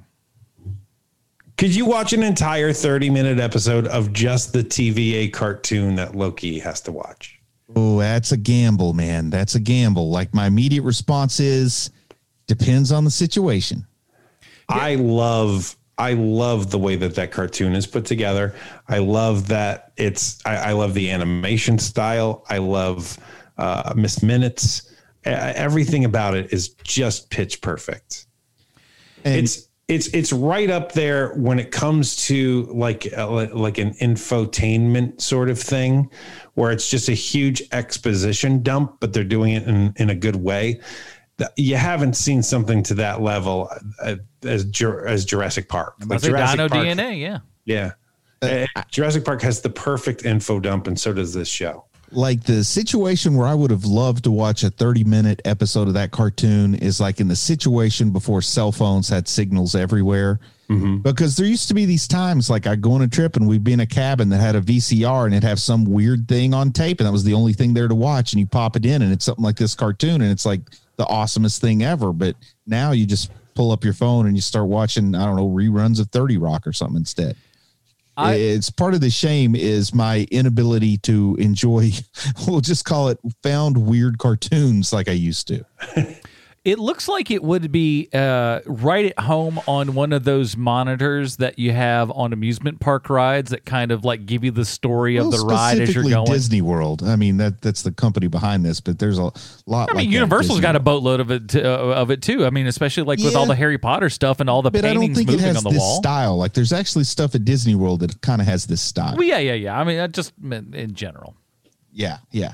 Could 1.61 1.75
you 1.75 1.85
watch 1.85 2.15
an 2.15 2.23
entire 2.23 2.73
30 2.73 3.11
minute 3.11 3.39
episode 3.39 3.87
of 3.89 4.15
just 4.15 4.55
the 4.55 4.65
TVA 4.65 5.31
cartoon 5.31 5.95
that 5.97 6.15
Loki 6.15 6.59
has 6.59 6.81
to 6.81 6.91
watch? 6.91 7.39
Oh, 7.77 7.99
that's 7.99 8.33
a 8.33 8.39
gamble, 8.39 8.95
man. 8.95 9.29
That's 9.29 9.57
a 9.57 9.61
gamble. 9.61 10.09
Like 10.09 10.33
my 10.33 10.47
immediate 10.47 10.85
response 10.85 11.39
is 11.39 11.91
depends 12.47 12.93
on 12.93 13.05
the 13.05 13.11
situation. 13.11 13.87
I 14.71 14.95
love 14.95 15.77
I 15.99 16.15
love 16.15 16.71
the 16.71 16.79
way 16.79 16.97
that 16.97 17.15
that 17.17 17.31
cartoon 17.31 17.75
is 17.75 17.87
put 17.87 18.07
together. 18.07 18.55
I 18.89 19.01
love 19.01 19.49
that 19.49 19.93
it's 19.99 20.41
I, 20.47 20.57
I 20.57 20.73
love 20.73 20.95
the 20.95 21.11
animation 21.11 21.79
style. 21.79 22.43
I 22.49 22.57
love 22.57 23.19
uh, 23.59 23.93
Miss 23.95 24.23
Minutes. 24.23 24.95
Everything 25.25 26.07
about 26.07 26.35
it 26.35 26.55
is 26.55 26.71
just 26.85 27.29
pitch 27.29 27.61
perfect. 27.61 28.25
And 29.27 29.37
it's 29.41 29.69
it's 29.91 30.07
it's 30.09 30.32
right 30.32 30.70
up 30.70 30.93
there 30.93 31.34
when 31.34 31.59
it 31.59 31.72
comes 31.72 32.14
to 32.26 32.62
like 32.72 33.12
uh, 33.16 33.49
like 33.53 33.78
an 33.78 33.93
infotainment 33.95 35.20
sort 35.20 35.51
of 35.51 35.59
thing 35.59 36.09
where 36.55 36.70
it's 36.70 36.88
just 36.88 37.09
a 37.09 37.12
huge 37.12 37.61
exposition 37.72 38.62
dump 38.62 38.99
but 39.01 39.12
they're 39.12 39.24
doing 39.24 39.55
it 39.55 39.64
in, 39.64 39.93
in 39.97 40.11
a 40.11 40.14
good 40.14 40.36
way. 40.36 40.80
You 41.57 41.76
haven't 41.76 42.14
seen 42.14 42.43
something 42.43 42.82
to 42.84 42.95
that 42.95 43.20
level 43.20 43.68
uh, 44.01 44.16
as 44.45 44.64
as 45.07 45.24
Jurassic 45.24 45.68
Park. 45.68 45.95
I 46.09 46.16
say 46.18 46.28
Dino 46.28 46.68
Park, 46.68 46.86
DNA, 46.86 47.18
yeah. 47.18 47.38
yeah. 47.64 47.93
Uh, 48.43 48.66
Jurassic 48.91 49.24
Park 49.24 49.43
has 49.43 49.61
the 49.61 49.70
perfect 49.70 50.24
info 50.24 50.61
dump 50.61 50.86
and 50.86 50.99
so 50.99 51.12
does 51.12 51.34
this 51.34 51.49
show 51.49 51.84
like 52.13 52.43
the 52.43 52.65
situation 52.65 53.37
where 53.37 53.47
I 53.47 53.55
would 53.55 53.71
have 53.71 53.85
loved 53.85 54.25
to 54.25 54.31
watch 54.31 54.63
a 54.65 54.71
30 54.71 55.05
minute 55.05 55.41
episode 55.45 55.89
of 55.89 55.95
that 55.95 56.11
cartoon 56.11 56.75
is 56.75 57.01
like 57.01 57.21
in 57.21 57.29
the 57.29 57.37
situation 57.37 58.11
before 58.11 58.43
cell 58.43 58.73
phones 58.73 59.09
had 59.09 59.29
signals 59.29 59.75
everywhere. 59.75 60.41
Mm-hmm. 60.69 60.99
Because 60.99 61.37
there 61.37 61.47
used 61.47 61.67
to 61.69 61.75
be 61.75 61.85
these 61.85 62.07
times 62.07 62.49
like 62.49 62.67
I'd 62.67 62.81
go 62.81 62.93
on 62.93 63.03
a 63.03 63.09
trip 63.09 63.37
and 63.37 63.49
we'd 63.49 63.65
be 63.65 63.73
in 63.73 63.81
a 63.81 63.87
cabin 63.87 64.29
that 64.29 64.41
had 64.41 64.55
a 64.55 64.61
VCR 64.61 65.25
and 65.25 65.35
it'd 65.35 65.43
have 65.43 65.61
some 65.61 65.85
weird 65.85 66.29
thing 66.29 66.55
on 66.55 66.71
tape 66.71 67.01
and 67.01 67.07
that 67.07 67.13
was 67.13 67.25
the 67.25 67.35
only 67.35 67.53
thing 67.53 67.75
there 67.75 67.89
to 67.89 67.95
watch. 67.95 68.33
And 68.33 68.41
you 68.41 68.47
pop 68.47 68.77
it 68.77 68.87
in 68.87 69.03
and 69.03 69.13
it's 69.13 69.25
something 69.25 69.45
like 69.45 69.57
this 69.57 69.75
cartoon 69.75 70.23
and 70.23 70.31
it's 70.31 70.47
like 70.47 70.61
the 70.97 71.07
awesomest 71.07 71.61
thing 71.61 71.83
ever. 71.83 72.13
But 72.13 72.37
now 72.67 72.93
you 72.93 73.05
just 73.07 73.31
pull 73.55 73.73
up 73.73 73.85
your 73.85 73.95
phone 73.95 74.27
and 74.27 74.37
you 74.37 74.41
start 74.41 74.69
watching, 74.69 75.15
I 75.15 75.27
don't 75.27 75.37
know, 75.37 75.49
reruns 75.49 76.01
of 76.01 76.09
30 76.11 76.39
Rock 76.39 76.67
or 76.67 76.73
something 76.73 76.99
instead 76.99 77.37
I- 78.21 78.35
it's 78.35 78.71
part 78.71 78.95
of 78.95 79.01
the 79.01 79.11
shame 79.11 79.55
is 79.55 79.95
my 79.95 80.27
inability 80.31 80.99
to 80.99 81.37
enjoy 81.39 81.91
we'll 82.47 82.61
just 82.61 82.85
call 82.85 83.09
it 83.09 83.18
found 83.43 83.77
weird 83.79 84.18
cartoons 84.18 84.93
like 84.93 85.09
i 85.09 85.12
used 85.12 85.49
to 85.49 85.64
It 86.63 86.79
looks 86.79 87.09
like 87.09 87.31
it 87.31 87.43
would 87.43 87.73
be 87.73 88.11
uh, 88.13 88.61
right 88.67 89.07
at 89.07 89.19
home 89.21 89.59
on 89.67 89.95
one 89.95 90.13
of 90.13 90.25
those 90.25 90.59
monitors 90.59 91.37
that 91.37 91.59
you 91.59 91.73
have 91.73 92.11
on 92.11 92.35
amusement 92.35 92.81
park 92.81 93.09
rides 93.09 93.51
that 93.51 93.65
kind 93.65 93.91
of 93.91 94.05
like 94.05 94.27
give 94.27 94.45
you 94.45 94.51
the 94.51 94.67
story 94.67 95.17
of 95.17 95.31
the 95.31 95.39
ride 95.39 95.73
as 95.73 95.79
you're 95.79 95.87
specifically 95.87 96.13
going. 96.13 96.27
disney 96.27 96.61
world 96.61 97.03
i 97.03 97.17
mean 97.17 97.39
that 97.39 97.63
that's 97.63 97.81
the 97.81 97.91
company 97.91 98.27
behind 98.27 98.63
this 98.63 98.79
but 98.79 98.99
there's 98.99 99.17
a 99.19 99.33
lot 99.65 99.89
I 99.91 99.95
mean, 99.95 100.07
like 100.07 100.09
Universal's 100.11 100.61
got 100.61 100.77
a 100.77 100.81
boatload 100.81 101.21
of 101.21 101.31
it 101.31 101.49
to, 101.51 101.65
uh, 101.67 101.95
of 101.95 102.11
it 102.11 102.21
too. 102.21 102.45
I 102.45 102.51
mean, 102.51 102.67
especially 102.67 103.05
like 103.05 103.21
with 103.21 103.35
all 103.35 103.47
the 103.47 103.55
Harry 103.57 103.79
Potter 103.79 104.11
stuff 104.11 104.39
and 104.41 104.51
all 104.51 104.61
the 104.61 104.71
but 104.71 104.85
i 104.85 104.93
don't 104.93 105.01
paintings 105.01 105.27
moving 105.27 105.39
has 105.41 105.57
on 105.57 105.65
the 105.65 105.71
this 105.71 105.79
wall. 105.81 105.97
style 106.03 106.37
like 106.37 106.53
there's 106.53 106.75
actually 106.75 107.05
stuff 107.05 107.35
at 107.35 107.45
disney 107.47 107.75
world 107.75 108.01
that 108.01 108.21
kind 108.21 108.43
of 108.43 108.47
has 108.47 108.67
this 108.67 108.83
style 108.83 109.15
Well, 109.17 109.27
yeah, 109.27 109.39
yeah, 109.39 109.55
yeah. 109.55 109.81
I 109.81 109.85
mean, 109.85 109.99
I 109.99 110.07
just 110.09 110.39
meant 110.39 110.75
in 110.75 110.93
general. 110.95 111.37
yeah 111.91 112.19
yeah 112.31 112.53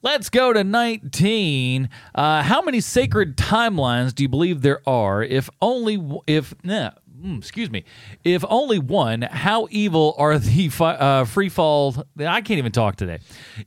Let's 0.00 0.30
go 0.30 0.52
to 0.52 0.62
19. 0.62 1.88
Uh, 2.14 2.42
how 2.42 2.62
many 2.62 2.80
sacred 2.80 3.36
timelines 3.36 4.14
do 4.14 4.22
you 4.22 4.28
believe 4.28 4.62
there 4.62 4.80
are? 4.88 5.22
If 5.24 5.50
only, 5.60 6.00
if, 6.28 6.54
nah, 6.62 6.92
mm, 7.20 7.38
excuse 7.38 7.68
me, 7.70 7.84
if 8.22 8.44
only 8.48 8.78
one, 8.78 9.22
how 9.22 9.66
evil 9.72 10.14
are 10.18 10.38
the 10.38 10.68
fi- 10.72 10.94
uh, 10.94 11.24
free 11.24 11.48
fall? 11.48 11.96
I 12.18 12.40
can't 12.42 12.58
even 12.58 12.70
talk 12.72 12.94
today. 12.96 13.18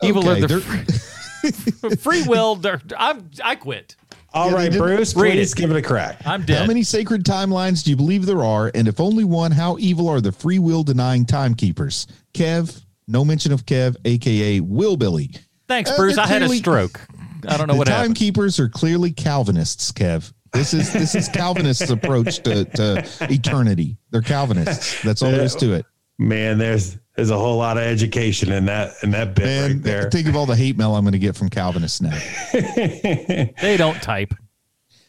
Evil 0.01 0.27
Okay, 0.29 0.41
are 0.43 0.47
the 0.47 0.61
free, 0.61 1.95
free 1.97 2.23
will. 2.27 2.61
I'm, 2.97 3.29
I 3.43 3.55
quit. 3.55 3.97
all 4.33 4.51
Yeah, 4.51 4.55
right 4.55 4.71
Bruce 4.71 5.13
Read 5.17 5.33
please 5.33 5.51
it. 5.51 5.57
give 5.57 5.69
it 5.71 5.75
a 5.75 5.81
crack 5.81 6.21
I'm 6.25 6.45
dead. 6.45 6.59
How 6.59 6.65
many 6.65 6.83
sacred 6.83 7.25
timelines 7.25 7.83
do 7.83 7.89
you 7.89 7.97
believe 7.97 8.25
there 8.25 8.43
are? 8.45 8.71
And 8.73 8.87
if 8.87 9.01
only 9.01 9.25
one, 9.25 9.51
how 9.51 9.77
evil 9.79 10.07
are 10.07 10.21
the 10.21 10.31
free 10.31 10.59
will 10.59 10.83
denying 10.83 11.25
timekeepers? 11.25 12.07
Kev, 12.33 12.81
no 13.07 13.25
mention 13.25 13.51
of 13.51 13.65
Kev, 13.65 13.97
aka 14.05 14.61
Will 14.61 14.95
Billy. 14.95 15.31
Thanks, 15.71 15.89
Uh, 15.91 15.95
Bruce. 15.95 16.15
they're 16.17 16.25
I 16.25 16.27
had 16.27 16.41
a 16.41 16.49
stroke. 16.49 16.99
I 17.47 17.55
don't 17.57 17.67
know 17.67 17.73
the 17.73 17.77
what 17.79 17.87
happened. 17.87 18.15
timekeepers 18.15 18.59
are 18.59 18.67
clearly 18.69 19.11
Calvinists, 19.11 19.91
Kev. 19.91 20.31
This 20.53 20.73
is 20.73 20.91
this 20.91 21.15
is 21.15 21.29
Calvinists' 21.29 21.89
approach 21.97 22.43
to, 22.43 22.65
to 22.65 23.05
eternity. 23.31 23.97
They're 24.11 24.21
Calvinists. 24.21 25.01
That's 25.01 25.21
all 25.21 25.31
there 25.31 25.41
is 25.41 25.55
to 25.55 25.73
it. 25.73 25.85
man 26.19 26.57
there's 26.57 26.97
there's 27.15 27.29
a 27.31 27.37
whole 27.37 27.57
lot 27.57 27.77
of 27.77 27.83
education 27.83 28.51
in 28.51 28.65
that 28.65 28.91
in 29.01 29.11
that 29.11 29.33
bit 29.33 29.47
And 29.47 29.73
right 29.75 29.83
there 29.83 30.09
think 30.11 30.27
of 30.27 30.35
all 30.35 30.45
the 30.45 30.55
hate 30.57 30.77
mail 30.77 30.93
I'm 30.95 31.03
going 31.05 31.13
to 31.13 31.19
get 31.19 31.35
from 31.37 31.49
Calvinists 31.49 32.01
now. 32.01 32.17
They 32.53 33.75
don't 33.77 34.01
type. 34.03 34.33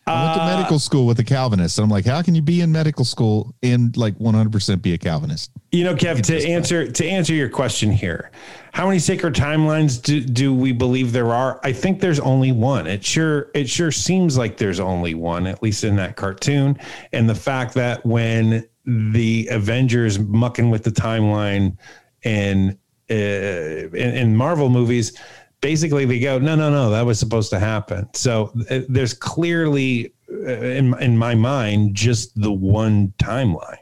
I 0.07 0.25
went 0.25 0.41
to 0.41 0.57
medical 0.57 0.79
school 0.81 1.07
with 1.07 1.19
a 1.21 1.25
Calvinist. 1.25 1.79
And 1.79 1.85
I'm 1.85 1.91
like, 1.91 2.05
how 2.05 2.23
can 2.23 2.35
you 2.35 2.43
be 2.43 2.61
in 2.61 2.73
medical 2.73 3.05
school 3.05 3.55
and 3.63 3.97
like 3.97 4.19
100% 4.19 4.83
be 4.83 4.95
a 4.95 4.99
Calvinist? 4.99 5.51
You 5.71 5.85
know, 5.85 5.95
Kev, 5.95 6.23
to 6.27 6.49
answer 6.49 6.91
to 6.91 7.07
answer 7.07 7.35
your 7.35 7.49
question 7.49 7.93
here, 7.93 8.33
how 8.73 8.87
many 8.87 8.99
sacred 8.99 9.35
timelines 9.35 10.03
do, 10.03 10.21
do 10.21 10.53
we 10.53 10.73
believe 10.73 11.13
there 11.13 11.33
are? 11.33 11.61
I 11.63 11.73
think 11.73 12.01
there's 12.01 12.21
only 12.21 12.51
one. 12.51 12.87
It 12.87 13.05
sure 13.05 13.51
it 13.55 13.69
sure 13.69 13.93
seems 13.93 14.37
like 14.37 14.57
there's 14.57 14.81
only 14.81 15.15
one, 15.15 15.47
at 15.47 15.63
least 15.63 15.85
in 15.85 15.95
that 15.97 16.17
cartoon. 16.17 16.79
And 17.13 17.29
the 17.29 17.35
fact 17.35 17.75
that 17.75 18.05
when 18.05 18.67
the 18.85 19.47
Avengers 19.51 20.19
mucking 20.19 20.71
with 20.71 20.83
the 20.83 20.91
timeline 20.91 21.77
and 22.25 22.77
uh, 23.11 23.15
in, 23.15 23.95
in 23.95 24.37
Marvel 24.37 24.69
movies, 24.69 25.19
basically 25.63 26.05
they 26.05 26.19
go, 26.19 26.39
no, 26.39 26.55
no, 26.55 26.71
no, 26.71 26.91
that 26.91 27.07
was 27.07 27.19
supposed 27.19 27.49
to 27.51 27.59
happen. 27.59 28.07
So 28.13 28.53
uh, 28.69 28.81
there's 28.91 29.15
clearly 29.15 30.13
uh, 30.31 30.51
in 30.51 31.01
in 31.01 31.17
my 31.17 31.35
mind 31.35 31.95
just 31.95 32.39
the 32.39 32.53
one 32.53 33.15
timeline. 33.17 33.79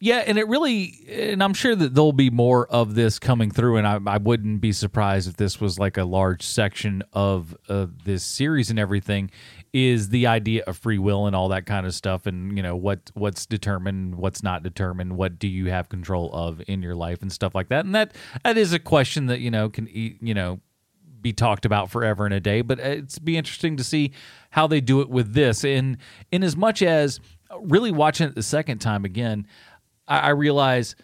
Yeah, 0.00 0.22
and 0.26 0.36
it 0.36 0.46
really, 0.48 0.98
and 1.08 1.42
I'm 1.42 1.54
sure 1.54 1.74
that 1.74 1.94
there'll 1.94 2.12
be 2.12 2.28
more 2.28 2.66
of 2.66 2.94
this 2.94 3.18
coming 3.18 3.50
through, 3.50 3.78
and 3.78 3.86
I, 3.86 3.98
I 4.06 4.18
wouldn't 4.18 4.60
be 4.60 4.70
surprised 4.70 5.26
if 5.28 5.36
this 5.36 5.62
was 5.62 5.78
like 5.78 5.96
a 5.96 6.04
large 6.04 6.42
section 6.42 7.02
of 7.14 7.56
uh, 7.70 7.86
this 8.04 8.22
series 8.22 8.68
and 8.68 8.78
everything. 8.78 9.30
Is 9.74 10.10
the 10.10 10.28
idea 10.28 10.62
of 10.68 10.78
free 10.78 10.98
will 10.98 11.26
and 11.26 11.34
all 11.34 11.48
that 11.48 11.66
kind 11.66 11.84
of 11.84 11.94
stuff, 11.94 12.26
and 12.26 12.56
you 12.56 12.62
know 12.62 12.76
what 12.76 13.10
what's 13.14 13.44
determined, 13.44 14.14
what's 14.14 14.40
not 14.40 14.62
determined, 14.62 15.16
what 15.16 15.36
do 15.40 15.48
you 15.48 15.68
have 15.70 15.88
control 15.88 16.30
of 16.32 16.62
in 16.68 16.80
your 16.80 16.94
life, 16.94 17.22
and 17.22 17.32
stuff 17.32 17.56
like 17.56 17.70
that. 17.70 17.84
And 17.84 17.92
that 17.92 18.14
that 18.44 18.56
is 18.56 18.72
a 18.72 18.78
question 18.78 19.26
that 19.26 19.40
you 19.40 19.50
know 19.50 19.68
can 19.68 19.88
you 19.90 20.32
know 20.32 20.60
be 21.20 21.32
talked 21.32 21.64
about 21.64 21.90
forever 21.90 22.24
and 22.24 22.32
a 22.32 22.38
day. 22.38 22.60
But 22.60 22.78
it's 22.78 23.18
be 23.18 23.36
interesting 23.36 23.76
to 23.78 23.82
see 23.82 24.12
how 24.50 24.68
they 24.68 24.80
do 24.80 25.00
it 25.00 25.10
with 25.10 25.34
this. 25.34 25.64
In 25.64 25.98
in 26.30 26.44
as 26.44 26.56
much 26.56 26.80
as 26.80 27.18
really 27.60 27.90
watching 27.90 28.28
it 28.28 28.36
the 28.36 28.44
second 28.44 28.78
time 28.78 29.04
again, 29.04 29.48
I, 30.06 30.18
I 30.18 30.28
realize 30.28 30.94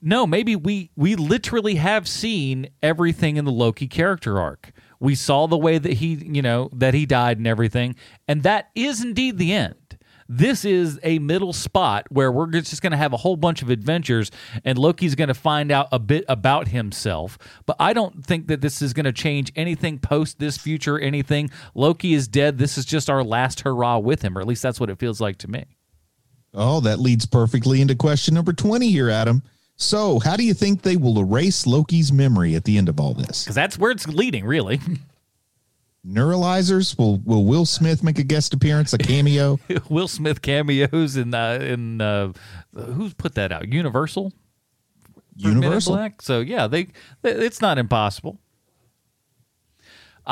no, 0.00 0.26
maybe 0.26 0.56
we 0.56 0.90
we 0.96 1.14
literally 1.16 1.74
have 1.74 2.08
seen 2.08 2.68
everything 2.82 3.36
in 3.36 3.44
the 3.44 3.52
Loki 3.52 3.88
character 3.88 4.40
arc. 4.40 4.72
We 5.00 5.14
saw 5.14 5.46
the 5.46 5.58
way 5.58 5.78
that 5.78 5.94
he, 5.94 6.14
you 6.14 6.42
know, 6.42 6.70
that 6.72 6.94
he 6.94 7.06
died 7.06 7.38
and 7.38 7.46
everything, 7.46 7.94
and 8.26 8.42
that 8.42 8.70
is 8.74 9.02
indeed 9.02 9.38
the 9.38 9.52
end. 9.52 9.74
This 10.30 10.66
is 10.66 11.00
a 11.02 11.18
middle 11.20 11.54
spot 11.54 12.06
where 12.10 12.30
we're 12.30 12.48
just 12.48 12.82
going 12.82 12.90
to 12.90 12.98
have 12.98 13.14
a 13.14 13.16
whole 13.16 13.36
bunch 13.36 13.62
of 13.62 13.70
adventures, 13.70 14.30
and 14.62 14.76
Loki's 14.76 15.14
going 15.14 15.28
to 15.28 15.34
find 15.34 15.72
out 15.72 15.88
a 15.90 15.98
bit 15.98 16.26
about 16.28 16.68
himself. 16.68 17.38
But 17.64 17.76
I 17.80 17.94
don't 17.94 18.26
think 18.26 18.48
that 18.48 18.60
this 18.60 18.82
is 18.82 18.92
going 18.92 19.06
to 19.06 19.12
change 19.12 19.50
anything 19.56 19.98
post 19.98 20.38
this 20.38 20.58
future. 20.58 20.98
Anything 20.98 21.50
Loki 21.74 22.12
is 22.12 22.28
dead. 22.28 22.58
This 22.58 22.76
is 22.76 22.84
just 22.84 23.08
our 23.08 23.24
last 23.24 23.60
hurrah 23.60 23.98
with 23.98 24.20
him, 24.20 24.36
or 24.36 24.42
at 24.42 24.46
least 24.46 24.62
that's 24.62 24.78
what 24.78 24.90
it 24.90 24.98
feels 24.98 25.18
like 25.18 25.38
to 25.38 25.48
me. 25.48 25.64
Oh, 26.52 26.80
that 26.80 26.98
leads 26.98 27.24
perfectly 27.24 27.80
into 27.80 27.94
question 27.94 28.34
number 28.34 28.52
20 28.52 28.90
here, 28.90 29.08
Adam. 29.08 29.42
So, 29.80 30.18
how 30.18 30.36
do 30.36 30.42
you 30.42 30.54
think 30.54 30.82
they 30.82 30.96
will 30.96 31.20
erase 31.20 31.64
Loki's 31.64 32.12
memory 32.12 32.56
at 32.56 32.64
the 32.64 32.76
end 32.76 32.88
of 32.88 32.98
all 32.98 33.14
this? 33.14 33.44
Because 33.44 33.54
that's 33.54 33.78
where 33.78 33.92
it's 33.92 34.08
leading, 34.08 34.44
really. 34.44 34.80
Neuralizers? 36.06 36.98
Will 36.98 37.18
Will 37.18 37.44
Will 37.44 37.64
Smith 37.64 38.02
make 38.02 38.18
a 38.18 38.24
guest 38.24 38.52
appearance, 38.52 38.92
a 38.92 38.98
cameo? 38.98 39.60
Will 39.88 40.08
Smith 40.08 40.42
cameos 40.42 41.16
in 41.16 41.32
uh, 41.32 41.60
in 41.62 42.00
uh, 42.00 42.32
who's 42.74 43.14
put 43.14 43.36
that 43.36 43.52
out? 43.52 43.68
Universal. 43.68 44.32
for 45.14 45.22
Men 45.36 45.56
in 45.56 45.62
Universal? 45.62 45.94
Black? 45.94 46.22
So 46.22 46.40
yeah, 46.40 46.66
they, 46.66 46.88
they 47.22 47.30
it's 47.30 47.60
not 47.60 47.78
impossible. 47.78 48.40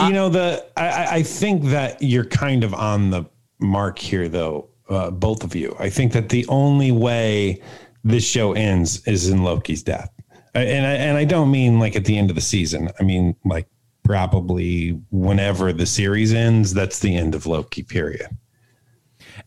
you 0.00 0.12
know 0.12 0.28
the 0.28 0.66
I, 0.76 1.18
I 1.18 1.22
think 1.22 1.66
that 1.66 2.02
you're 2.02 2.24
kind 2.26 2.64
of 2.64 2.74
on 2.74 3.10
the 3.10 3.26
mark 3.60 3.98
here, 4.00 4.28
though. 4.28 4.70
Uh, 4.88 5.10
both 5.10 5.42
of 5.42 5.56
you. 5.56 5.74
I 5.80 5.90
think 5.90 6.12
that 6.12 6.28
the 6.28 6.46
only 6.46 6.92
way 6.92 7.60
this 8.06 8.24
show 8.24 8.52
ends 8.52 9.06
is 9.06 9.28
in 9.28 9.42
Loki's 9.42 9.82
death, 9.82 10.10
and 10.54 10.86
I, 10.86 10.92
and 10.92 11.16
I 11.16 11.24
don't 11.24 11.50
mean 11.50 11.78
like 11.78 11.96
at 11.96 12.04
the 12.04 12.16
end 12.16 12.30
of 12.30 12.36
the 12.36 12.42
season. 12.42 12.90
I 12.98 13.02
mean 13.02 13.36
like 13.44 13.66
probably 14.04 14.90
whenever 15.10 15.72
the 15.72 15.86
series 15.86 16.32
ends. 16.32 16.72
That's 16.72 17.00
the 17.00 17.16
end 17.16 17.34
of 17.34 17.46
Loki. 17.46 17.82
Period. 17.82 18.28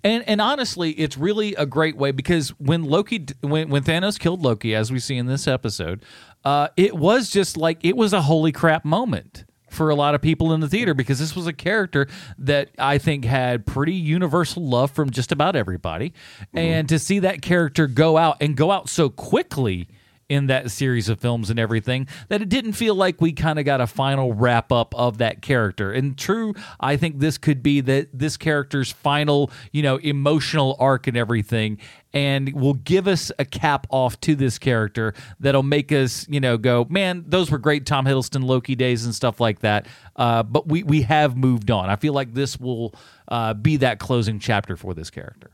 And 0.03 0.23
and 0.27 0.41
honestly, 0.41 0.91
it's 0.91 1.17
really 1.17 1.55
a 1.55 1.65
great 1.65 1.97
way 1.97 2.11
because 2.11 2.49
when 2.59 2.83
Loki 2.83 3.25
when 3.41 3.69
when 3.69 3.83
Thanos 3.83 4.19
killed 4.19 4.41
Loki, 4.41 4.75
as 4.75 4.91
we 4.91 4.99
see 4.99 5.17
in 5.17 5.25
this 5.25 5.47
episode, 5.47 6.03
uh, 6.45 6.67
it 6.77 6.95
was 6.95 7.29
just 7.29 7.57
like 7.57 7.79
it 7.83 7.95
was 7.97 8.13
a 8.13 8.21
holy 8.21 8.51
crap 8.51 8.85
moment 8.85 9.45
for 9.71 9.89
a 9.89 9.95
lot 9.95 10.15
of 10.15 10.21
people 10.21 10.53
in 10.53 10.59
the 10.59 10.67
theater 10.67 10.93
because 10.93 11.19
this 11.19 11.35
was 11.35 11.47
a 11.47 11.53
character 11.53 12.07
that 12.37 12.69
I 12.77 12.97
think 12.97 13.25
had 13.25 13.65
pretty 13.65 13.93
universal 13.93 14.65
love 14.65 14.91
from 14.91 15.09
just 15.09 15.31
about 15.31 15.55
everybody. 15.55 16.09
Mm-hmm. 16.09 16.57
And 16.57 16.89
to 16.89 16.99
see 16.99 17.19
that 17.19 17.41
character 17.41 17.87
go 17.87 18.17
out 18.17 18.37
and 18.41 18.55
go 18.55 18.71
out 18.71 18.89
so 18.89 19.09
quickly 19.09 19.87
in 20.29 20.47
that 20.47 20.69
series 20.69 21.09
of 21.09 21.19
films 21.19 21.49
and 21.49 21.59
everything 21.59 22.07
that 22.29 22.41
it 22.41 22.49
didn't 22.49 22.73
feel 22.73 22.93
like 22.93 23.19
we 23.19 23.33
kind 23.33 23.57
of 23.57 23.65
got 23.65 23.81
a 23.81 23.87
final 23.87 24.31
wrap 24.33 24.71
up 24.71 24.93
of 24.95 25.17
that 25.17 25.41
character. 25.41 25.91
And 25.91 26.15
true, 26.17 26.53
I 26.79 26.97
think 26.97 27.19
this 27.19 27.39
could 27.39 27.63
be 27.63 27.81
that 27.81 28.09
this 28.13 28.37
character's 28.37 28.91
final, 28.91 29.51
you 29.71 29.81
know, 29.81 29.97
emotional 29.97 30.77
arc 30.79 31.07
and 31.07 31.17
everything 31.17 31.79
and 32.13 32.53
will 32.53 32.75
give 32.75 33.07
us 33.07 33.31
a 33.39 33.45
cap 33.45 33.87
off 33.89 34.19
to 34.21 34.35
this 34.35 34.57
character 34.57 35.13
that'll 35.39 35.63
make 35.63 35.91
us, 35.91 36.27
you 36.29 36.39
know, 36.39 36.57
go, 36.57 36.85
man, 36.89 37.23
those 37.27 37.51
were 37.51 37.57
great 37.57 37.85
Tom 37.85 38.05
Hiddleston 38.05 38.43
Loki 38.43 38.75
days 38.75 39.05
and 39.05 39.13
stuff 39.13 39.39
like 39.39 39.59
that. 39.59 39.87
Uh, 40.15 40.43
but 40.43 40.67
we 40.67 40.83
we 40.83 41.03
have 41.03 41.37
moved 41.37 41.71
on. 41.71 41.89
I 41.89 41.95
feel 41.95 42.13
like 42.13 42.33
this 42.33 42.59
will 42.59 42.93
uh, 43.27 43.53
be 43.53 43.77
that 43.77 43.99
closing 43.99 44.39
chapter 44.39 44.75
for 44.75 44.93
this 44.93 45.09
character. 45.09 45.51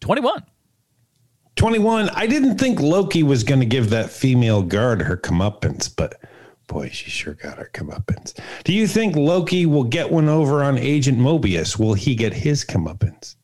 Twenty 0.00 0.20
one. 0.20 0.44
21. 1.56 2.10
I 2.10 2.26
didn't 2.26 2.58
think 2.58 2.80
Loki 2.80 3.22
was 3.22 3.44
going 3.44 3.60
to 3.60 3.66
give 3.66 3.90
that 3.90 4.10
female 4.10 4.62
guard 4.62 5.02
her 5.02 5.16
comeuppance, 5.16 5.94
but 5.94 6.20
boy, 6.66 6.88
she 6.90 7.10
sure 7.10 7.34
got 7.34 7.58
her 7.58 7.70
comeuppance. 7.72 8.38
Do 8.64 8.72
you 8.72 8.86
think 8.86 9.16
Loki 9.16 9.66
will 9.66 9.84
get 9.84 10.10
one 10.10 10.28
over 10.28 10.62
on 10.62 10.78
Agent 10.78 11.18
Mobius? 11.18 11.78
Will 11.78 11.94
he 11.94 12.14
get 12.14 12.32
his 12.32 12.64
comeuppance? 12.64 13.36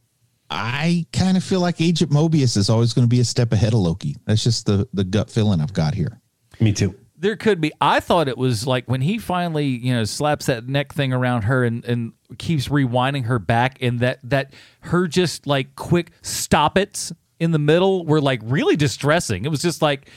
I 0.51 1.07
kind 1.13 1.37
of 1.37 1.45
feel 1.45 1.61
like 1.61 1.81
Agent 1.81 2.11
Mobius 2.11 2.57
is 2.57 2.69
always 2.69 2.93
going 2.93 3.05
to 3.05 3.09
be 3.09 3.21
a 3.21 3.25
step 3.25 3.53
ahead 3.53 3.73
of 3.73 3.81
Loki. 3.81 4.17
That's 4.27 4.43
just 4.43 4.67
the 4.67 4.89
the 4.93 5.05
gut 5.05 5.31
feeling 5.31 5.61
I've 5.61 5.73
got 5.73 5.95
here. 5.95 6.21
Me 6.59 6.73
too. 6.73 6.97
There 7.17 7.37
could 7.37 7.61
be. 7.61 7.71
I 7.81 8.01
thought 8.01 8.27
it 8.27 8.37
was 8.37 8.67
like 8.67 8.89
when 8.89 9.03
he 9.03 9.19
finally, 9.19 9.67
you 9.67 9.95
know, 9.95 10.05
slaps 10.05 10.47
that 10.47 10.67
neck 10.67 10.93
thing 10.93 11.13
around 11.13 11.43
her 11.43 11.65
and, 11.65 11.85
and 11.85 12.13
keeps 12.39 12.67
rewinding 12.67 13.27
her 13.27 13.39
back, 13.39 13.81
and 13.81 14.01
that 14.01 14.19
that 14.25 14.53
her 14.81 15.07
just 15.07 15.47
like 15.47 15.77
quick 15.77 16.11
stop 16.23 16.77
it 16.77 17.13
in 17.41 17.51
the 17.51 17.59
middle 17.59 18.05
were 18.05 18.21
like 18.21 18.41
really 18.45 18.77
distressing. 18.77 19.45
It 19.45 19.49
was 19.49 19.63
just 19.63 19.83
like 19.83 20.09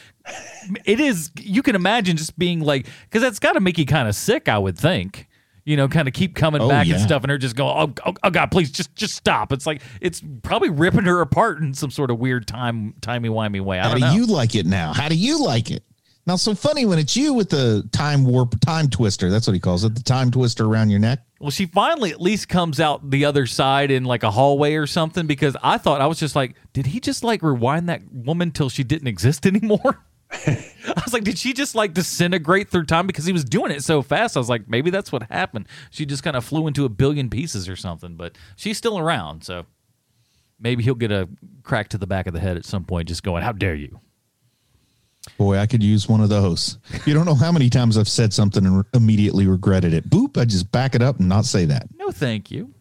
it 0.86 1.00
is. 1.00 1.32
You 1.40 1.64
can 1.64 1.76
imagine 1.76 2.18
just 2.18 2.38
being 2.38 2.60
like 2.60 2.88
because 3.04 3.22
that's 3.22 3.40
got 3.40 3.54
to 3.54 3.62
make 3.62 3.78
you 3.78 3.86
kind 3.86 4.08
of 4.08 4.16
sick. 4.16 4.48
I 4.48 4.60
would 4.60 4.78
think. 4.78 5.28
You 5.66 5.78
know, 5.78 5.88
kind 5.88 6.10
of 6.10 6.14
keep 6.14 6.36
coming 6.36 6.62
oh, 6.62 6.68
back 6.68 6.88
yeah. 6.88 6.96
and 6.96 7.04
stuff, 7.04 7.24
and 7.24 7.32
her 7.32 7.38
just 7.38 7.56
go, 7.56 7.70
oh, 7.70 7.94
oh, 8.06 8.14
oh, 8.22 8.30
God, 8.30 8.52
please, 8.52 8.70
just 8.70 8.94
just 8.96 9.16
stop. 9.16 9.54
It's 9.54 9.66
like 9.66 9.82
it's 10.02 10.22
probably 10.42 10.70
ripping 10.70 11.06
her 11.06 11.22
apart 11.22 11.60
in 11.60 11.74
some 11.74 11.90
sort 11.90 12.12
of 12.12 12.20
weird 12.20 12.46
time 12.48 12.94
timey 13.00 13.30
wimey 13.30 13.62
way. 13.62 13.80
I 13.80 13.88
How 13.88 13.94
do 13.94 14.02
know. 14.02 14.12
you 14.12 14.26
like 14.26 14.56
it 14.56 14.66
now? 14.66 14.92
How 14.92 15.08
do 15.08 15.16
you 15.16 15.42
like 15.42 15.72
it? 15.72 15.84
Now, 16.26 16.38
so 16.38 16.56
funny 16.56 16.86
when 16.86 17.00
it's 17.00 17.18
you 17.18 17.34
with 17.34 17.50
the 17.50 17.88
time 17.92 18.24
warp, 18.24 18.58
time 18.62 18.90
twister. 18.90 19.30
That's 19.30 19.46
what 19.46 19.54
he 19.54 19.60
calls 19.60 19.84
it, 19.84 19.94
the 19.94 20.04
time 20.04 20.32
twister 20.32 20.66
around 20.66 20.90
your 20.90 21.00
neck. 21.00 21.20
Well, 21.40 21.52
she 21.52 21.66
finally 21.66 22.12
at 22.12 22.22
least 22.22 22.48
comes 22.48 22.80
out 22.80 23.10
the 23.10 23.26
other 23.26 23.46
side 23.46 23.92
in 23.92 24.06
like 24.06 24.24
a 24.24 24.32
hallway 24.32 24.76
or 24.76 24.88
something 24.88 25.28
because 25.28 25.58
I 25.62 25.78
thought 25.78 26.00
I 26.00 26.08
was 26.08 26.20
just 26.20 26.36
like, 26.36 26.56
did 26.72 26.86
he 26.86 27.02
just 27.02 27.26
like 27.26 27.42
rewind 27.44 27.90
that 27.90 28.02
woman 28.10 28.52
till 28.52 28.70
she 28.70 28.86
didn't 28.86 29.08
exist 29.10 29.46
anymore? 29.46 30.06
I 30.32 31.02
was 31.04 31.14
like, 31.14 31.26
did 31.26 31.38
she 31.38 31.52
just 31.52 31.76
like 31.76 31.94
disintegrate 31.94 32.70
through 32.70 32.86
time 32.86 33.06
because 33.06 33.26
he 33.26 33.34
was 33.34 33.44
doing 33.44 33.72
it 33.72 33.84
so 33.84 34.02
fast? 34.02 34.38
I 34.38 34.40
was 34.40 34.50
like, 34.50 34.70
maybe 34.70 34.90
that's 34.90 35.12
what 35.12 35.24
happened. 35.24 35.68
She 35.92 36.06
just 36.06 36.24
kind 36.24 36.38
of 36.38 36.46
flew 36.46 36.68
into 36.68 36.86
a 36.86 36.90
billion 36.90 37.30
pieces 37.30 37.68
or 37.68 37.76
something, 37.76 38.16
but 38.16 38.38
she's 38.56 38.78
still 38.78 38.98
around, 38.98 39.44
so 39.44 39.66
maybe 40.60 40.84
he'll 40.84 40.96
get 40.96 41.12
a 41.12 41.28
crack 41.64 41.90
to 41.90 41.98
the 41.98 42.08
back 42.08 42.28
of 42.28 42.34
the 42.34 42.40
head 42.40 42.58
at 42.58 42.66
some 42.66 42.86
point, 42.86 43.10
just 43.10 43.24
going, 43.24 43.44
"How 43.44 43.52
dare 43.52 43.76
you!" 43.76 44.00
Boy, 45.38 45.58
I 45.58 45.66
could 45.66 45.82
use 45.82 46.08
one 46.08 46.22
of 46.22 46.30
those. 46.30 46.78
You 47.06 47.14
don't 47.14 47.26
know 47.26 47.36
how 47.36 47.52
many 47.52 47.70
times 47.70 47.98
I've 47.98 48.10
said 48.10 48.34
something 48.34 48.66
and 48.66 48.84
immediately 48.94 49.48
regretted 49.48 49.94
it. 49.94 50.10
Boop, 50.10 50.40
I 50.40 50.46
just 50.46 50.72
back 50.72 50.96
it 50.96 51.02
up 51.02 51.20
and 51.20 51.30
not 51.30 51.46
say 51.46 51.66
that. 51.66 51.88
No, 51.98 52.12
thank 52.12 52.52
you. 52.52 52.74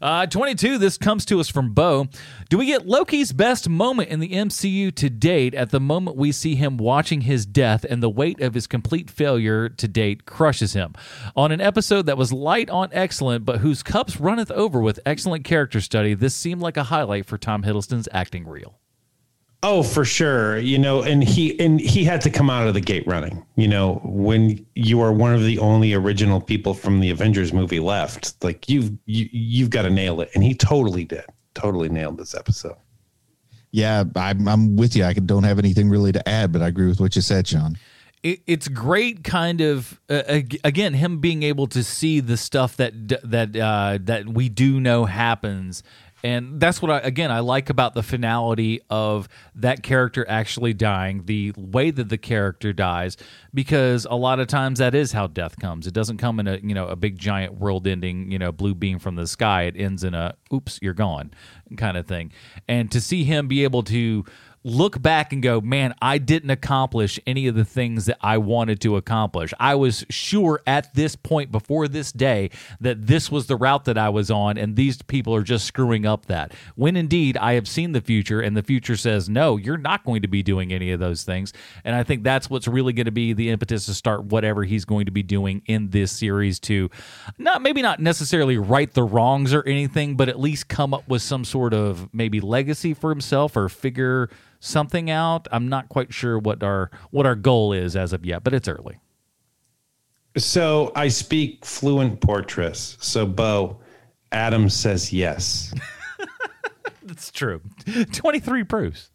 Uh, 0.00 0.26
22, 0.26 0.78
this 0.78 0.98
comes 0.98 1.24
to 1.26 1.40
us 1.40 1.48
from 1.48 1.72
Bo. 1.72 2.08
Do 2.48 2.58
we 2.58 2.66
get 2.66 2.86
Loki's 2.86 3.32
best 3.32 3.68
moment 3.68 4.10
in 4.10 4.20
the 4.20 4.30
MCU 4.30 4.94
to 4.94 5.08
date 5.10 5.54
at 5.54 5.70
the 5.70 5.80
moment 5.80 6.16
we 6.16 6.32
see 6.32 6.54
him 6.54 6.76
watching 6.76 7.22
his 7.22 7.46
death 7.46 7.84
and 7.88 8.02
the 8.02 8.10
weight 8.10 8.40
of 8.40 8.54
his 8.54 8.66
complete 8.66 9.10
failure 9.10 9.68
to 9.68 9.88
date 9.88 10.26
crushes 10.26 10.74
him? 10.74 10.94
On 11.34 11.50
an 11.50 11.60
episode 11.60 12.06
that 12.06 12.18
was 12.18 12.32
light 12.32 12.68
on 12.68 12.90
excellent, 12.92 13.44
but 13.44 13.60
whose 13.60 13.82
cups 13.82 14.20
runneth 14.20 14.50
over 14.50 14.80
with 14.80 15.00
excellent 15.06 15.44
character 15.44 15.80
study, 15.80 16.14
this 16.14 16.34
seemed 16.34 16.60
like 16.60 16.76
a 16.76 16.84
highlight 16.84 17.26
for 17.26 17.38
Tom 17.38 17.62
Hiddleston's 17.62 18.08
acting 18.12 18.46
reel. 18.46 18.78
Oh, 19.62 19.82
for 19.82 20.04
sure. 20.04 20.58
You 20.58 20.78
know, 20.78 21.02
and 21.02 21.24
he 21.24 21.58
and 21.58 21.80
he 21.80 22.04
had 22.04 22.20
to 22.22 22.30
come 22.30 22.50
out 22.50 22.68
of 22.68 22.74
the 22.74 22.80
gate 22.80 23.06
running. 23.06 23.44
You 23.56 23.68
know, 23.68 24.00
when 24.04 24.64
you 24.74 25.00
are 25.00 25.12
one 25.12 25.34
of 25.34 25.42
the 25.42 25.58
only 25.58 25.94
original 25.94 26.40
people 26.40 26.74
from 26.74 27.00
the 27.00 27.10
Avengers 27.10 27.52
movie 27.52 27.80
left, 27.80 28.42
like 28.44 28.68
you've 28.68 28.92
you, 29.06 29.28
you've 29.32 29.70
got 29.70 29.82
to 29.82 29.90
nail 29.90 30.20
it, 30.20 30.30
and 30.34 30.44
he 30.44 30.54
totally 30.54 31.04
did. 31.04 31.24
Totally 31.54 31.88
nailed 31.88 32.18
this 32.18 32.34
episode. 32.34 32.76
Yeah, 33.72 34.04
I'm 34.14 34.46
I'm 34.46 34.76
with 34.76 34.94
you. 34.94 35.04
I 35.04 35.14
don't 35.14 35.44
have 35.44 35.58
anything 35.58 35.88
really 35.88 36.12
to 36.12 36.28
add, 36.28 36.52
but 36.52 36.62
I 36.62 36.68
agree 36.68 36.86
with 36.86 37.00
what 37.00 37.16
you 37.16 37.22
said, 37.22 37.48
Sean. 37.48 37.76
it's 38.22 38.68
great, 38.68 39.24
kind 39.24 39.60
of 39.60 40.00
uh, 40.08 40.22
again 40.64 40.94
him 40.94 41.18
being 41.18 41.42
able 41.42 41.66
to 41.68 41.82
see 41.82 42.20
the 42.20 42.36
stuff 42.36 42.76
that 42.76 42.92
that 43.24 43.56
uh, 43.56 43.98
that 44.02 44.28
we 44.28 44.48
do 44.48 44.80
know 44.80 45.06
happens 45.06 45.82
and 46.26 46.58
that's 46.58 46.82
what 46.82 46.90
I 46.90 46.98
again 46.98 47.30
I 47.30 47.38
like 47.38 47.70
about 47.70 47.94
the 47.94 48.02
finality 48.02 48.80
of 48.90 49.28
that 49.54 49.84
character 49.84 50.26
actually 50.28 50.74
dying, 50.74 51.24
the 51.26 51.52
way 51.56 51.92
that 51.92 52.08
the 52.08 52.18
character 52.18 52.72
dies, 52.72 53.16
because 53.54 54.08
a 54.10 54.16
lot 54.16 54.40
of 54.40 54.48
times 54.48 54.80
that 54.80 54.92
is 54.92 55.12
how 55.12 55.28
death 55.28 55.56
comes. 55.60 55.86
It 55.86 55.94
doesn't 55.94 56.16
come 56.16 56.40
in 56.40 56.48
a 56.48 56.56
you 56.56 56.74
know 56.74 56.88
a 56.88 56.96
big 56.96 57.16
giant 57.16 57.54
world 57.60 57.86
ending 57.86 58.32
you 58.32 58.40
know 58.40 58.50
blue 58.50 58.74
beam 58.74 58.98
from 58.98 59.14
the 59.14 59.28
sky. 59.28 59.62
It 59.62 59.76
ends 59.76 60.02
in 60.02 60.14
a 60.14 60.34
oops 60.52 60.80
you're 60.82 60.94
gone 60.94 61.30
kind 61.76 61.96
of 61.96 62.08
thing. 62.08 62.32
And 62.66 62.90
to 62.90 63.00
see 63.00 63.22
him 63.22 63.46
be 63.46 63.62
able 63.62 63.84
to 63.84 64.24
look 64.66 65.00
back 65.00 65.32
and 65.32 65.44
go, 65.44 65.60
man, 65.60 65.94
I 66.02 66.18
didn't 66.18 66.50
accomplish 66.50 67.20
any 67.24 67.46
of 67.46 67.54
the 67.54 67.64
things 67.64 68.06
that 68.06 68.18
I 68.20 68.38
wanted 68.38 68.80
to 68.80 68.96
accomplish. 68.96 69.54
I 69.60 69.76
was 69.76 70.04
sure 70.10 70.60
at 70.66 70.92
this 70.92 71.14
point 71.14 71.52
before 71.52 71.86
this 71.86 72.10
day 72.10 72.50
that 72.80 73.06
this 73.06 73.30
was 73.30 73.46
the 73.46 73.54
route 73.54 73.84
that 73.84 73.96
I 73.96 74.08
was 74.08 74.28
on, 74.28 74.58
and 74.58 74.74
these 74.74 75.00
people 75.02 75.32
are 75.36 75.44
just 75.44 75.66
screwing 75.66 76.04
up 76.04 76.26
that. 76.26 76.52
When 76.74 76.96
indeed 76.96 77.36
I 77.36 77.52
have 77.52 77.68
seen 77.68 77.92
the 77.92 78.00
future, 78.00 78.40
and 78.40 78.56
the 78.56 78.62
future 78.62 78.96
says, 78.96 79.28
no, 79.28 79.56
you're 79.56 79.76
not 79.76 80.04
going 80.04 80.22
to 80.22 80.28
be 80.28 80.42
doing 80.42 80.72
any 80.72 80.90
of 80.90 80.98
those 80.98 81.22
things. 81.22 81.52
And 81.84 81.94
I 81.94 82.02
think 82.02 82.24
that's 82.24 82.50
what's 82.50 82.66
really 82.66 82.92
going 82.92 83.06
to 83.06 83.12
be 83.12 83.34
the 83.34 83.50
impetus 83.50 83.86
to 83.86 83.94
start 83.94 84.24
whatever 84.24 84.64
he's 84.64 84.84
going 84.84 85.06
to 85.06 85.12
be 85.12 85.22
doing 85.22 85.62
in 85.66 85.90
this 85.90 86.10
series 86.10 86.58
to 86.60 86.90
not 87.38 87.62
maybe 87.62 87.82
not 87.82 88.00
necessarily 88.00 88.58
right 88.58 88.92
the 88.92 89.04
wrongs 89.04 89.54
or 89.54 89.62
anything, 89.62 90.16
but 90.16 90.28
at 90.28 90.40
least 90.40 90.66
come 90.66 90.92
up 90.92 91.06
with 91.08 91.22
some 91.22 91.44
sort 91.44 91.72
of 91.72 92.12
maybe 92.12 92.40
legacy 92.40 92.94
for 92.94 93.10
himself 93.10 93.56
or 93.56 93.68
figure 93.68 94.28
something 94.60 95.10
out. 95.10 95.48
I'm 95.50 95.68
not 95.68 95.88
quite 95.88 96.12
sure 96.12 96.38
what 96.38 96.62
our 96.62 96.90
what 97.10 97.26
our 97.26 97.34
goal 97.34 97.72
is 97.72 97.96
as 97.96 98.12
of 98.12 98.24
yet, 98.24 98.44
but 98.44 98.54
it's 98.54 98.68
early. 98.68 98.98
So 100.36 100.92
I 100.94 101.08
speak 101.08 101.64
fluent 101.64 102.20
Portress. 102.20 102.96
So 103.00 103.26
Bo, 103.26 103.80
Adam 104.32 104.68
says 104.68 105.12
yes. 105.12 105.74
That's 107.02 107.30
true. 107.30 107.62
23 108.12 108.62
Bruce. 108.62 109.10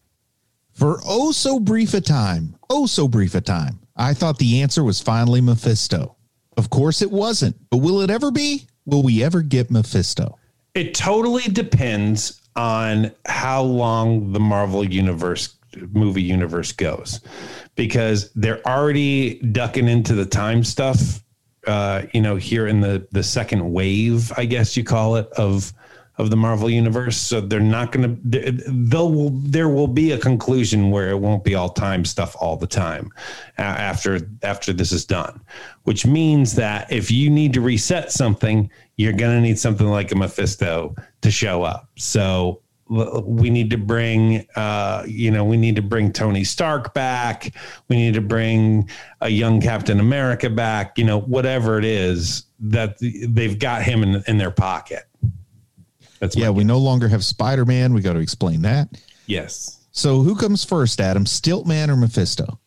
For 0.73 0.99
oh 1.05 1.31
so 1.31 1.59
brief 1.59 1.93
a 1.93 2.01
time, 2.01 2.55
oh 2.69 2.85
so 2.85 3.07
brief 3.07 3.35
a 3.35 3.41
time, 3.41 3.79
I 3.95 4.13
thought 4.13 4.39
the 4.39 4.61
answer 4.61 4.83
was 4.83 5.01
finally 5.01 5.41
Mephisto. 5.41 6.15
Of 6.57 6.69
course 6.69 7.01
it 7.01 7.11
wasn't, 7.11 7.55
but 7.69 7.77
will 7.77 8.01
it 8.01 8.09
ever 8.09 8.31
be? 8.31 8.65
Will 8.85 9.03
we 9.03 9.23
ever 9.23 9.41
get 9.41 9.69
Mephisto? 9.69 10.37
It 10.73 10.95
totally 10.95 11.43
depends 11.43 12.40
on 12.55 13.11
how 13.25 13.61
long 13.61 14.33
the 14.33 14.39
Marvel 14.39 14.83
universe 14.83 15.55
movie 15.91 16.21
universe 16.21 16.71
goes 16.71 17.21
because 17.75 18.31
they're 18.33 18.65
already 18.67 19.39
ducking 19.39 19.87
into 19.87 20.13
the 20.13 20.25
time 20.25 20.63
stuff 20.63 21.23
uh, 21.67 22.03
you 22.13 22.21
know 22.21 22.35
here 22.35 22.67
in 22.67 22.81
the 22.81 23.07
the 23.11 23.23
second 23.23 23.71
wave 23.71 24.31
i 24.37 24.43
guess 24.43 24.75
you 24.75 24.83
call 24.83 25.15
it 25.15 25.27
of 25.37 25.71
of 26.21 26.29
the 26.29 26.37
Marvel 26.37 26.69
universe. 26.69 27.17
So 27.17 27.41
they're 27.41 27.59
not 27.59 27.91
going 27.91 28.21
to. 28.31 28.51
They'll 28.67 29.29
there 29.29 29.69
will 29.69 29.87
be 29.87 30.11
a 30.11 30.17
conclusion 30.17 30.91
where 30.91 31.09
it 31.09 31.17
won't 31.17 31.43
be 31.43 31.55
all 31.55 31.69
time 31.69 32.05
stuff 32.05 32.35
all 32.39 32.55
the 32.57 32.67
time 32.67 33.11
after 33.57 34.29
after 34.43 34.71
this 34.71 34.91
is 34.91 35.05
done, 35.05 35.41
which 35.83 36.05
means 36.05 36.55
that 36.55 36.91
if 36.91 37.09
you 37.11 37.29
need 37.29 37.53
to 37.53 37.61
reset 37.61 38.11
something, 38.11 38.69
you're 38.97 39.13
going 39.13 39.35
to 39.35 39.41
need 39.41 39.59
something 39.59 39.87
like 39.87 40.11
a 40.11 40.15
Mephisto 40.15 40.95
to 41.21 41.31
show 41.31 41.63
up. 41.63 41.89
So 41.97 42.61
we 42.87 43.49
need 43.49 43.69
to 43.69 43.77
bring 43.77 44.45
uh, 44.55 45.03
you 45.07 45.31
know 45.31 45.45
we 45.45 45.55
need 45.55 45.77
to 45.77 45.81
bring 45.81 46.11
tony 46.11 46.43
stark 46.43 46.93
back 46.93 47.55
we 47.87 47.95
need 47.95 48.13
to 48.13 48.19
bring 48.19 48.89
a 49.21 49.29
young 49.29 49.61
captain 49.61 50.01
america 50.01 50.49
back 50.49 50.97
you 50.97 51.05
know 51.05 51.21
whatever 51.21 51.79
it 51.79 51.85
is 51.85 52.47
that 52.59 52.97
they've 52.99 53.57
got 53.57 53.81
him 53.81 54.03
in, 54.03 54.21
in 54.27 54.37
their 54.37 54.51
pocket 54.51 55.05
that's 56.21 56.35
yeah. 56.37 56.51
We 56.51 56.63
no 56.63 56.77
longer 56.77 57.09
have 57.09 57.25
Spider 57.25 57.65
Man. 57.65 57.93
We 57.93 58.01
got 58.01 58.13
to 58.13 58.19
explain 58.19 58.61
that. 58.61 58.89
Yes. 59.25 59.79
So 59.91 60.21
who 60.21 60.35
comes 60.35 60.63
first, 60.63 61.01
Adam? 61.01 61.25
Stiltman 61.25 61.89
or 61.89 61.97
Mephisto? 61.97 62.59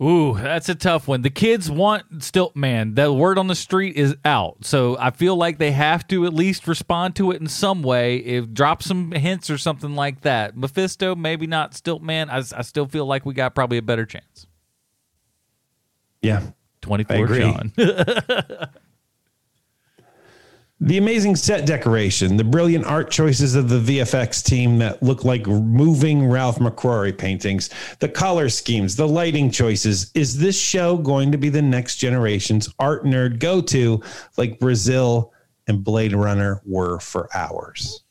Ooh, 0.00 0.34
that's 0.34 0.68
a 0.68 0.76
tough 0.76 1.08
one. 1.08 1.22
The 1.22 1.30
kids 1.30 1.68
want 1.68 2.20
Stiltman, 2.20 2.94
The 2.94 3.12
word 3.12 3.36
on 3.36 3.48
the 3.48 3.56
street 3.56 3.96
is 3.96 4.14
out. 4.24 4.64
So 4.64 4.96
I 4.98 5.10
feel 5.10 5.34
like 5.34 5.58
they 5.58 5.72
have 5.72 6.06
to 6.08 6.24
at 6.24 6.32
least 6.32 6.68
respond 6.68 7.16
to 7.16 7.32
it 7.32 7.40
in 7.40 7.48
some 7.48 7.82
way. 7.82 8.18
If 8.18 8.52
drop 8.52 8.82
some 8.82 9.10
hints 9.10 9.50
or 9.50 9.58
something 9.58 9.96
like 9.96 10.20
that. 10.20 10.56
Mephisto, 10.56 11.16
maybe 11.16 11.48
not 11.48 11.72
Stiltman. 11.72 12.30
I, 12.30 12.38
I 12.56 12.62
still 12.62 12.86
feel 12.86 13.06
like 13.06 13.26
we 13.26 13.34
got 13.34 13.56
probably 13.56 13.78
a 13.78 13.82
better 13.82 14.06
chance. 14.06 14.46
Yeah. 16.22 16.42
24 16.82 17.34
Sean. 17.34 17.72
The 20.80 20.96
amazing 20.96 21.34
set 21.34 21.66
decoration, 21.66 22.36
the 22.36 22.44
brilliant 22.44 22.84
art 22.86 23.10
choices 23.10 23.56
of 23.56 23.68
the 23.68 23.80
VFX 23.80 24.44
team 24.44 24.78
that 24.78 25.02
look 25.02 25.24
like 25.24 25.44
moving 25.44 26.28
Ralph 26.28 26.60
McQuarrie 26.60 27.18
paintings, 27.18 27.70
the 27.98 28.08
color 28.08 28.48
schemes, 28.48 28.94
the 28.94 29.08
lighting 29.08 29.50
choices. 29.50 30.12
Is 30.14 30.38
this 30.38 30.60
show 30.60 30.96
going 30.96 31.32
to 31.32 31.38
be 31.38 31.48
the 31.48 31.62
next 31.62 31.96
generation's 31.96 32.72
art 32.78 33.04
nerd 33.04 33.40
go 33.40 33.60
to, 33.62 34.00
like 34.36 34.60
Brazil 34.60 35.32
and 35.66 35.82
Blade 35.82 36.12
Runner 36.12 36.62
were 36.64 37.00
for 37.00 37.28
ours? 37.34 38.04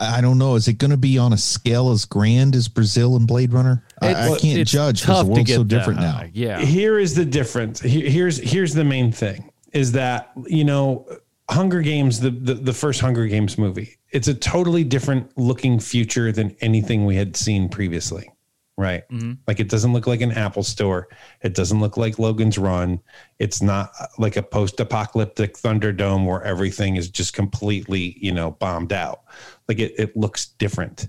I 0.00 0.20
don't 0.20 0.38
know. 0.38 0.56
Is 0.56 0.66
it 0.66 0.78
going 0.78 0.90
to 0.90 0.96
be 0.96 1.18
on 1.18 1.32
a 1.32 1.38
scale 1.38 1.90
as 1.90 2.04
grand 2.04 2.56
as 2.56 2.66
Brazil 2.66 3.14
and 3.14 3.28
Blade 3.28 3.52
Runner? 3.52 3.84
I, 4.00 4.32
I, 4.32 4.38
can't 4.38 4.66
judge 4.66 5.02
because 5.02 5.24
the 5.24 5.30
world's 5.30 5.54
so 5.54 5.62
different 5.62 6.00
now. 6.00 6.24
Yeah. 6.32 6.58
Here 6.58 6.98
is 6.98 7.14
the 7.14 7.24
difference. 7.24 7.78
here's 7.78 8.38
here's 8.38 8.74
the 8.74 8.82
main 8.82 9.12
thing 9.12 9.51
is 9.72 9.92
that 9.92 10.32
you 10.46 10.64
know 10.64 11.06
Hunger 11.50 11.82
Games, 11.82 12.20
the, 12.20 12.30
the, 12.30 12.54
the 12.54 12.72
first 12.72 13.00
Hunger 13.00 13.26
Games 13.26 13.58
movie, 13.58 13.96
it's 14.10 14.28
a 14.28 14.34
totally 14.34 14.84
different 14.84 15.36
looking 15.36 15.78
future 15.80 16.32
than 16.32 16.56
anything 16.60 17.04
we 17.04 17.16
had 17.16 17.36
seen 17.36 17.68
previously. 17.68 18.30
Right. 18.78 19.06
Mm-hmm. 19.10 19.34
Like 19.46 19.60
it 19.60 19.68
doesn't 19.68 19.92
look 19.92 20.06
like 20.06 20.22
an 20.22 20.32
Apple 20.32 20.62
store. 20.62 21.08
It 21.42 21.54
doesn't 21.54 21.80
look 21.80 21.98
like 21.98 22.18
Logan's 22.18 22.56
Run. 22.56 23.00
It's 23.38 23.60
not 23.60 23.92
like 24.18 24.36
a 24.36 24.42
post 24.42 24.80
apocalyptic 24.80 25.58
Thunderdome 25.58 26.26
where 26.26 26.42
everything 26.42 26.96
is 26.96 27.10
just 27.10 27.34
completely, 27.34 28.16
you 28.18 28.32
know, 28.32 28.52
bombed 28.52 28.94
out. 28.94 29.24
Like 29.68 29.78
it, 29.78 29.92
it 29.98 30.16
looks 30.16 30.46
different. 30.46 31.08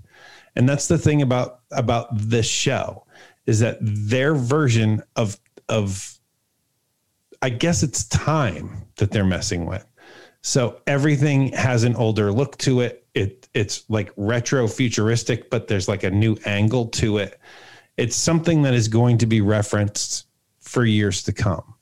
And 0.56 0.68
that's 0.68 0.88
the 0.88 0.98
thing 0.98 1.22
about 1.22 1.60
about 1.72 2.08
this 2.12 2.46
show 2.46 3.06
is 3.46 3.60
that 3.60 3.78
their 3.80 4.34
version 4.34 5.02
of 5.16 5.38
of 5.70 6.13
I 7.44 7.50
guess 7.50 7.82
it's 7.82 8.04
time 8.04 8.86
that 8.96 9.10
they're 9.10 9.22
messing 9.22 9.66
with. 9.66 9.84
So 10.40 10.80
everything 10.86 11.48
has 11.48 11.84
an 11.84 11.94
older 11.94 12.32
look 12.32 12.56
to 12.58 12.80
it. 12.80 13.06
It 13.12 13.50
it's 13.52 13.84
like 13.90 14.10
retro 14.16 14.66
futuristic, 14.66 15.50
but 15.50 15.68
there's 15.68 15.86
like 15.86 16.04
a 16.04 16.10
new 16.10 16.38
angle 16.46 16.86
to 16.86 17.18
it. 17.18 17.38
It's 17.98 18.16
something 18.16 18.62
that 18.62 18.72
is 18.72 18.88
going 18.88 19.18
to 19.18 19.26
be 19.26 19.42
referenced 19.42 20.26
for 20.60 20.86
years 20.86 21.22
to 21.24 21.34
come. 21.34 21.74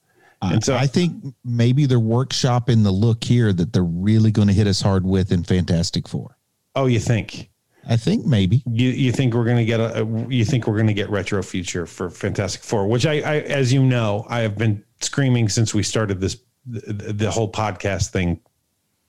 And 0.43 0.65
so 0.65 0.75
I 0.75 0.89
think 0.89 1.33
maybe 1.45 1.87
they're 1.87 2.01
workshopping 2.01 2.83
the 2.83 2.91
look 2.91 3.23
here 3.23 3.53
that 3.53 3.73
they're 3.73 3.85
really 3.85 4.33
going 4.33 4.49
to 4.49 4.55
hit 4.55 4.67
us 4.67 4.81
hard 4.81 5.07
with 5.07 5.31
in 5.31 5.45
Fantastic 5.45 6.09
Four. 6.09 6.37
Oh, 6.75 6.87
you 6.87 6.99
think? 6.99 7.52
I 7.89 7.97
think 7.97 8.25
maybe 8.27 8.63
you 8.67 8.91
you 8.91 9.13
think 9.13 9.35
we're 9.35 9.45
going 9.45 9.57
to 9.57 9.65
get 9.65 9.81
a, 9.81 10.03
a 10.03 10.29
you 10.29 10.45
think 10.45 10.67
we're 10.67 10.77
going 10.77 10.87
to 10.87 10.95
get 10.95 11.11
retro 11.11 11.43
future 11.43 11.87
for 11.87 12.11
Fantastic 12.11 12.63
Four, 12.63 12.87
which 12.87 13.07
I, 13.07 13.15
I 13.21 13.35
as 13.41 13.73
you 13.73 13.83
know 13.83 14.25
I 14.29 14.41
have 14.41 14.57
been 14.57 14.85
screaming 15.01 15.49
since 15.49 15.75
we 15.75 15.83
started 15.83 16.21
this 16.21 16.37
the, 16.67 17.13
the 17.13 17.31
whole 17.31 17.51
podcast 17.51 18.11
thing 18.11 18.41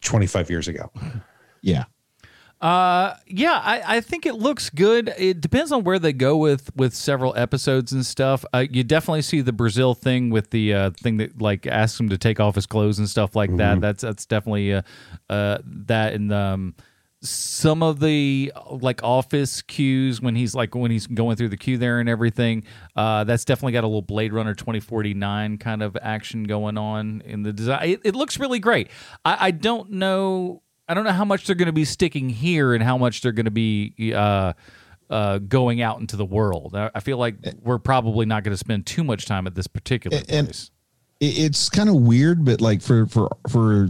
25 0.02 0.50
years 0.50 0.68
ago. 0.68 0.92
Yeah. 1.62 1.86
Uh, 2.64 3.18
yeah, 3.28 3.60
I, 3.62 3.98
I 3.98 4.02
think 4.02 4.26
it 4.26 4.36
looks 4.36 4.70
good. 4.70 5.14
It 5.18 5.42
depends 5.42 5.74
on 5.74 5.84
where 5.84 6.00
they 6.00 6.14
go 6.14 6.38
with 6.38 6.74
with 6.78 6.96
several 6.96 7.36
episodes 7.36 7.92
and 7.92 8.06
stuff. 8.06 8.46
Uh, 8.54 8.66
you 8.70 8.86
definitely 8.86 9.22
see 9.22 9.42
the 9.42 9.52
Brazil 9.52 9.94
thing 9.94 10.30
with 10.30 10.50
the 10.52 10.74
uh, 10.74 10.92
thing 10.92 11.18
that 11.18 11.42
like 11.42 11.68
asks 11.68 12.00
him 12.00 12.08
to 12.08 12.18
take 12.18 12.40
off 12.40 12.56
his 12.56 12.66
clothes 12.66 13.00
and 13.00 13.10
stuff 13.10 13.36
like 13.36 13.50
mm-hmm. 13.50 13.58
that. 13.58 13.82
That's 13.82 14.02
that's 14.04 14.26
definitely 14.26 14.74
uh, 14.76 14.82
uh 15.30 15.58
that 15.66 16.14
and 16.14 16.32
um 16.32 16.76
some 17.24 17.82
of 17.82 18.00
the 18.00 18.52
like 18.70 19.02
office 19.04 19.62
cues 19.62 20.22
when 20.22 20.36
he's 20.36 20.54
like 20.54 20.76
when 20.76 20.92
he's 20.92 21.08
going 21.08 21.36
through 21.38 21.50
the 21.50 21.58
queue 21.58 21.78
there 21.78 22.00
and 22.00 22.10
everything 22.10 22.64
uh, 22.96 23.24
that's 23.24 23.46
definitely 23.46 23.72
got 23.72 23.84
a 23.84 23.88
little 23.88 24.02
blade 24.02 24.34
runner 24.34 24.54
2049 24.54 25.58
kind 25.58 25.82
of 25.82 25.98
action 26.02 26.44
going 26.44 26.78
on 26.78 27.22
in 27.26 27.44
the 27.44 27.54
design 27.54 27.90
it, 27.90 28.02
it 28.04 28.16
looks 28.16 28.40
really 28.40 28.60
great. 28.60 28.90
I, 29.24 29.48
I, 29.48 29.52
don't 29.52 29.92
know 29.92 30.62
i 30.90 30.94
don't 30.94 31.06
know 31.06 31.12
how 31.12 31.24
much 31.24 31.48
they're 31.48 31.56
going 31.56 31.68
to 31.68 31.72
be 31.72 31.86
sticking 31.86 32.30
here 32.30 32.74
and 32.74 32.84
how 32.84 32.98
much 32.98 33.22
they're 33.22 33.32
going 33.32 33.46
to 33.46 33.52
be 33.52 34.14
uh, 34.14 34.54
uh, 35.10 35.38
going 35.38 35.82
out 35.82 36.00
into 36.00 36.16
the 36.16 36.26
world. 36.26 36.76
I, 36.76 36.90
I 36.96 37.00
feel 37.00 37.18
like 37.18 37.36
we're 37.62 37.78
probably 37.78 38.26
not 38.26 38.44
going 38.44 38.54
to 38.54 38.58
spend 38.58 38.86
too 38.86 39.04
much 39.04 39.26
time 39.26 39.46
at 39.46 39.54
this 39.54 39.68
particular 39.68 40.18
and, 40.30 40.48
place. 40.48 40.72
it's 41.20 41.70
kind 41.70 41.88
of 41.88 41.96
weird 41.96 42.44
but 42.44 42.62
like 42.62 42.82
for 42.82 43.06
for 43.06 43.30
for 43.48 43.90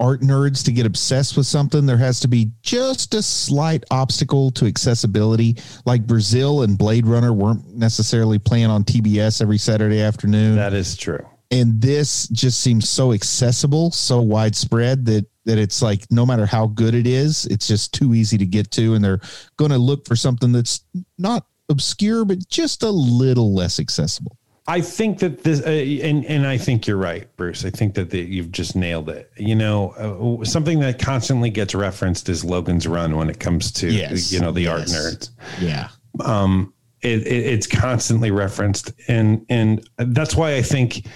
art 0.00 0.20
nerds 0.20 0.64
to 0.64 0.72
get 0.72 0.86
obsessed 0.86 1.36
with 1.36 1.46
something, 1.46 1.86
there 1.86 1.96
has 1.96 2.20
to 2.20 2.28
be 2.28 2.50
just 2.62 3.14
a 3.14 3.22
slight 3.22 3.84
obstacle 3.90 4.50
to 4.52 4.66
accessibility. 4.66 5.56
Like 5.84 6.06
Brazil 6.06 6.62
and 6.62 6.78
Blade 6.78 7.06
Runner 7.06 7.32
weren't 7.32 7.74
necessarily 7.74 8.38
playing 8.38 8.66
on 8.66 8.84
TBS 8.84 9.42
every 9.42 9.58
Saturday 9.58 10.00
afternoon. 10.00 10.56
That 10.56 10.74
is 10.74 10.96
true. 10.96 11.26
And 11.50 11.80
this 11.80 12.28
just 12.28 12.60
seems 12.60 12.88
so 12.88 13.12
accessible, 13.12 13.90
so 13.90 14.20
widespread 14.20 15.06
that 15.06 15.26
that 15.46 15.56
it's 15.56 15.80
like 15.80 16.04
no 16.10 16.26
matter 16.26 16.44
how 16.44 16.66
good 16.66 16.94
it 16.94 17.06
is, 17.06 17.46
it's 17.46 17.66
just 17.66 17.94
too 17.94 18.14
easy 18.14 18.36
to 18.36 18.44
get 18.44 18.70
to, 18.72 18.92
and 18.94 19.02
they're 19.02 19.20
going 19.56 19.70
to 19.70 19.78
look 19.78 20.06
for 20.06 20.14
something 20.14 20.52
that's 20.52 20.82
not 21.16 21.46
obscure 21.70 22.24
but 22.24 22.46
just 22.48 22.82
a 22.82 22.90
little 22.90 23.54
less 23.54 23.80
accessible. 23.80 24.37
I 24.68 24.82
think 24.82 25.18
that 25.20 25.44
this, 25.44 25.62
uh, 25.62 25.70
and 25.70 26.26
and 26.26 26.46
I 26.46 26.58
think 26.58 26.86
you're 26.86 26.98
right, 26.98 27.26
Bruce. 27.36 27.64
I 27.64 27.70
think 27.70 27.94
that 27.94 28.10
the, 28.10 28.20
you've 28.20 28.52
just 28.52 28.76
nailed 28.76 29.08
it. 29.08 29.32
You 29.38 29.54
know, 29.54 30.40
uh, 30.40 30.44
something 30.44 30.78
that 30.80 30.98
constantly 30.98 31.48
gets 31.48 31.74
referenced 31.74 32.28
is 32.28 32.44
Logan's 32.44 32.86
Run 32.86 33.16
when 33.16 33.30
it 33.30 33.40
comes 33.40 33.72
to 33.72 33.90
yes. 33.90 34.30
you 34.30 34.40
know 34.40 34.52
the 34.52 34.62
yes. 34.62 34.70
art 34.70 34.88
nerds. 34.88 35.30
Yeah. 35.58 35.88
Um, 36.22 36.74
it, 37.00 37.26
it, 37.26 37.46
it's 37.46 37.66
constantly 37.66 38.30
referenced, 38.30 38.92
and 39.08 39.44
and 39.48 39.88
that's 39.96 40.36
why 40.36 40.56
I 40.56 40.62
think 40.62 41.06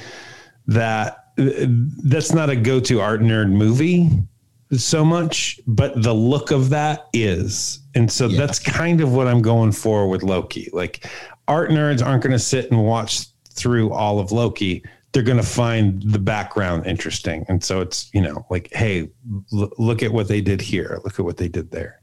that 0.66 1.26
uh, 1.38 1.66
that's 2.04 2.32
not 2.32 2.48
a 2.48 2.56
go-to 2.56 3.00
art 3.00 3.20
nerd 3.20 3.50
movie 3.50 4.08
so 4.72 5.04
much, 5.04 5.60
but 5.66 6.02
the 6.02 6.14
look 6.14 6.50
of 6.52 6.70
that 6.70 7.08
is, 7.12 7.80
and 7.94 8.10
so 8.10 8.28
yeah. 8.28 8.38
that's 8.38 8.58
kind 8.58 9.02
of 9.02 9.12
what 9.12 9.26
I'm 9.26 9.42
going 9.42 9.72
for 9.72 10.08
with 10.08 10.22
Loki. 10.22 10.70
Like, 10.72 11.06
art 11.48 11.68
nerds 11.68 12.04
aren't 12.04 12.22
going 12.22 12.32
to 12.32 12.38
sit 12.38 12.70
and 12.70 12.82
watch 12.82 13.26
through 13.52 13.92
all 13.92 14.18
of 14.18 14.32
Loki, 14.32 14.84
they're 15.12 15.22
going 15.22 15.36
to 15.38 15.42
find 15.42 16.02
the 16.02 16.18
background 16.18 16.86
interesting. 16.86 17.44
And 17.48 17.62
so 17.62 17.80
it's, 17.80 18.10
you 18.14 18.20
know, 18.20 18.46
like, 18.50 18.72
hey, 18.72 19.10
l- 19.52 19.70
look 19.78 20.02
at 20.02 20.12
what 20.12 20.28
they 20.28 20.40
did 20.40 20.60
here. 20.60 21.00
Look 21.04 21.18
at 21.18 21.24
what 21.24 21.36
they 21.36 21.48
did 21.48 21.70
there. 21.70 22.00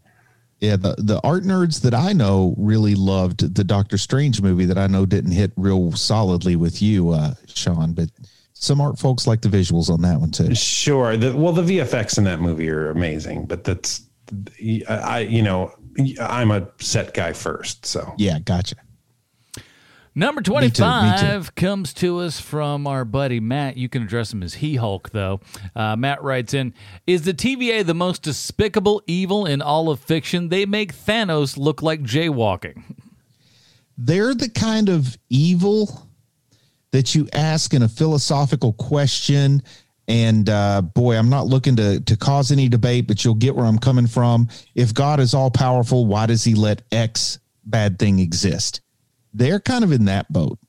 Yeah, 0.59 0.75
the, 0.75 0.95
the 0.97 1.21
art 1.23 1.43
nerds 1.43 1.81
that 1.81 1.93
I 1.93 2.11
know 2.11 2.53
really 2.57 2.93
loved 2.93 3.55
the 3.55 3.63
Doctor 3.63 3.97
Strange 3.97 4.41
movie 4.41 4.65
that 4.65 4.77
I 4.77 4.87
know 4.87 5.05
didn't 5.05 5.31
hit 5.31 5.51
real 5.55 5.93
solidly 5.93 6.55
with 6.57 6.81
you, 6.81 7.11
uh, 7.11 7.33
Sean, 7.47 7.93
but 7.93 8.09
some 8.53 8.81
art 8.81 8.99
folks 8.99 9.25
like 9.25 9.41
the 9.41 9.47
visuals 9.47 9.89
on 9.89 10.01
that 10.01 10.19
one 10.19 10.31
too. 10.31 10.53
Sure. 10.53 11.15
The, 11.15 11.35
well, 11.35 11.53
the 11.53 11.61
VFX 11.61 12.17
in 12.17 12.25
that 12.25 12.41
movie 12.41 12.69
are 12.69 12.89
amazing, 12.89 13.45
but 13.45 13.63
that's, 13.63 14.03
I, 14.89 15.19
you 15.29 15.41
know, 15.41 15.73
I'm 16.21 16.51
a 16.51 16.67
set 16.79 17.13
guy 17.13 17.31
first. 17.31 17.85
So, 17.85 18.13
yeah, 18.17 18.39
gotcha. 18.39 18.75
Number 20.19 20.41
25 20.41 21.03
me 21.03 21.17
too, 21.17 21.37
me 21.37 21.43
too. 21.43 21.51
comes 21.55 21.93
to 21.93 22.19
us 22.19 22.41
from 22.41 22.85
our 22.85 23.05
buddy 23.05 23.39
Matt. 23.39 23.77
You 23.77 23.87
can 23.87 24.03
address 24.03 24.33
him 24.33 24.43
as 24.43 24.55
He 24.55 24.75
Hulk, 24.75 25.11
though. 25.11 25.39
Uh, 25.73 25.95
Matt 25.95 26.21
writes 26.21 26.53
in 26.53 26.73
Is 27.07 27.21
the 27.21 27.33
TVA 27.33 27.85
the 27.85 27.93
most 27.93 28.21
despicable 28.21 29.01
evil 29.07 29.45
in 29.45 29.61
all 29.61 29.89
of 29.89 30.01
fiction? 30.01 30.49
They 30.49 30.65
make 30.65 30.93
Thanos 30.93 31.55
look 31.57 31.81
like 31.81 32.01
jaywalking. 32.01 32.83
They're 33.97 34.33
the 34.33 34.49
kind 34.49 34.89
of 34.89 35.17
evil 35.29 36.09
that 36.91 37.15
you 37.15 37.29
ask 37.31 37.73
in 37.73 37.81
a 37.81 37.87
philosophical 37.87 38.73
question 38.73 39.63
And 40.09 40.49
uh, 40.49 40.81
boy, 40.81 41.15
I'm 41.15 41.29
not 41.29 41.47
looking 41.47 41.77
to 41.77 42.01
to 42.01 42.17
cause 42.17 42.51
any 42.51 42.67
debate, 42.67 43.07
but 43.07 43.23
you'll 43.23 43.35
get 43.35 43.55
where 43.55 43.65
I'm 43.65 43.79
coming 43.79 44.07
from. 44.07 44.49
If 44.75 44.93
God 44.93 45.21
is 45.21 45.33
all 45.33 45.49
powerful, 45.49 46.07
why 46.07 46.25
does 46.25 46.43
He 46.43 46.55
let 46.55 46.81
X 46.91 47.39
bad 47.63 47.97
thing 47.97 48.19
exist? 48.19 48.81
They're 49.33 49.59
kind 49.59 49.83
of 49.83 49.91
in 49.91 50.05
that 50.05 50.31
boat. 50.31 50.59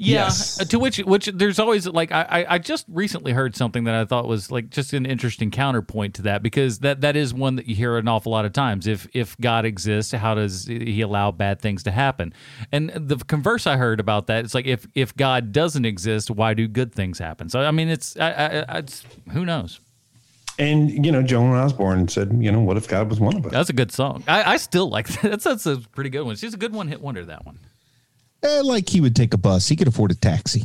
Yeah. 0.00 0.26
Yes. 0.26 0.60
uh, 0.60 0.64
To 0.66 0.78
which 0.78 0.98
which 0.98 1.26
there's 1.26 1.58
always 1.58 1.84
like 1.88 2.12
I 2.12 2.22
I- 2.22 2.54
I 2.54 2.58
just 2.58 2.84
recently 2.88 3.32
heard 3.32 3.56
something 3.56 3.82
that 3.82 3.96
I 3.96 4.04
thought 4.04 4.28
was 4.28 4.48
like 4.48 4.70
just 4.70 4.92
an 4.92 5.04
interesting 5.04 5.50
counterpoint 5.50 6.14
to 6.14 6.22
that 6.22 6.40
because 6.40 6.78
that 6.80 7.00
that 7.00 7.16
is 7.16 7.34
one 7.34 7.56
that 7.56 7.66
you 7.66 7.74
hear 7.74 7.96
an 7.98 8.06
awful 8.06 8.30
lot 8.30 8.44
of 8.44 8.52
times. 8.52 8.86
If 8.86 9.08
if 9.12 9.36
God 9.38 9.64
exists, 9.64 10.12
how 10.12 10.36
does 10.36 10.66
he 10.68 11.00
allow 11.00 11.32
bad 11.32 11.60
things 11.60 11.82
to 11.82 11.90
happen? 11.90 12.32
And 12.70 12.90
the 12.94 13.16
converse 13.16 13.66
I 13.66 13.76
heard 13.76 13.98
about 13.98 14.28
that 14.28 14.44
it's 14.44 14.54
like 14.54 14.66
if 14.66 14.86
if 14.94 15.16
God 15.16 15.50
doesn't 15.50 15.84
exist, 15.84 16.30
why 16.30 16.54
do 16.54 16.68
good 16.68 16.94
things 16.94 17.18
happen? 17.18 17.48
So 17.48 17.58
I 17.60 17.72
mean 17.72 17.88
it's 17.88 18.16
I, 18.18 18.30
I, 18.30 18.46
I- 18.74 18.78
it's 18.78 19.02
who 19.32 19.44
knows. 19.44 19.80
And 20.58 21.04
you 21.04 21.12
know, 21.12 21.22
Joan 21.22 21.54
Osborne 21.54 22.08
said, 22.08 22.36
you 22.40 22.50
know, 22.50 22.60
what 22.60 22.76
if 22.76 22.88
God 22.88 23.08
was 23.08 23.20
one 23.20 23.36
of 23.36 23.46
us? 23.46 23.52
That's 23.52 23.70
a 23.70 23.74
good 23.74 23.92
song. 23.92 24.24
I, 24.26 24.54
I 24.54 24.56
still 24.56 24.88
like 24.88 25.06
that. 25.20 25.22
That's, 25.22 25.44
that's 25.44 25.66
a 25.66 25.78
pretty 25.92 26.10
good 26.10 26.22
one. 26.22 26.36
She's 26.36 26.54
a 26.54 26.58
good 26.58 26.72
one 26.72 26.88
hit 26.88 27.00
wonder 27.00 27.24
that 27.24 27.46
one. 27.46 27.58
Eh, 28.42 28.62
like 28.64 28.88
he 28.88 29.00
would 29.00 29.16
take 29.16 29.34
a 29.34 29.38
bus, 29.38 29.68
he 29.68 29.76
could 29.76 29.88
afford 29.88 30.10
a 30.10 30.14
taxi. 30.14 30.64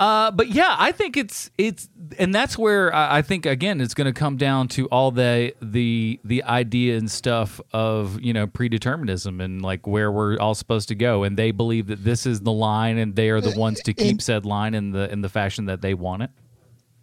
Uh, 0.00 0.30
but 0.30 0.48
yeah, 0.48 0.76
I 0.78 0.92
think 0.92 1.16
it's 1.16 1.50
it's, 1.58 1.88
and 2.18 2.32
that's 2.32 2.56
where 2.56 2.94
I 2.94 3.18
I 3.18 3.22
think 3.22 3.46
again 3.46 3.80
it's 3.80 3.94
going 3.94 4.06
to 4.06 4.12
come 4.12 4.36
down 4.36 4.68
to 4.68 4.86
all 4.86 5.10
the 5.10 5.54
the 5.60 6.20
the 6.22 6.44
idea 6.44 6.96
and 6.96 7.10
stuff 7.10 7.60
of 7.72 8.20
you 8.20 8.32
know 8.32 8.46
predeterminism 8.46 9.42
and 9.42 9.60
like 9.60 9.86
where 9.86 10.12
we're 10.12 10.38
all 10.38 10.54
supposed 10.54 10.88
to 10.88 10.94
go, 10.94 11.24
and 11.24 11.36
they 11.36 11.50
believe 11.50 11.88
that 11.88 12.04
this 12.04 12.26
is 12.26 12.40
the 12.40 12.52
line, 12.52 12.96
and 12.96 13.16
they 13.16 13.30
are 13.30 13.40
the 13.40 13.58
ones 13.58 13.80
to 13.82 13.92
keep 13.92 14.22
said 14.22 14.46
line 14.46 14.74
in 14.74 14.92
the 14.92 15.10
in 15.10 15.20
the 15.20 15.28
fashion 15.28 15.64
that 15.66 15.80
they 15.80 15.94
want 15.94 16.22
it. 16.22 16.30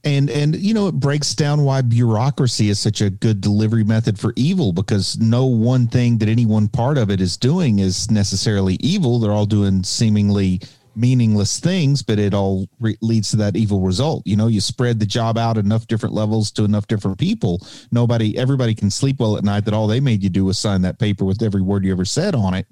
And 0.06 0.30
and 0.30 0.56
you 0.56 0.74
know 0.74 0.88
it 0.88 0.94
breaks 0.94 1.34
down 1.34 1.64
why 1.64 1.82
bureaucracy 1.82 2.70
is 2.70 2.80
such 2.80 3.02
a 3.02 3.10
good 3.10 3.42
delivery 3.42 3.84
method 3.84 4.18
for 4.18 4.34
evil 4.36 4.72
because 4.72 5.18
no 5.18 5.46
one 5.46 5.88
thing 5.88 6.20
that 6.20 6.30
any 6.30 6.46
one 6.46 6.68
part 6.68 6.98
of 6.98 7.10
it 7.10 7.20
is 7.20 7.36
doing 7.36 7.80
is 7.80 8.10
necessarily 8.12 8.76
evil. 8.76 9.20
They're 9.20 9.32
all 9.32 9.48
doing 9.48 9.84
seemingly 9.84 10.62
meaningless 10.98 11.60
things 11.60 12.02
but 12.02 12.18
it 12.18 12.34
all 12.34 12.70
re- 12.80 12.98
leads 13.02 13.30
to 13.30 13.36
that 13.36 13.58
evil 13.58 13.82
result. 13.82 14.24
You 14.26 14.38
know 14.38 14.48
you 14.48 14.62
spread 14.62 15.00
the 15.00 15.06
job 15.06 15.38
out 15.38 15.58
enough 15.58 15.88
different 15.88 16.16
levels 16.16 16.52
to 16.52 16.64
enough 16.64 16.88
different 16.88 17.18
people. 17.18 17.66
Nobody 17.92 18.38
everybody 18.38 18.76
can 18.76 18.92
sleep 18.92 19.20
well 19.20 19.38
at 19.38 19.44
night 19.44 19.66
that 19.66 19.74
all 19.74 19.88
they 19.88 20.00
made 20.00 20.24
you 20.24 20.30
do 20.30 20.46
was 20.46 20.60
sign 20.60 20.84
that 20.84 21.00
paper 21.00 21.26
with 21.26 21.42
every 21.42 21.62
word 21.62 21.84
you 21.84 21.92
ever 21.92 22.06
said 22.06 22.36
on 22.36 22.54
it. 22.54 22.68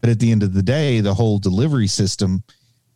But 0.00 0.10
at 0.10 0.20
the 0.20 0.30
end 0.30 0.44
of 0.44 0.54
the 0.54 0.62
day 0.62 1.00
the 1.00 1.14
whole 1.14 1.38
delivery 1.38 1.88
system 1.88 2.44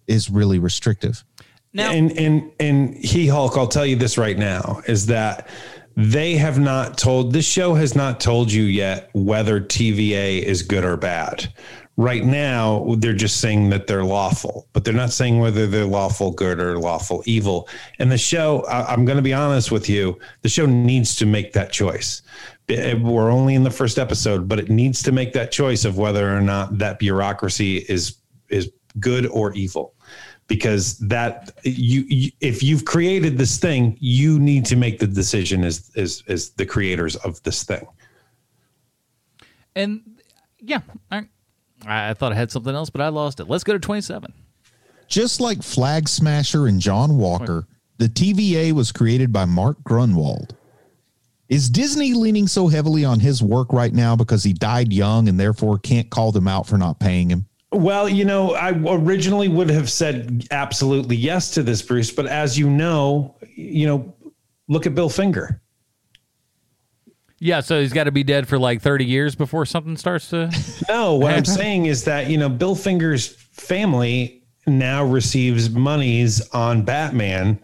is 0.07 0.31
really 0.31 0.61
restrictive 0.61 1.25
Now, 1.73 1.93
and 1.93 2.17
and 2.19 2.53
and 2.59 2.97
he 2.97 3.29
Hulk, 3.29 3.57
I'll 3.57 3.69
tell 3.69 3.87
you 3.87 3.97
this 3.97 4.19
right 4.19 4.37
now 4.37 4.83
is 4.87 5.07
that 5.07 5.49
they 5.97 6.37
have 6.37 6.59
not 6.59 6.99
told 6.99 7.33
this 7.33 7.45
show 7.45 7.75
has 7.75 7.95
not 7.95 8.21
told 8.21 8.51
you 8.51 8.65
yet 8.65 9.11
whether 9.13 9.61
TVA 9.61 10.43
is 10.43 10.63
good 10.63 10.85
or 10.85 10.97
bad. 10.97 11.53
Right 11.97 12.25
now, 12.25 12.95
they're 12.97 13.13
just 13.13 13.41
saying 13.41 13.69
that 13.71 13.87
they're 13.87 14.05
lawful, 14.05 14.67
but 14.73 14.85
they're 14.85 14.95
not 14.95 15.13
saying 15.13 15.39
whether 15.39 15.67
they're 15.67 15.85
lawful 15.85 16.31
good 16.31 16.59
or 16.59 16.79
lawful 16.79 17.23
evil. 17.27 17.69
And 17.99 18.11
the 18.11 18.17
show, 18.17 18.63
I, 18.63 18.91
I'm 18.91 19.05
going 19.05 19.17
to 19.17 19.23
be 19.23 19.35
honest 19.35 19.71
with 19.71 19.89
you, 19.89 20.19
the 20.41 20.49
show 20.49 20.65
needs 20.65 21.15
to 21.17 21.27
make 21.27 21.53
that 21.53 21.73
choice. 21.73 22.23
We're 22.69 23.31
only 23.31 23.55
in 23.55 23.65
the 23.65 23.71
first 23.71 23.99
episode, 23.99 24.49
but 24.49 24.59
it 24.59 24.71
needs 24.71 25.03
to 25.03 25.13
make 25.13 25.35
that 25.35 25.53
choice 25.53 25.85
of 25.85 25.99
whether 25.99 26.35
or 26.35 26.41
not 26.41 26.79
that 26.79 26.99
bureaucracy 26.99 27.79
is 27.89 28.17
is 28.49 28.71
good 28.99 29.27
or 29.27 29.53
evil 29.53 29.95
because 30.51 30.99
that 30.99 31.53
you, 31.65 32.05
you 32.09 32.31
if 32.41 32.63
you've 32.63 32.85
created 32.85 33.39
this 33.39 33.57
thing 33.57 33.97
you 34.01 34.39
need 34.39 34.67
to 34.67 34.77
make 34.77 34.99
the 34.99 35.07
decision 35.07 35.65
as 35.65 35.91
as 35.97 36.23
as 36.29 36.51
the 36.51 36.67
creators 36.67 37.17
of 37.17 37.43
this 37.45 37.63
thing 37.65 37.87
and 39.77 40.03
yeah, 40.61 40.81
I, 41.11 41.27
I 41.87 42.15
thought 42.15 42.33
I 42.33 42.35
had 42.35 42.51
something 42.51 42.75
else, 42.75 42.91
but 42.91 43.01
I 43.01 43.09
lost 43.09 43.41
it. 43.41 43.49
Let's 43.49 43.65
go 43.65 43.73
to 43.73 43.79
twenty 43.79 44.01
seven. 44.01 44.33
Just 45.09 45.41
like 45.41 45.63
Flag 45.63 46.09
Smasher 46.09 46.67
and 46.67 46.81
John 46.81 47.17
Walker, 47.17 47.67
the 47.99 48.09
TVA 48.09 48.73
was 48.73 48.93
created 48.93 49.33
by 49.33 49.45
Mark 49.45 49.83
Gruenwald. 49.83 50.51
Is 51.49 51.69
Disney 51.69 52.15
leaning 52.15 52.47
so 52.47 52.69
heavily 52.69 53.05
on 53.05 53.19
his 53.19 53.43
work 53.43 53.73
right 53.73 53.93
now 53.93 54.15
because 54.15 54.45
he 54.45 54.53
died 54.53 54.93
young 54.93 55.29
and 55.29 55.41
therefore 55.41 55.81
can't 55.81 56.09
call 56.09 56.31
them 56.31 56.47
out 56.47 56.69
for 56.69 56.79
not 56.79 57.01
paying 57.01 57.29
him? 57.29 57.47
Well 57.73 58.09
you 58.09 58.25
know 58.25 58.55
i 58.55 58.71
originally 58.89 59.49
would 59.49 59.71
have 59.71 59.91
said 59.91 60.47
absolutely 60.51 61.17
yes 61.17 61.51
to 61.53 61.63
this 61.63 61.83
bruce 61.83 62.11
but 62.11 62.27
as 62.27 62.59
you 62.59 62.69
know 62.69 63.37
you 63.55 63.87
know 63.87 64.15
look 64.69 64.87
at 64.87 64.95
bill 64.95 65.09
finger 65.09 65.61
Yeah, 67.43 67.61
so 67.61 67.81
he's 67.81 67.95
got 67.95 68.05
to 68.05 68.13
be 68.13 68.23
dead 68.23 68.47
for 68.47 68.59
like 68.59 68.83
thirty 68.83 69.07
years 69.07 69.35
before 69.35 69.65
something 69.65 69.97
starts 69.97 70.29
to. 70.31 70.51
no 70.89 71.15
what 71.15 71.33
i'm 71.33 71.45
saying 71.45 71.87
is 71.87 72.05
that 72.05 72.29
you 72.29 72.37
know 72.37 72.49
bill 72.49 72.75
finger's 72.75 73.29
family 73.53 74.43
now 74.67 75.05
receives 75.05 75.71
monies 75.71 76.47
on 76.51 76.83
batman 76.83 77.59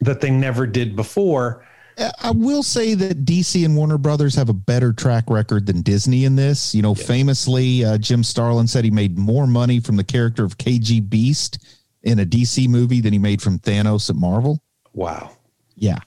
that 0.00 0.20
they 0.20 0.30
never 0.30 0.66
did 0.66 0.94
before 0.94 1.66
I 1.96 2.32
will 2.32 2.62
say 2.62 2.94
that 2.94 3.24
DC 3.24 3.64
and 3.64 3.76
Warner 3.76 3.98
Brothers 3.98 4.34
have 4.34 4.48
a 4.48 4.54
better 4.54 4.92
track 4.92 5.24
record 5.28 5.66
than 5.66 5.82
Disney 5.82 6.24
in 6.24 6.34
this. 6.36 6.74
You 6.74 6.82
know, 6.82 6.94
famously, 6.94 7.84
uh, 7.84 7.98
Jim 7.98 8.24
Starlin 8.24 8.66
said 8.66 8.84
he 8.84 8.90
made 8.90 9.16
more 9.16 9.46
money 9.46 9.80
from 9.80 9.96
the 9.96 10.04
character 10.04 10.44
of 10.44 10.58
KG 10.58 11.08
Beast 11.08 11.64
in 12.02 12.18
a 12.18 12.26
DC 12.26 12.68
movie 12.68 13.00
than 13.00 13.12
he 13.12 13.18
made 13.18 13.40
from 13.40 13.58
Thanos 13.58 14.10
at 14.10 14.16
Marvel. 14.16 14.60
wow 14.92 15.30
Yeah. 15.76 15.98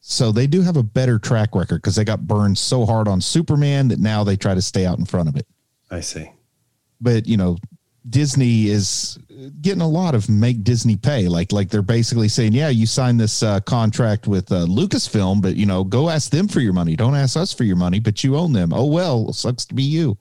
So 0.00 0.32
they 0.32 0.46
do 0.46 0.62
have 0.62 0.76
a 0.76 0.82
better 0.82 1.18
track 1.18 1.54
record 1.54 1.76
because 1.76 1.94
they 1.94 2.04
got 2.04 2.26
burned 2.26 2.58
so 2.58 2.86
hard 2.86 3.06
on 3.06 3.20
Superman 3.20 3.88
that 3.88 3.98
now 3.98 4.24
they 4.24 4.36
try 4.36 4.54
to 4.54 4.62
stay 4.62 4.86
out 4.86 4.98
in 4.98 5.04
front 5.04 5.28
of 5.28 5.36
it. 5.36 5.46
i 5.90 6.00
see 6.00 6.30
But, 7.00 7.26
you 7.26 7.36
know, 7.36 7.58
Disney 8.08 8.68
is 8.68 9.18
getting 9.60 9.82
a 9.82 9.88
lot 9.88 10.14
of 10.14 10.28
make 10.28 10.64
Disney 10.64 10.96
pay. 10.96 11.28
Like, 11.28 11.52
like 11.52 11.68
they're 11.68 11.82
basically 11.82 12.28
saying, 12.28 12.52
yeah, 12.52 12.68
you 12.68 12.86
signed 12.86 13.20
this 13.20 13.42
uh, 13.42 13.60
contract 13.60 14.26
with 14.26 14.50
uh, 14.50 14.66
Lucasfilm, 14.66 15.42
but 15.42 15.56
you 15.56 15.66
know, 15.66 15.84
go 15.84 16.08
ask 16.08 16.30
them 16.30 16.48
for 16.48 16.60
your 16.60 16.72
money. 16.72 16.96
Don't 16.96 17.14
ask 17.14 17.36
us 17.36 17.52
for 17.52 17.64
your 17.64 17.76
money, 17.76 18.00
but 18.00 18.24
you 18.24 18.36
own 18.36 18.52
them. 18.52 18.72
Oh 18.72 18.86
well, 18.86 19.32
sucks 19.32 19.66
to 19.66 19.74
be 19.74 19.82
you. 19.82 20.16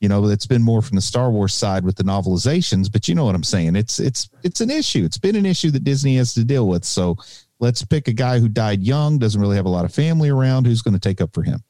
You 0.00 0.08
know, 0.08 0.26
it's 0.26 0.46
been 0.46 0.62
more 0.62 0.82
from 0.82 0.96
the 0.96 1.02
Star 1.02 1.30
Wars 1.30 1.54
side 1.54 1.82
with 1.82 1.96
the 1.96 2.02
novelizations, 2.02 2.92
but 2.92 3.08
you 3.08 3.14
know 3.14 3.24
what 3.24 3.34
I'm 3.34 3.44
saying. 3.44 3.74
It's 3.74 3.98
it's 3.98 4.28
it's 4.42 4.60
an 4.60 4.70
issue. 4.70 5.04
It's 5.04 5.16
been 5.16 5.36
an 5.36 5.46
issue 5.46 5.70
that 5.70 5.84
Disney 5.84 6.16
has 6.16 6.34
to 6.34 6.44
deal 6.44 6.68
with. 6.68 6.84
So 6.84 7.16
let's 7.58 7.82
pick 7.82 8.08
a 8.08 8.12
guy 8.12 8.38
who 8.38 8.48
died 8.50 8.82
young, 8.82 9.18
doesn't 9.18 9.40
really 9.40 9.56
have 9.56 9.64
a 9.64 9.70
lot 9.70 9.86
of 9.86 9.94
family 9.94 10.28
around, 10.28 10.66
who's 10.66 10.82
going 10.82 10.92
to 10.94 11.00
take 11.00 11.22
up 11.22 11.32
for 11.32 11.42
him. 11.42 11.62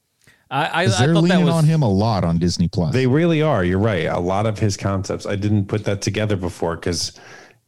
I, 0.55 0.65
I, 0.67 0.83
I 0.83 0.85
'Cause 0.87 0.99
they're 0.99 1.09
thought 1.15 1.15
that 1.23 1.29
leaning 1.29 1.45
was 1.47 1.55
on 1.55 1.65
him 1.65 1.83
a 1.83 1.89
lot 1.89 2.23
on 2.25 2.39
Disney 2.39 2.69
Plus. 2.69 2.93
They 2.93 3.07
really 3.07 3.43
are. 3.43 3.65
You're 3.65 3.79
right. 3.81 4.07
A 4.07 4.21
lot 4.21 4.47
of 4.47 4.59
his 4.59 4.77
concepts. 4.77 5.27
I 5.27 5.35
didn't 5.37 5.67
put 5.67 5.85
that 5.85 6.01
together 6.01 6.37
before 6.37 6.77
because, 6.77 7.19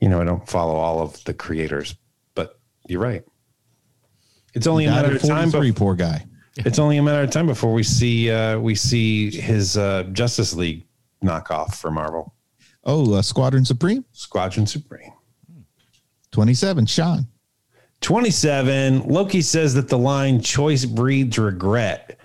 you 0.00 0.08
know, 0.08 0.20
I 0.20 0.24
don't 0.24 0.48
follow 0.48 0.74
all 0.76 1.00
of 1.00 1.22
the 1.24 1.34
creators. 1.34 1.96
But 2.34 2.58
you're 2.88 3.00
right. 3.00 3.24
It's 4.54 4.66
only 4.66 4.84
a 4.86 4.90
matter 4.90 5.16
of 5.16 5.20
time. 5.22 5.50
43, 5.50 5.70
Before, 5.72 5.86
poor 5.88 5.94
guy. 5.96 6.24
it's 6.58 6.78
only 6.78 6.96
a 6.98 7.02
matter 7.02 7.22
of 7.22 7.30
time 7.30 7.46
before 7.46 7.72
we 7.72 7.82
see 7.82 8.30
uh, 8.30 8.58
we 8.58 8.74
see 8.74 9.30
his 9.32 9.76
uh, 9.76 10.04
Justice 10.12 10.54
League 10.54 10.86
knockoff 11.24 11.74
for 11.74 11.90
Marvel, 11.90 12.32
Oh, 12.84 13.14
uh, 13.14 13.20
Squadron 13.22 13.64
Supreme, 13.64 14.04
Squadron 14.12 14.66
Supreme. 14.66 15.10
27, 16.30 16.86
Sean. 16.86 17.26
27. 18.00 19.08
Loki 19.08 19.40
says 19.40 19.74
that 19.74 19.88
the 19.88 19.98
line 19.98 20.40
choice 20.40 20.84
breeds 20.84 21.38
regret. 21.38 22.18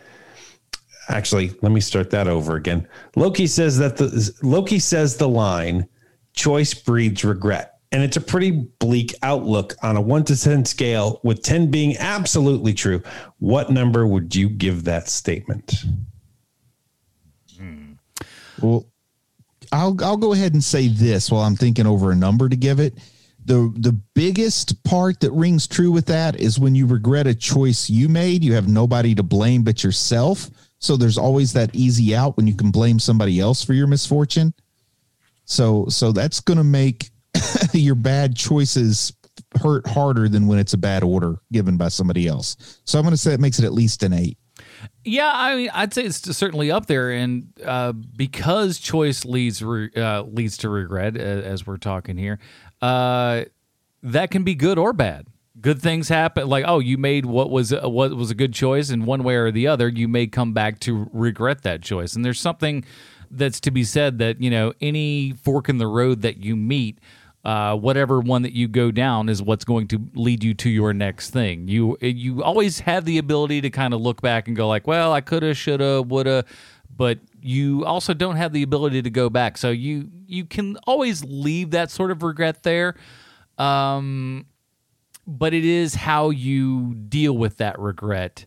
Actually, 1.12 1.53
let 1.62 1.72
me 1.72 1.82
start 1.82 2.09
that 2.12 2.28
over 2.28 2.55
again. 2.55 2.88
Loki 3.16 3.45
says 3.45 3.78
that 3.78 3.97
the 3.97 4.34
Loki 4.41 4.80
says 4.80 5.18
the 5.18 5.28
line 5.28 5.88
choice 6.34 6.74
breeds 6.74 7.26
regret. 7.26 7.80
And 7.91 8.01
it's 8.01 8.16
a 8.16 8.22
pretty 8.22 8.51
bleak 8.80 9.14
outlook 9.22 9.76
on 9.84 9.97
a 9.97 10.01
1 10.01 10.24
to 10.26 10.39
10 10.39 10.64
scale 10.64 11.20
with 11.24 11.43
10 11.43 11.70
being 11.70 11.97
absolutely 11.97 12.74
true. 12.74 13.03
What 13.39 13.70
number 13.70 14.07
would 14.07 14.34
you 14.34 14.47
give 14.47 14.86
that 14.86 15.09
statement? 15.09 15.84
Hmm. 17.57 17.93
Well, 18.62 18.86
I'll 19.74 19.97
I'll 20.01 20.18
go 20.18 20.34
ahead 20.34 20.53
and 20.53 20.64
say 20.64 20.88
this 20.88 21.30
while 21.30 21.41
I'm 21.41 21.55
thinking 21.55 21.86
over 21.86 22.12
a 22.12 22.16
number 22.16 22.47
to 22.47 22.55
give 22.55 22.80
it. 22.80 22.93
The 23.43 23.74
the 23.78 23.93
biggest 24.14 24.84
part 24.84 25.20
that 25.22 25.32
rings 25.32 25.68
true 25.68 25.91
with 25.91 26.05
that 26.05 26.39
is 26.39 26.59
when 26.59 26.76
you 26.76 26.86
regret 26.86 27.28
a 27.28 27.36
choice 27.36 27.89
you 27.89 28.07
made, 28.07 28.43
you 28.43 28.53
have 28.53 28.68
nobody 28.68 29.16
to 29.16 29.24
blame 29.24 29.64
but 29.64 29.84
yourself. 29.84 30.49
So 30.82 30.98
there's 30.98 31.18
always 31.18 31.54
that 31.54 31.74
easy 31.74 32.16
out 32.16 32.36
when 32.36 32.48
you 32.48 32.56
can 32.56 32.72
blame 32.72 33.00
somebody 33.00 33.40
else 33.40 33.64
for 33.64 33.74
your 33.74 33.88
misfortune. 33.88 34.54
So 35.46 35.86
so 35.88 36.12
that's 36.12 36.40
going 36.40 36.58
to 36.58 36.64
make 36.64 37.12
your 37.74 37.96
bad 37.96 38.36
choices 38.36 39.14
hurt 39.62 39.88
harder 39.88 40.28
than 40.28 40.48
when 40.48 40.60
it's 40.60 40.74
a 40.74 40.78
bad 40.78 41.04
order 41.04 41.38
given 41.52 41.78
by 41.78 41.88
somebody 41.88 42.28
else. 42.28 42.80
So 42.86 42.98
I'm 42.98 43.04
going 43.04 43.14
to 43.14 43.18
say 43.18 43.34
it 43.34 43.40
makes 43.40 43.60
it 43.60 43.66
at 43.66 43.74
least 43.74 44.04
an 44.04 44.14
8. 44.14 44.38
Yeah, 45.04 45.32
I 45.34 45.56
mean, 45.56 45.70
I'd 45.74 45.94
say 45.94 46.04
it's 46.04 46.36
certainly 46.36 46.72
up 46.72 46.86
there, 46.86 47.12
and 47.12 47.52
uh, 47.66 47.92
because 47.92 48.80
choice 48.80 49.26
leads 49.26 49.62
re- 49.62 49.92
uh, 49.96 50.24
leads 50.24 50.58
to 50.58 50.70
regret, 50.70 51.16
uh, 51.18 51.20
as 51.20 51.66
we're 51.66 51.78
talking 51.78 52.18
here, 52.18 52.40
uh, 52.82 53.46
that 54.04 54.32
can 54.32 54.44
be 54.44 54.56
good 54.56 54.78
or 54.78 54.94
bad. 54.94 55.28
Good 55.62 55.82
things 55.82 56.09
happen. 56.09 56.47
Like, 56.47 56.66
oh, 56.68 56.80
you 56.80 56.97
made 56.97 57.26
what 57.26 57.49
was 57.49 57.72
what 57.72 58.16
was 58.16 58.32
a 58.32 58.36
good 58.36 58.53
choice, 58.53 58.89
and 58.89 59.05
one 59.05 59.24
way 59.24 59.36
or 59.36 59.51
the 59.51 59.68
other, 59.68 59.88
you 59.88 60.07
may 60.07 60.28
come 60.28 60.53
back 60.53 60.80
to 60.82 61.09
regret 61.14 61.64
that 61.64 61.82
choice. 61.82 62.16
And 62.16 62.26
there's 62.26 62.39
something 62.39 62.84
that's 63.30 63.59
to 63.62 63.72
be 63.72 63.84
said 63.84 64.18
that 64.20 64.41
you 64.41 64.49
know 64.49 64.74
any 64.82 65.32
fork 65.32 65.70
in 65.70 65.78
the 65.78 65.88
road 65.88 66.22
that 66.22 66.43
you 66.43 66.55
meet. 66.55 66.99
Uh, 67.43 67.76
whatever 67.76 68.20
one 68.20 68.43
that 68.43 68.53
you 68.53 68.68
go 68.68 68.91
down 68.91 69.28
is 69.28 69.41
what's 69.41 69.66
going 69.66 69.88
to 69.88 69.99
lead 70.14 70.43
you 70.43 70.53
to 70.53 70.70
your 70.70 70.93
next 70.93 71.32
thing. 71.32 71.68
You 71.68 71.97
you 71.99 72.43
always 72.43 72.82
have 72.82 73.03
the 73.05 73.18
ability 73.18 73.62
to 73.62 73.72
kind 73.72 73.95
of 73.95 74.01
look 74.01 74.22
back 74.22 74.47
and 74.47 74.55
go 74.55 74.68
like, 74.68 74.86
well, 74.86 75.12
I 75.12 75.22
coulda, 75.22 75.55
shoulda, 75.55 76.03
woulda, 76.03 76.45
but 76.95 77.18
you 77.41 77.84
also 77.84 78.14
don't 78.14 78.36
have 78.36 78.53
the 78.53 78.62
ability 78.62 79.01
to 79.01 79.09
go 79.09 79.28
back. 79.28 79.57
So 79.57 79.72
you 79.72 80.12
you 80.28 80.45
can 80.45 80.78
always 80.86 81.24
leave 81.24 81.72
that 81.72 81.89
sort 81.89 82.12
of 82.12 82.22
regret 82.22 82.62
there. 82.62 82.93
Um, 83.57 84.45
but 85.32 85.54
it 85.54 85.64
is 85.66 85.96
how 85.96 86.30
you 86.30 86.94
deal 86.94 87.34
with 87.38 87.58
that 87.58 87.80
regret 87.80 88.46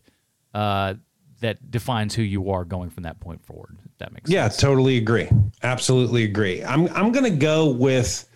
uh, 0.53 0.93
that 1.41 1.71
defines 1.71 2.13
who 2.15 2.21
you 2.21 2.51
are 2.51 2.63
going 2.63 2.89
from 2.89 3.03
that 3.03 3.19
point 3.19 3.43
forward. 3.43 3.77
That 3.97 4.13
makes 4.13 4.29
Yeah, 4.29 4.47
sense. 4.47 4.57
totally 4.61 4.97
agree. 4.97 5.29
Absolutely 5.63 6.23
agree. 6.23 6.63
I'm 6.63 6.87
I'm 6.89 7.11
going 7.11 7.23
to 7.31 7.37
go 7.37 7.69
with 7.69 8.27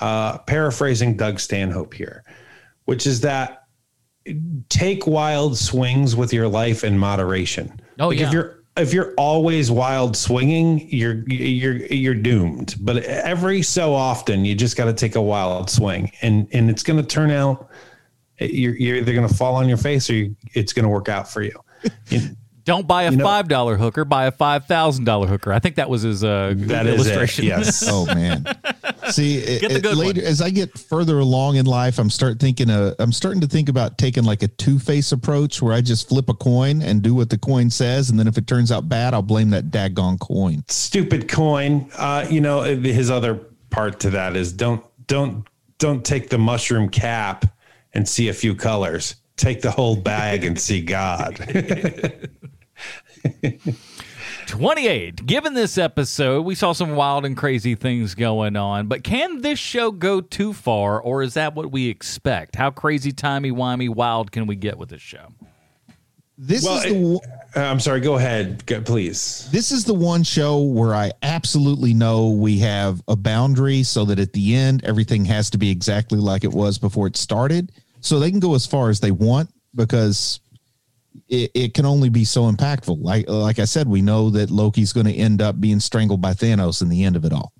uh, 0.00 0.38
paraphrasing 0.38 1.16
Doug 1.16 1.40
Stanhope 1.40 1.92
here, 1.92 2.24
which 2.84 3.06
is 3.06 3.20
that 3.22 3.64
take 4.68 5.06
wild 5.06 5.56
swings 5.56 6.14
with 6.14 6.32
your 6.32 6.46
life 6.48 6.84
in 6.84 6.98
moderation. 6.98 7.80
Oh, 7.98 8.08
Like, 8.08 8.18
yeah. 8.20 8.26
If 8.28 8.32
you're 8.32 8.54
if 8.76 8.92
you're 8.94 9.12
always 9.18 9.70
wild 9.72 10.16
swinging, 10.16 10.86
you're 10.88 11.24
you're 11.28 11.76
you're 11.86 12.14
doomed. 12.14 12.76
But 12.80 12.98
every 13.04 13.62
so 13.62 13.92
often, 13.94 14.44
you 14.44 14.54
just 14.54 14.76
got 14.76 14.84
to 14.84 14.92
take 14.92 15.16
a 15.16 15.22
wild 15.22 15.68
swing, 15.68 16.12
and 16.22 16.46
and 16.52 16.70
it's 16.70 16.82
going 16.84 17.00
to 17.00 17.06
turn 17.06 17.30
out 17.30 17.68
you're 18.40 18.76
you're 18.76 18.96
either 18.96 19.12
going 19.12 19.26
to 19.28 19.34
fall 19.34 19.56
on 19.56 19.68
your 19.68 19.78
face 19.78 20.08
or 20.10 20.14
you, 20.14 20.36
it's 20.54 20.72
going 20.72 20.84
to 20.84 20.88
work 20.90 21.08
out 21.08 21.28
for 21.30 21.42
you. 21.42 21.52
You- 22.08 22.20
Don't 22.64 22.86
buy 22.86 23.04
a 23.04 23.10
know- 23.10 23.24
five 23.24 23.48
dollar 23.48 23.78
hooker. 23.78 24.04
Buy 24.04 24.26
a 24.26 24.30
five 24.30 24.66
thousand 24.66 25.04
dollar 25.04 25.26
hooker. 25.26 25.54
I 25.54 25.58
think 25.58 25.76
that 25.76 25.88
was 25.88 26.02
his 26.02 26.22
uh, 26.22 26.52
That 26.54 26.86
is 26.86 27.06
it. 27.06 27.12
illustration. 27.12 27.44
Yes. 27.46 27.82
Oh 27.90 28.04
man. 28.04 28.44
See, 29.08 29.38
it, 29.38 29.62
Get 29.62 29.82
the 29.82 29.88
it- 29.92 29.96
later 29.96 30.20
one. 30.20 30.28
as 30.30 30.42
I 30.42 30.50
get 30.50 30.78
further 30.78 31.18
along 31.18 31.56
in 31.56 31.64
life, 31.64 31.98
I'm 31.98 32.10
start 32.10 32.38
thinking. 32.38 32.68
Uh, 32.68 32.94
I'm 32.98 33.10
starting 33.10 33.40
to 33.40 33.46
think 33.46 33.70
about 33.70 33.96
taking 33.96 34.24
like 34.24 34.42
a 34.42 34.48
two 34.48 34.78
face 34.78 35.12
approach, 35.12 35.62
where 35.62 35.72
I 35.72 35.80
just 35.80 36.10
flip 36.10 36.28
a 36.28 36.34
coin 36.34 36.82
and 36.82 37.00
do 37.00 37.14
what 37.14 37.30
the 37.30 37.38
coin 37.38 37.70
says, 37.70 38.10
and 38.10 38.18
then 38.18 38.26
if 38.28 38.36
it 38.36 38.46
turns 38.46 38.70
out 38.70 38.86
bad, 38.86 39.14
I'll 39.14 39.22
blame 39.22 39.48
that 39.48 39.70
daggone 39.70 40.20
coin. 40.20 40.62
stupid 40.68 41.26
coin. 41.26 41.90
Uh, 41.96 42.26
you 42.28 42.42
know, 42.42 42.60
his 42.64 43.10
other 43.10 43.36
part 43.70 43.98
to 44.00 44.10
that 44.10 44.36
is 44.36 44.52
don't 44.52 44.84
don't 45.06 45.46
don't 45.78 46.04
take 46.04 46.28
the 46.28 46.36
mushroom 46.38 46.90
cap 46.90 47.46
and 47.98 48.08
see 48.08 48.28
a 48.28 48.32
few 48.32 48.54
colors. 48.54 49.16
Take 49.36 49.60
the 49.60 49.72
whole 49.72 49.96
bag 49.96 50.44
and 50.44 50.56
see 50.56 50.80
God. 50.80 51.34
28. 54.46 55.26
Given 55.26 55.54
this 55.54 55.76
episode, 55.76 56.42
we 56.42 56.54
saw 56.54 56.70
some 56.70 56.94
wild 56.94 57.24
and 57.24 57.36
crazy 57.36 57.74
things 57.74 58.14
going 58.14 58.54
on, 58.54 58.86
but 58.86 59.02
can 59.02 59.40
this 59.40 59.58
show 59.58 59.90
go 59.90 60.20
too 60.20 60.52
far, 60.52 61.00
or 61.02 61.24
is 61.24 61.34
that 61.34 61.56
what 61.56 61.72
we 61.72 61.88
expect? 61.88 62.54
How 62.54 62.70
crazy, 62.70 63.10
timey, 63.10 63.50
wimey, 63.50 63.88
wild 63.92 64.30
can 64.30 64.46
we 64.46 64.54
get 64.54 64.78
with 64.78 64.90
this 64.90 65.02
show? 65.02 65.26
This 66.40 66.62
well, 66.62 66.76
is 66.76 66.84
the 66.84 66.94
one- 66.94 67.20
uh, 67.56 67.60
I'm 67.60 67.80
sorry. 67.80 67.98
Go 67.98 68.14
ahead, 68.14 68.64
go, 68.66 68.80
please. 68.80 69.48
this 69.50 69.72
is 69.72 69.84
the 69.84 69.94
one 69.94 70.22
show 70.22 70.60
where 70.60 70.94
I 70.94 71.10
absolutely 71.22 71.94
know 71.94 72.28
we 72.28 72.58
have 72.58 73.02
a 73.08 73.16
boundary, 73.16 73.82
so 73.82 74.04
that 74.04 74.20
at 74.20 74.34
the 74.34 74.54
end 74.54 74.84
everything 74.84 75.24
has 75.24 75.50
to 75.50 75.58
be 75.58 75.68
exactly 75.68 76.20
like 76.20 76.44
it 76.44 76.52
was 76.52 76.78
before 76.78 77.08
it 77.08 77.16
started, 77.16 77.72
so 78.00 78.18
they 78.18 78.30
can 78.30 78.40
go 78.40 78.54
as 78.54 78.66
far 78.66 78.90
as 78.90 79.00
they 79.00 79.10
want 79.10 79.50
because 79.74 80.40
it, 81.28 81.50
it 81.54 81.74
can 81.74 81.86
only 81.86 82.08
be 82.08 82.24
so 82.24 82.50
impactful. 82.50 82.98
Like 83.00 83.28
like 83.28 83.58
I 83.58 83.64
said, 83.64 83.88
we 83.88 84.02
know 84.02 84.30
that 84.30 84.50
Loki's 84.50 84.92
going 84.92 85.06
to 85.06 85.14
end 85.14 85.42
up 85.42 85.60
being 85.60 85.80
strangled 85.80 86.20
by 86.20 86.32
Thanos 86.32 86.82
in 86.82 86.88
the 86.88 87.04
end 87.04 87.16
of 87.16 87.24
it 87.24 87.32
all. 87.32 87.52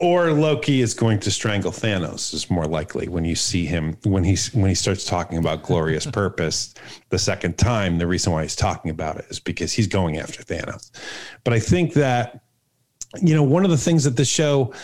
Or 0.00 0.32
Loki 0.32 0.82
is 0.82 0.92
going 0.92 1.20
to 1.20 1.30
strangle 1.30 1.70
Thanos. 1.70 2.34
Is 2.34 2.50
more 2.50 2.66
likely 2.66 3.08
when 3.08 3.24
you 3.24 3.36
see 3.36 3.64
him 3.64 3.96
when 4.04 4.24
he's 4.24 4.52
when 4.52 4.68
he 4.68 4.74
starts 4.74 5.04
talking 5.04 5.38
about 5.38 5.62
glorious 5.62 6.06
purpose 6.12 6.74
the 7.10 7.18
second 7.18 7.56
time. 7.58 7.98
The 7.98 8.06
reason 8.06 8.32
why 8.32 8.42
he's 8.42 8.56
talking 8.56 8.90
about 8.90 9.18
it 9.18 9.26
is 9.30 9.38
because 9.38 9.72
he's 9.72 9.86
going 9.86 10.18
after 10.18 10.42
Thanos. 10.42 10.90
But 11.44 11.54
I 11.54 11.60
think 11.60 11.94
that 11.94 12.40
you 13.22 13.34
know 13.34 13.44
one 13.44 13.64
of 13.64 13.70
the 13.70 13.78
things 13.78 14.04
that 14.04 14.16
the 14.16 14.24
show 14.24 14.74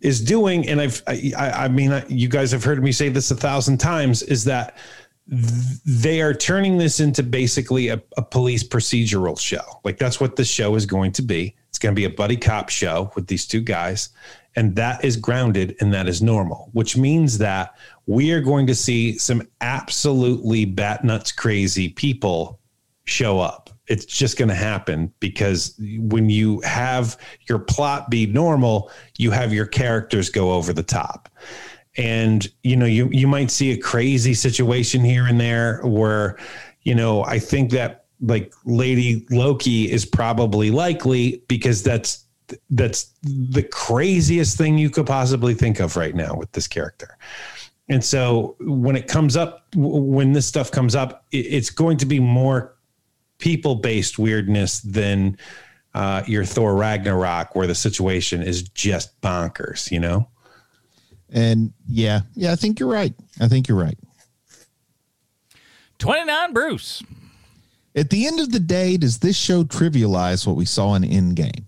is 0.00 0.20
doing, 0.20 0.68
and 0.68 0.80
I've 0.80 1.02
I, 1.06 1.32
I 1.36 1.68
mean 1.68 2.02
you 2.08 2.28
guys 2.28 2.52
have 2.52 2.64
heard 2.64 2.82
me 2.82 2.92
say 2.92 3.08
this 3.08 3.30
a 3.30 3.36
thousand 3.36 3.78
times, 3.78 4.22
is 4.22 4.44
that 4.44 4.76
they 5.28 6.22
are 6.22 6.32
turning 6.32 6.78
this 6.78 7.00
into 7.00 7.22
basically 7.22 7.88
a, 7.88 8.00
a 8.16 8.22
police 8.22 8.66
procedural 8.66 9.38
show. 9.38 9.80
Like 9.84 9.98
that's 9.98 10.20
what 10.20 10.36
this 10.36 10.48
show 10.48 10.74
is 10.74 10.86
going 10.86 11.12
to 11.12 11.22
be. 11.22 11.54
It's 11.68 11.78
going 11.78 11.94
to 11.94 11.98
be 11.98 12.06
a 12.06 12.10
buddy 12.10 12.36
cop 12.36 12.70
show 12.70 13.12
with 13.14 13.26
these 13.26 13.46
two 13.46 13.60
guys, 13.60 14.10
and 14.56 14.74
that 14.76 15.04
is 15.04 15.16
grounded 15.16 15.76
and 15.80 15.92
that 15.92 16.08
is 16.08 16.22
normal, 16.22 16.70
which 16.72 16.96
means 16.96 17.38
that 17.38 17.76
we 18.06 18.32
are 18.32 18.40
going 18.40 18.66
to 18.68 18.74
see 18.74 19.18
some 19.18 19.46
absolutely 19.60 20.64
bat 20.64 21.04
nuts 21.04 21.30
crazy 21.30 21.90
people 21.90 22.58
show 23.04 23.38
up. 23.38 23.67
It's 23.88 24.04
just 24.04 24.38
going 24.38 24.48
to 24.48 24.54
happen 24.54 25.12
because 25.20 25.74
when 25.98 26.28
you 26.28 26.60
have 26.60 27.16
your 27.48 27.58
plot 27.58 28.10
be 28.10 28.26
normal, 28.26 28.90
you 29.16 29.30
have 29.30 29.52
your 29.52 29.66
characters 29.66 30.30
go 30.30 30.52
over 30.52 30.72
the 30.72 30.82
top. 30.82 31.28
And 31.96 32.46
you 32.62 32.76
know, 32.76 32.86
you 32.86 33.08
you 33.10 33.26
might 33.26 33.50
see 33.50 33.72
a 33.72 33.78
crazy 33.78 34.34
situation 34.34 35.02
here 35.02 35.26
and 35.26 35.40
there 35.40 35.80
where, 35.82 36.38
you 36.82 36.94
know, 36.94 37.24
I 37.24 37.38
think 37.38 37.70
that 37.72 38.04
like 38.20 38.52
Lady 38.64 39.26
Loki 39.30 39.90
is 39.90 40.04
probably 40.04 40.70
likely 40.70 41.42
because 41.48 41.82
that's 41.82 42.24
that's 42.70 43.12
the 43.22 43.62
craziest 43.62 44.56
thing 44.56 44.78
you 44.78 44.90
could 44.90 45.06
possibly 45.06 45.54
think 45.54 45.80
of 45.80 45.96
right 45.96 46.14
now 46.14 46.34
with 46.34 46.52
this 46.52 46.66
character. 46.66 47.18
And 47.88 48.04
so 48.04 48.56
when 48.60 48.96
it 48.96 49.08
comes 49.08 49.36
up, 49.36 49.66
when 49.74 50.32
this 50.32 50.46
stuff 50.46 50.70
comes 50.70 50.94
up, 50.94 51.24
it's 51.32 51.70
going 51.70 51.96
to 51.98 52.06
be 52.06 52.20
more 52.20 52.76
people 53.38 53.76
based 53.76 54.18
weirdness 54.18 54.80
than 54.80 55.38
uh, 55.94 56.22
your 56.26 56.44
Thor 56.44 56.74
Ragnarok, 56.74 57.54
where 57.54 57.66
the 57.66 57.74
situation 57.74 58.42
is 58.42 58.62
just 58.62 59.20
bonkers, 59.20 59.90
you 59.90 60.00
know? 60.00 60.28
And 61.30 61.72
yeah, 61.88 62.20
yeah, 62.34 62.52
I 62.52 62.56
think 62.56 62.80
you're 62.80 62.88
right. 62.88 63.14
I 63.40 63.48
think 63.48 63.68
you're 63.68 63.78
right. 63.78 63.98
29, 65.98 66.52
Bruce. 66.52 67.02
At 67.94 68.10
the 68.10 68.26
end 68.26 68.38
of 68.38 68.52
the 68.52 68.60
day, 68.60 68.96
does 68.96 69.18
this 69.18 69.36
show 69.36 69.64
trivialize 69.64 70.46
what 70.46 70.56
we 70.56 70.64
saw 70.64 70.94
in 70.94 71.02
Endgame? 71.02 71.64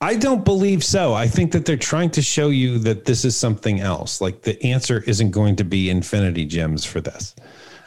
I 0.00 0.16
don't 0.16 0.44
believe 0.44 0.82
so. 0.82 1.14
I 1.14 1.28
think 1.28 1.52
that 1.52 1.64
they're 1.64 1.76
trying 1.76 2.10
to 2.10 2.22
show 2.22 2.48
you 2.48 2.78
that 2.80 3.04
this 3.04 3.24
is 3.24 3.36
something 3.36 3.80
else. 3.80 4.20
Like 4.20 4.42
the 4.42 4.60
answer 4.64 5.02
isn't 5.06 5.30
going 5.30 5.56
to 5.56 5.64
be 5.64 5.90
infinity 5.90 6.44
gems 6.44 6.84
for 6.84 7.00
this. 7.00 7.36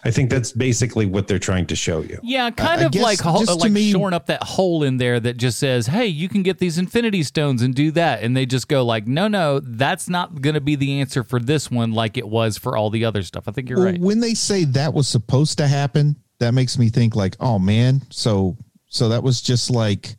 I 0.06 0.12
think 0.12 0.30
that's 0.30 0.52
basically 0.52 1.08
what 1.08 1.28
they're 1.28 1.40
trying 1.40 1.66
to 1.66 1.76
show 1.76 2.02
you. 2.02 2.20
Yeah, 2.22 2.52
kind 2.52 2.82
I 2.82 2.86
of 2.86 2.94
like 2.94 3.20
ho- 3.20 3.40
like 3.40 3.72
me- 3.72 3.92
shoring 3.92 4.14
up 4.14 4.28
that 4.28 4.44
hole 4.44 4.84
in 4.84 4.98
there 4.98 5.20
that 5.20 5.38
just 5.38 5.58
says, 5.58 5.88
"Hey, 5.88 6.06
you 6.06 6.30
can 6.30 6.44
get 6.44 6.60
these 6.60 6.78
Infinity 6.78 7.24
Stones 7.24 7.64
and 7.64 7.74
do 7.74 7.90
that," 7.92 8.22
and 8.22 8.38
they 8.38 8.46
just 8.46 8.68
go 8.68 8.86
like, 8.86 9.08
"No, 9.08 9.28
no, 9.28 9.60
that's 9.60 10.08
not 10.08 10.42
going 10.42 10.54
to 10.54 10.62
be 10.62 10.76
the 10.76 11.02
answer 11.02 11.24
for 11.24 11.40
this 11.40 11.72
one, 11.72 11.92
like 11.92 12.18
it 12.18 12.28
was 12.28 12.56
for 12.56 12.78
all 12.78 12.92
the 12.92 13.04
other 13.04 13.24
stuff." 13.24 13.48
I 13.48 13.52
think 13.52 13.68
you're 13.68 13.80
Well, 13.80 13.88
right. 13.88 14.00
When 14.00 14.20
they 14.20 14.36
say 14.36 14.64
that 14.66 14.94
was 14.94 15.08
supposed 15.08 15.58
to 15.58 15.68
happen, 15.68 16.16
that 16.40 16.54
makes 16.54 16.78
me 16.78 16.90
think 16.90 17.16
like, 17.16 17.36
oh 17.40 17.58
man, 17.58 18.04
so 18.12 18.58
so 18.90 19.10
that 19.10 19.24
was 19.24 19.42
just 19.42 19.72
like 19.72 20.18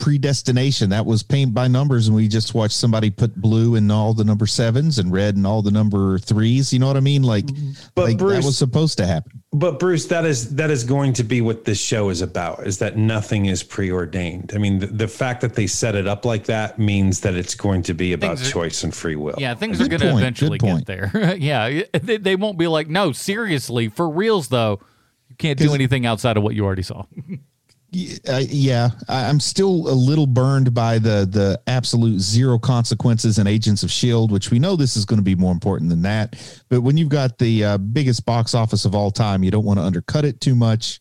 predestination. 0.00 0.90
That 0.90 1.06
was 1.06 1.22
paint 1.22 1.54
by 1.54 1.68
numbers, 1.68 2.08
and 2.08 2.16
we 2.16 2.26
just 2.26 2.54
watched 2.54 2.74
somebody 2.74 3.10
put 3.10 3.36
blue 3.36 3.76
in 3.76 3.90
all 3.90 4.14
the 4.14 4.24
number 4.24 4.46
sevens 4.46 4.98
and 4.98 5.12
red 5.12 5.36
in 5.36 5.46
all 5.46 5.62
the 5.62 5.70
number 5.70 6.18
threes. 6.18 6.72
You 6.72 6.78
know 6.78 6.86
what 6.86 6.96
I 6.96 7.00
mean? 7.00 7.22
Like, 7.22 7.46
mm-hmm. 7.46 7.72
But 7.94 8.04
like 8.06 8.18
that 8.18 8.24
Bruce- 8.24 8.44
was 8.46 8.58
supposed 8.58 8.98
to 8.98 9.06
happen. 9.06 9.42
But 9.52 9.80
Bruce, 9.80 10.06
that 10.06 10.24
is 10.24 10.54
that 10.54 10.70
is 10.70 10.84
going 10.84 11.12
to 11.14 11.24
be 11.24 11.40
what 11.40 11.64
this 11.64 11.80
show 11.80 12.08
is 12.08 12.22
about. 12.22 12.66
Is 12.66 12.78
that 12.78 12.96
nothing 12.96 13.46
is 13.46 13.62
preordained? 13.62 14.52
I 14.54 14.58
mean, 14.58 14.78
the, 14.78 14.86
the 14.86 15.08
fact 15.08 15.40
that 15.40 15.54
they 15.54 15.66
set 15.66 15.94
it 15.96 16.06
up 16.06 16.24
like 16.24 16.44
that 16.44 16.78
means 16.78 17.20
that 17.20 17.34
it's 17.34 17.54
going 17.56 17.82
to 17.82 17.94
be 17.94 18.12
about 18.12 18.38
Things 18.38 18.48
are- 18.48 18.52
choice 18.52 18.84
and 18.84 18.94
free 18.94 19.16
will. 19.16 19.34
Yeah, 19.38 19.54
things 19.54 19.80
are 19.80 19.88
going 19.88 20.00
to 20.00 20.16
eventually 20.16 20.58
good 20.58 20.86
get 20.86 20.86
there. 20.86 21.36
yeah, 21.38 21.82
they, 21.92 22.16
they 22.16 22.36
won't 22.36 22.58
be 22.58 22.68
like, 22.68 22.88
"No, 22.88 23.12
seriously, 23.12 23.88
for 23.88 24.08
reals 24.08 24.48
though, 24.48 24.80
you 25.28 25.36
can't 25.36 25.58
do 25.58 25.74
anything 25.74 26.06
outside 26.06 26.36
of 26.36 26.42
what 26.42 26.54
you 26.54 26.64
already 26.64 26.82
saw." 26.82 27.04
Yeah, 27.92 28.90
I'm 29.08 29.40
still 29.40 29.88
a 29.88 29.94
little 29.94 30.26
burned 30.26 30.72
by 30.72 30.98
the 30.98 31.26
the 31.28 31.60
absolute 31.66 32.20
zero 32.20 32.58
consequences 32.58 33.38
in 33.38 33.46
Agents 33.48 33.82
of 33.82 33.90
Shield, 33.90 34.30
which 34.30 34.50
we 34.50 34.60
know 34.60 34.76
this 34.76 34.96
is 34.96 35.04
going 35.04 35.18
to 35.18 35.24
be 35.24 35.34
more 35.34 35.50
important 35.52 35.90
than 35.90 36.02
that. 36.02 36.36
But 36.68 36.82
when 36.82 36.96
you've 36.96 37.08
got 37.08 37.38
the 37.38 37.64
uh, 37.64 37.78
biggest 37.78 38.24
box 38.24 38.54
office 38.54 38.84
of 38.84 38.94
all 38.94 39.10
time, 39.10 39.42
you 39.42 39.50
don't 39.50 39.64
want 39.64 39.80
to 39.80 39.84
undercut 39.84 40.24
it 40.24 40.40
too 40.40 40.54
much. 40.54 41.00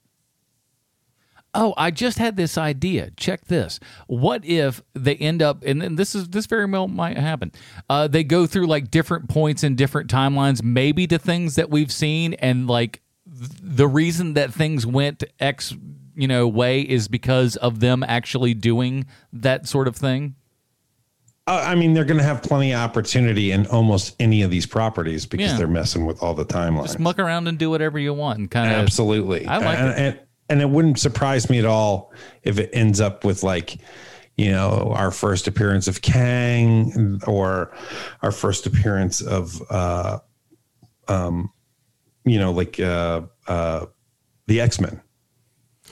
oh, 1.53 1.73
I 1.77 1.91
just 1.91 2.17
had 2.17 2.37
this 2.37 2.57
idea. 2.57 3.11
Check 3.17 3.45
this. 3.45 3.79
What 4.07 4.45
if 4.45 4.81
they 4.93 5.15
end 5.15 5.41
up, 5.41 5.63
and 5.63 5.81
then 5.81 5.95
this 5.95 6.15
is 6.15 6.29
this 6.29 6.45
very 6.45 6.65
well 6.65 6.87
might 6.87 7.17
happen. 7.17 7.51
Uh, 7.89 8.07
they 8.07 8.23
go 8.23 8.45
through 8.47 8.67
like 8.67 8.91
different 8.91 9.29
points 9.29 9.63
in 9.63 9.75
different 9.75 10.09
timelines, 10.09 10.63
maybe 10.63 11.07
to 11.07 11.19
things 11.19 11.55
that 11.55 11.69
we've 11.69 11.91
seen, 11.91 12.33
and 12.35 12.67
like 12.67 13.01
th- 13.27 13.51
the 13.61 13.87
reason 13.87 14.33
that 14.35 14.53
things 14.53 14.85
went 14.85 15.23
X, 15.39 15.75
you 16.19 16.27
know, 16.27 16.47
way 16.47 16.81
is 16.81 17.07
because 17.07 17.55
of 17.57 17.79
them 17.79 18.03
actually 18.03 18.53
doing 18.53 19.05
that 19.33 19.67
sort 19.67 19.87
of 19.87 19.95
thing. 19.95 20.35
Uh, 21.47 21.63
I 21.65 21.75
mean, 21.75 21.93
they're 21.93 22.05
going 22.05 22.19
to 22.19 22.23
have 22.23 22.43
plenty 22.43 22.73
of 22.73 22.79
opportunity 22.79 23.51
in 23.51 23.65
almost 23.67 24.15
any 24.19 24.43
of 24.43 24.51
these 24.51 24.65
properties 24.67 25.25
because 25.25 25.51
Yeah. 25.51 25.57
they're 25.57 25.67
messing 25.67 26.05
with 26.05 26.21
all 26.21 26.35
the 26.35 26.45
timelines. 26.45 26.83
Just 26.87 26.99
muck 26.99 27.17
around 27.17 27.47
and 27.47 27.57
do 27.57 27.69
whatever 27.69 27.97
you 27.97 28.13
want, 28.13 28.37
and 28.39 28.51
kind 28.51 28.69
of 28.71 28.77
Absolutely. 28.77 29.47
I 29.47 29.57
like 29.57 29.79
and, 29.79 29.89
it. 29.89 29.97
And, 29.97 30.19
and 30.49 30.61
it 30.61 30.69
wouldn't 30.69 30.99
surprise 30.99 31.49
me 31.49 31.57
at 31.57 31.65
all 31.65 32.13
if 32.43 32.59
it 32.59 32.69
ends 32.73 32.99
up 33.01 33.23
with 33.23 33.41
like, 33.41 33.77
you 34.37 34.51
know, 34.51 34.93
our 34.95 35.09
first 35.11 35.47
appearance 35.47 35.87
of 35.87 36.01
Kang 36.01 37.19
or 37.25 37.71
our 38.21 38.31
first 38.31 38.65
appearance 38.67 39.21
of, 39.21 39.61
uh, 39.71 40.19
um, 41.07 41.51
you 42.25 42.37
know, 42.37 42.51
like 42.51 42.79
uh, 42.79 43.21
uh, 43.47 43.85
the 44.47 44.61
X 44.61 44.79
Men. 44.79 45.01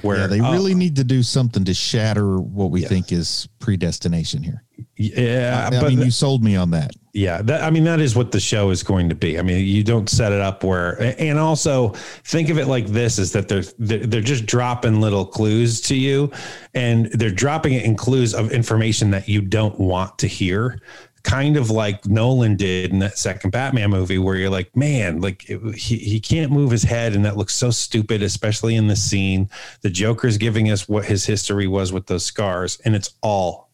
Where 0.04 0.18
Yeah, 0.18 0.28
they 0.28 0.42
really 0.42 0.74
uh, 0.74 0.78
need 0.78 0.96
to 0.98 1.04
do 1.04 1.24
something 1.24 1.66
to 1.66 1.74
shatter 1.74 2.40
what 2.40 2.72
we 2.72 2.84
think 2.84 3.12
is 3.12 3.48
predestination 3.60 4.44
here. 4.44 4.64
yeah, 4.96 5.70
I 5.72 5.82
but 5.82 5.90
mean, 5.90 6.02
you 6.02 6.12
sold 6.12 6.44
me 6.44 6.56
on 6.56 6.72
that. 6.72 6.92
Yeah, 7.14 7.42
that, 7.44 7.64
I 7.64 7.72
mean 7.72 7.84
that 7.86 8.00
is 8.00 8.16
what 8.16 8.32
the 8.32 8.40
show 8.40 8.70
is 8.70 8.84
going 8.84 9.10
to 9.10 9.16
be. 9.16 9.40
I 9.40 9.42
mean, 9.42 9.66
you 9.66 9.84
don't 9.84 10.08
set 10.08 10.32
it 10.32 10.40
up 10.40 10.64
where, 10.64 11.16
and 11.20 11.40
also 11.40 11.90
think 12.26 12.50
of 12.50 12.60
it 12.60 12.68
like 12.68 12.86
this: 12.86 13.18
is 13.18 13.32
that 13.32 13.48
they're 13.48 13.64
they're 13.80 14.22
just 14.22 14.46
dropping 14.46 15.02
little 15.02 15.26
clues 15.26 15.82
to 15.82 15.96
you, 15.96 16.32
and 16.76 17.08
they're 17.14 17.32
dropping 17.32 17.74
it 17.74 17.86
in 17.86 17.96
clues 17.96 18.36
of 18.36 18.52
information 18.52 19.10
that 19.12 19.28
you 19.28 19.42
don't 19.42 19.80
want 19.80 20.20
to 20.20 20.28
hear. 20.28 20.80
Kind 21.24 21.58
of 21.58 21.70
like 21.70 22.06
Nolan 22.06 22.56
did 22.56 22.92
in 22.92 23.00
that 23.00 23.18
second 23.18 23.52
Batman 23.52 23.90
movie, 23.90 24.18
where 24.18 24.36
you're 24.36 24.50
like, 24.50 24.76
man, 24.76 25.20
like 25.20 25.50
it, 25.50 25.76
he 25.76 25.98
he 25.98 26.20
can't 26.20 26.52
move 26.52 26.72
his 26.72 26.84
head, 26.84 27.14
and 27.14 27.26
that 27.26 27.38
looks 27.38 27.54
so 27.54 27.70
stupid, 27.70 28.24
especially 28.24 28.76
in 28.76 28.88
the 28.88 28.96
scene. 28.96 29.50
The 29.82 29.90
Joker's 29.90 30.38
giving 30.38 30.72
us 30.72 30.88
what 30.88 31.06
his 31.06 31.26
history 31.26 31.68
was 31.68 31.92
with 31.92 32.08
those 32.08 32.26
scars, 32.26 32.80
and 32.86 32.96
it's 32.96 33.14
all 33.22 33.70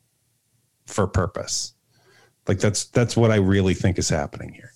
for 0.87 1.05
purpose. 1.05 1.73
Like 2.47 2.59
that's 2.59 2.85
that's 2.85 3.15
what 3.15 3.31
I 3.31 3.35
really 3.35 3.73
think 3.73 3.97
is 3.97 4.09
happening 4.09 4.53
here. 4.53 4.73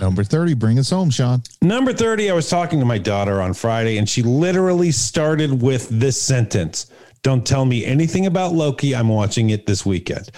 Number 0.00 0.24
30, 0.24 0.54
bring 0.54 0.78
us 0.78 0.90
home, 0.90 1.10
Sean. 1.10 1.42
Number 1.62 1.92
30, 1.92 2.30
I 2.30 2.34
was 2.34 2.50
talking 2.50 2.78
to 2.80 2.84
my 2.84 2.98
daughter 2.98 3.40
on 3.40 3.54
Friday 3.54 3.96
and 3.96 4.08
she 4.08 4.22
literally 4.22 4.90
started 4.90 5.62
with 5.62 5.88
this 5.88 6.20
sentence. 6.20 6.90
Don't 7.22 7.44
tell 7.46 7.64
me 7.64 7.84
anything 7.84 8.26
about 8.26 8.52
Loki. 8.52 8.94
I'm 8.94 9.08
watching 9.08 9.50
it 9.50 9.66
this 9.66 9.84
weekend. 9.84 10.30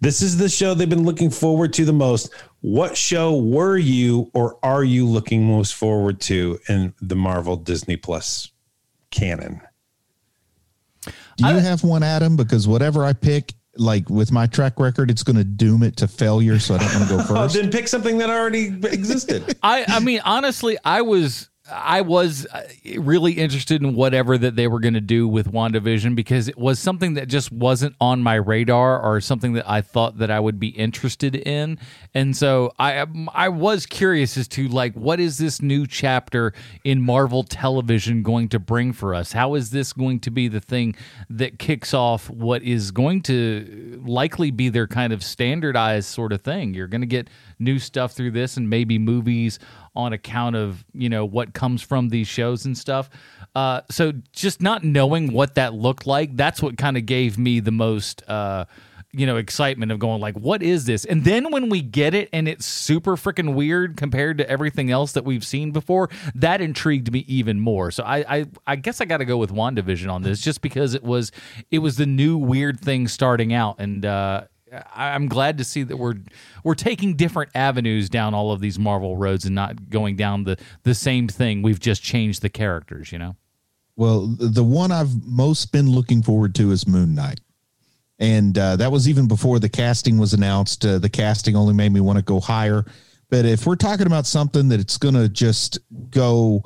This 0.00 0.20
is 0.20 0.36
the 0.36 0.48
show 0.48 0.74
they've 0.74 0.88
been 0.88 1.04
looking 1.04 1.30
forward 1.30 1.72
to 1.74 1.84
the 1.86 1.92
most. 1.92 2.30
What 2.60 2.96
show 2.96 3.36
were 3.36 3.78
you 3.78 4.30
or 4.34 4.58
are 4.62 4.84
you 4.84 5.06
looking 5.06 5.44
most 5.46 5.74
forward 5.74 6.20
to 6.22 6.58
in 6.68 6.92
the 7.00 7.16
Marvel 7.16 7.56
Disney 7.56 7.96
Plus 7.96 8.50
canon? 9.10 9.60
Do 11.36 11.46
you 11.48 11.58
have 11.58 11.82
one, 11.82 12.02
Adam? 12.02 12.36
Because 12.36 12.68
whatever 12.68 13.04
I 13.04 13.12
pick, 13.12 13.52
like 13.76 14.08
with 14.08 14.30
my 14.30 14.46
track 14.46 14.78
record, 14.78 15.10
it's 15.10 15.22
going 15.22 15.36
to 15.36 15.44
doom 15.44 15.82
it 15.82 15.96
to 15.96 16.08
failure. 16.08 16.58
So 16.58 16.74
I 16.76 16.78
don't 16.78 16.94
want 16.94 17.08
to 17.08 17.16
go 17.16 17.22
Oh, 17.28 17.42
first. 17.42 17.54
then 17.56 17.70
pick 17.70 17.88
something 17.88 18.18
that 18.18 18.30
already 18.30 18.66
existed. 18.66 19.56
I 19.62 19.84
I 19.88 20.00
mean 20.00 20.20
honestly, 20.24 20.76
I 20.84 21.02
was 21.02 21.48
I 21.70 22.02
was 22.02 22.46
uh, 22.52 22.62
really 22.98 23.32
interested 23.32 23.82
in 23.82 23.94
whatever 23.94 24.36
that 24.36 24.54
they 24.54 24.68
were 24.68 24.80
going 24.80 24.94
to 24.94 25.00
do 25.00 25.26
with 25.26 25.50
WandaVision 25.50 26.14
because 26.14 26.46
it 26.46 26.58
was 26.58 26.78
something 26.78 27.14
that 27.14 27.26
just 27.26 27.50
wasn't 27.50 27.96
on 28.02 28.22
my 28.22 28.34
radar 28.34 29.00
or 29.00 29.18
something 29.22 29.54
that 29.54 29.68
I 29.68 29.80
thought 29.80 30.18
that 30.18 30.30
I 30.30 30.40
would 30.40 30.60
be 30.60 30.68
interested 30.68 31.34
in. 31.34 31.78
And 32.12 32.36
so 32.36 32.74
I 32.78 32.98
um, 32.98 33.30
I 33.32 33.48
was 33.48 33.86
curious 33.86 34.36
as 34.36 34.46
to 34.48 34.68
like 34.68 34.92
what 34.92 35.20
is 35.20 35.38
this 35.38 35.62
new 35.62 35.86
chapter 35.86 36.52
in 36.84 37.00
Marvel 37.00 37.42
television 37.42 38.22
going 38.22 38.50
to 38.50 38.58
bring 38.58 38.92
for 38.92 39.14
us? 39.14 39.32
How 39.32 39.54
is 39.54 39.70
this 39.70 39.94
going 39.94 40.20
to 40.20 40.30
be 40.30 40.48
the 40.48 40.60
thing 40.60 40.94
that 41.30 41.58
kicks 41.58 41.94
off 41.94 42.28
what 42.28 42.62
is 42.62 42.90
going 42.90 43.22
to 43.22 44.02
likely 44.04 44.50
be 44.50 44.68
their 44.68 44.86
kind 44.86 45.14
of 45.14 45.24
standardized 45.24 46.08
sort 46.08 46.34
of 46.34 46.42
thing? 46.42 46.74
You're 46.74 46.88
going 46.88 47.00
to 47.00 47.06
get 47.06 47.30
new 47.58 47.78
stuff 47.78 48.12
through 48.12 48.32
this 48.32 48.58
and 48.58 48.68
maybe 48.68 48.98
movies 48.98 49.58
on 49.96 50.12
account 50.12 50.56
of 50.56 50.84
you 50.92 51.08
know 51.08 51.24
what 51.24 51.54
comes 51.54 51.82
from 51.82 52.08
these 52.08 52.28
shows 52.28 52.64
and 52.64 52.76
stuff. 52.76 53.10
Uh, 53.54 53.82
so 53.90 54.12
just 54.32 54.60
not 54.60 54.82
knowing 54.82 55.32
what 55.32 55.54
that 55.54 55.74
looked 55.74 56.06
like, 56.06 56.36
that's 56.36 56.60
what 56.60 56.76
kind 56.76 56.96
of 56.96 57.06
gave 57.06 57.38
me 57.38 57.60
the 57.60 57.70
most. 57.70 58.22
Uh, 58.28 58.64
you 59.16 59.26
know, 59.26 59.36
excitement 59.36 59.92
of 59.92 60.00
going 60.00 60.20
like, 60.20 60.34
what 60.34 60.60
is 60.60 60.86
this? 60.86 61.04
And 61.04 61.24
then 61.24 61.52
when 61.52 61.68
we 61.68 61.80
get 61.80 62.14
it 62.14 62.28
and 62.32 62.48
it's 62.48 62.66
super 62.66 63.16
freaking 63.16 63.54
weird 63.54 63.96
compared 63.96 64.38
to 64.38 64.50
everything 64.50 64.90
else 64.90 65.12
that 65.12 65.24
we've 65.24 65.46
seen 65.46 65.70
before, 65.70 66.10
that 66.34 66.60
intrigued 66.60 67.12
me 67.12 67.20
even 67.28 67.60
more. 67.60 67.92
So 67.92 68.02
I, 68.02 68.24
I, 68.38 68.46
I 68.66 68.74
guess 68.74 69.00
I 69.00 69.04
got 69.04 69.18
to 69.18 69.24
go 69.24 69.36
with 69.36 69.52
WandaVision 69.52 70.12
on 70.12 70.22
this, 70.22 70.40
just 70.40 70.62
because 70.62 70.94
it 70.94 71.04
was, 71.04 71.30
it 71.70 71.78
was 71.78 71.96
the 71.96 72.06
new 72.06 72.36
weird 72.36 72.80
thing 72.80 73.06
starting 73.06 73.52
out, 73.52 73.76
and 73.78 74.04
uh, 74.04 74.46
I'm 74.94 75.28
glad 75.28 75.58
to 75.58 75.64
see 75.64 75.82
that 75.82 75.96
we're 75.96 76.16
we're 76.62 76.74
taking 76.74 77.16
different 77.16 77.50
avenues 77.54 78.08
down 78.08 78.34
all 78.34 78.52
of 78.52 78.60
these 78.60 78.78
Marvel 78.78 79.16
roads 79.16 79.44
and 79.44 79.54
not 79.54 79.90
going 79.90 80.16
down 80.16 80.44
the 80.44 80.56
the 80.82 80.94
same 80.94 81.28
thing. 81.28 81.62
We've 81.62 81.80
just 81.80 82.02
changed 82.02 82.42
the 82.42 82.50
characters, 82.50 83.12
you 83.12 83.18
know. 83.18 83.36
Well, 83.96 84.26
the 84.26 84.64
one 84.64 84.90
I've 84.90 85.24
most 85.24 85.70
been 85.72 85.88
looking 85.90 86.22
forward 86.22 86.54
to 86.56 86.72
is 86.72 86.86
Moon 86.86 87.14
Knight. 87.14 87.40
And 88.18 88.56
uh, 88.56 88.76
that 88.76 88.92
was 88.92 89.08
even 89.08 89.26
before 89.26 89.58
the 89.58 89.68
casting 89.68 90.18
was 90.18 90.34
announced. 90.34 90.84
Uh, 90.84 90.98
the 90.98 91.08
casting 91.08 91.56
only 91.56 91.74
made 91.74 91.92
me 91.92 92.00
want 92.00 92.16
to 92.16 92.24
go 92.24 92.40
higher. 92.40 92.84
But 93.30 93.44
if 93.44 93.66
we're 93.66 93.76
talking 93.76 94.06
about 94.06 94.26
something 94.26 94.68
that 94.68 94.80
it's 94.80 94.96
going 94.96 95.14
to 95.14 95.28
just 95.28 95.78
go 96.10 96.62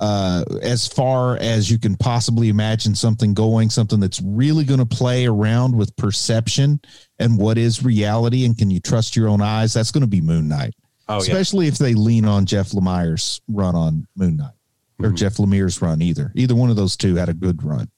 uh, 0.00 0.44
as 0.62 0.88
far 0.88 1.36
as 1.36 1.70
you 1.70 1.78
can 1.78 1.94
possibly 1.94 2.48
imagine 2.48 2.94
something 2.94 3.34
going, 3.34 3.68
something 3.70 4.00
that's 4.00 4.20
really 4.22 4.64
going 4.64 4.80
to 4.80 4.86
play 4.86 5.26
around 5.26 5.76
with 5.76 5.94
perception 5.96 6.80
and 7.18 7.38
what 7.38 7.58
is 7.58 7.84
reality, 7.84 8.46
and 8.46 8.56
can 8.56 8.70
you 8.70 8.80
trust 8.80 9.14
your 9.14 9.28
own 9.28 9.42
eyes? 9.42 9.74
That's 9.74 9.90
going 9.90 10.00
to 10.00 10.06
be 10.06 10.22
Moon 10.22 10.48
Knight. 10.48 10.74
Oh, 11.08 11.14
yeah. 11.14 11.18
Especially 11.18 11.66
if 11.66 11.76
they 11.76 11.94
lean 11.94 12.24
on 12.24 12.46
Jeff 12.46 12.70
Lemire's 12.70 13.40
run 13.48 13.74
on 13.74 14.06
Moon 14.16 14.36
Knight 14.36 14.54
or 15.02 15.10
Jeff 15.10 15.36
Lemire's 15.36 15.80
run 15.82 16.02
either. 16.02 16.32
Either 16.34 16.54
one 16.54 16.70
of 16.70 16.76
those 16.76 16.96
two 16.96 17.16
had 17.16 17.28
a 17.28 17.34
good 17.34 17.62
run. 17.62 17.90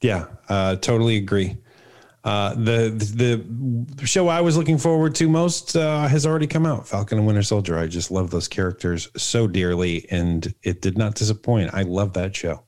Yeah, 0.00 0.26
uh, 0.48 0.76
totally 0.76 1.16
agree. 1.16 1.56
Uh, 2.26 2.54
the 2.54 2.90
the 3.98 4.04
show 4.04 4.26
I 4.26 4.40
was 4.40 4.56
looking 4.56 4.78
forward 4.78 5.14
to 5.14 5.28
most 5.28 5.76
uh, 5.76 6.08
has 6.08 6.26
already 6.26 6.48
come 6.48 6.66
out. 6.66 6.88
Falcon 6.88 7.18
and 7.18 7.26
Winter 7.26 7.44
Soldier. 7.44 7.78
I 7.78 7.86
just 7.86 8.10
love 8.10 8.30
those 8.30 8.48
characters 8.48 9.08
so 9.16 9.46
dearly, 9.46 10.08
and 10.10 10.52
it 10.64 10.82
did 10.82 10.98
not 10.98 11.14
disappoint. 11.14 11.70
I 11.72 11.82
love 11.82 12.14
that 12.14 12.34
show. 12.34 12.64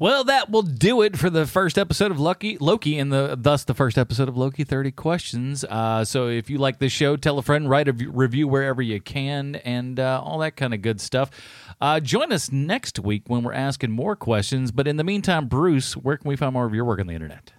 Well, 0.00 0.24
that 0.24 0.50
will 0.50 0.62
do 0.62 1.02
it 1.02 1.18
for 1.18 1.28
the 1.28 1.46
first 1.46 1.76
episode 1.76 2.10
of 2.10 2.18
Lucky 2.18 2.56
Loki, 2.58 2.98
and 2.98 3.12
the 3.12 3.36
thus 3.38 3.64
the 3.64 3.74
first 3.74 3.98
episode 3.98 4.30
of 4.30 4.38
Loki 4.38 4.64
Thirty 4.64 4.90
Questions. 4.90 5.62
Uh, 5.62 6.02
so 6.06 6.28
if 6.28 6.48
you 6.48 6.56
like 6.56 6.78
this 6.78 6.92
show, 6.92 7.16
tell 7.16 7.38
a 7.38 7.42
friend, 7.42 7.68
write 7.68 7.88
a 7.88 7.92
review 7.92 8.48
wherever 8.48 8.80
you 8.80 9.02
can, 9.02 9.56
and 9.56 10.00
uh, 10.00 10.22
all 10.24 10.38
that 10.38 10.56
kind 10.56 10.72
of 10.72 10.80
good 10.80 10.98
stuff. 10.98 11.30
Uh, 11.78 12.00
join 12.00 12.32
us 12.32 12.50
next 12.50 12.98
week 12.98 13.24
when 13.26 13.42
we're 13.42 13.52
asking 13.52 13.90
more 13.90 14.16
questions. 14.16 14.72
But 14.72 14.88
in 14.88 14.96
the 14.96 15.04
meantime, 15.04 15.46
Bruce, 15.46 15.94
where 15.94 16.16
can 16.16 16.26
we 16.26 16.36
find 16.36 16.54
more 16.54 16.64
of 16.64 16.74
your 16.74 16.86
work 16.86 17.00
on 17.00 17.06
the 17.06 17.14
internet? 17.14 17.52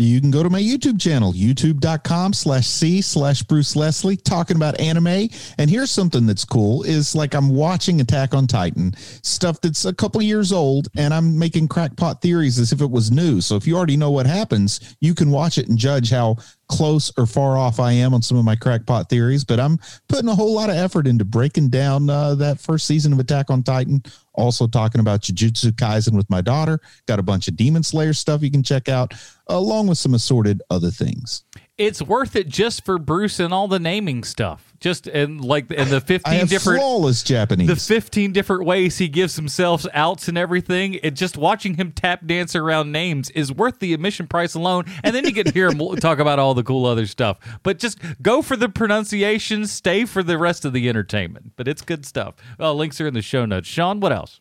You 0.00 0.20
can 0.20 0.30
go 0.30 0.44
to 0.44 0.48
my 0.48 0.62
YouTube 0.62 1.00
channel, 1.00 1.32
youtube.com 1.32 2.32
slash 2.32 2.68
C 2.68 3.02
slash 3.02 3.42
Bruce 3.42 3.74
Leslie, 3.74 4.16
talking 4.16 4.56
about 4.56 4.78
anime. 4.78 5.28
And 5.58 5.68
here's 5.68 5.90
something 5.90 6.24
that's 6.24 6.44
cool 6.44 6.84
is 6.84 7.16
like 7.16 7.34
I'm 7.34 7.48
watching 7.48 8.00
Attack 8.00 8.32
on 8.32 8.46
Titan, 8.46 8.94
stuff 9.24 9.60
that's 9.60 9.86
a 9.86 9.92
couple 9.92 10.22
years 10.22 10.52
old, 10.52 10.86
and 10.96 11.12
I'm 11.12 11.36
making 11.36 11.66
crackpot 11.66 12.22
theories 12.22 12.60
as 12.60 12.70
if 12.70 12.80
it 12.80 12.88
was 12.88 13.10
new. 13.10 13.40
So 13.40 13.56
if 13.56 13.66
you 13.66 13.76
already 13.76 13.96
know 13.96 14.12
what 14.12 14.26
happens, 14.26 14.96
you 15.00 15.16
can 15.16 15.32
watch 15.32 15.58
it 15.58 15.68
and 15.68 15.76
judge 15.76 16.10
how 16.10 16.36
close 16.68 17.12
or 17.16 17.26
far 17.26 17.56
off 17.56 17.80
I 17.80 17.92
am 17.92 18.14
on 18.14 18.22
some 18.22 18.38
of 18.38 18.44
my 18.44 18.56
crackpot 18.56 19.08
theories. 19.08 19.44
But 19.44 19.60
I'm 19.60 19.78
putting 20.08 20.28
a 20.28 20.34
whole 20.34 20.54
lot 20.54 20.70
of 20.70 20.76
effort 20.76 21.06
into 21.06 21.24
breaking 21.24 21.70
down 21.70 22.08
uh, 22.08 22.34
that 22.36 22.60
first 22.60 22.86
season 22.86 23.12
of 23.12 23.18
Attack 23.18 23.50
on 23.50 23.62
Titan. 23.62 24.02
Also 24.34 24.66
talking 24.66 25.00
about 25.00 25.22
Jujutsu 25.22 25.72
Kaisen 25.72 26.14
with 26.14 26.28
my 26.30 26.40
daughter. 26.40 26.80
Got 27.06 27.18
a 27.18 27.22
bunch 27.22 27.48
of 27.48 27.56
Demon 27.56 27.82
Slayer 27.82 28.12
stuff 28.12 28.42
you 28.42 28.50
can 28.50 28.62
check 28.62 28.88
out, 28.88 29.14
along 29.48 29.88
with 29.88 29.98
some 29.98 30.14
assorted 30.14 30.62
other 30.70 30.90
things. 30.90 31.42
It's 31.76 32.02
worth 32.02 32.36
it 32.36 32.48
just 32.48 32.84
for 32.84 32.98
Bruce 32.98 33.40
and 33.40 33.52
all 33.52 33.68
the 33.68 33.78
naming 33.78 34.24
stuff. 34.24 34.67
Just 34.80 35.06
and 35.08 35.44
like 35.44 35.70
and 35.70 35.90
the 35.90 35.96
I 35.96 36.00
fifteen 36.00 36.34
have 36.34 36.48
different 36.48 36.80
flawless 36.80 37.22
Japanese. 37.22 37.66
the 37.66 37.76
15 37.76 38.32
different 38.32 38.64
ways 38.64 38.98
he 38.98 39.08
gives 39.08 39.34
himself 39.34 39.84
outs 39.92 40.28
and 40.28 40.38
everything 40.38 40.94
it 40.94 41.14
just 41.14 41.36
watching 41.36 41.74
him 41.74 41.90
tap 41.90 42.24
dance 42.26 42.54
around 42.54 42.92
names 42.92 43.28
is 43.30 43.52
worth 43.52 43.80
the 43.80 43.92
admission 43.92 44.28
price 44.28 44.54
alone. 44.54 44.84
And 45.02 45.14
then 45.14 45.24
you 45.24 45.32
get 45.32 45.46
to 45.46 45.52
hear 45.52 45.68
him 45.68 45.78
talk 45.96 46.20
about 46.20 46.38
all 46.38 46.54
the 46.54 46.62
cool 46.62 46.86
other 46.86 47.06
stuff. 47.06 47.38
But 47.62 47.78
just 47.78 47.98
go 48.22 48.40
for 48.40 48.56
the 48.56 48.68
pronunciation 48.68 49.66
stay 49.66 50.04
for 50.04 50.22
the 50.22 50.38
rest 50.38 50.64
of 50.64 50.72
the 50.72 50.88
entertainment. 50.88 51.52
But 51.56 51.66
it's 51.66 51.82
good 51.82 52.06
stuff. 52.06 52.36
Well 52.58 52.74
links 52.76 53.00
are 53.00 53.06
in 53.08 53.14
the 53.14 53.22
show 53.22 53.44
notes. 53.46 53.66
Sean 53.66 53.98
what 53.98 54.12
else? 54.12 54.40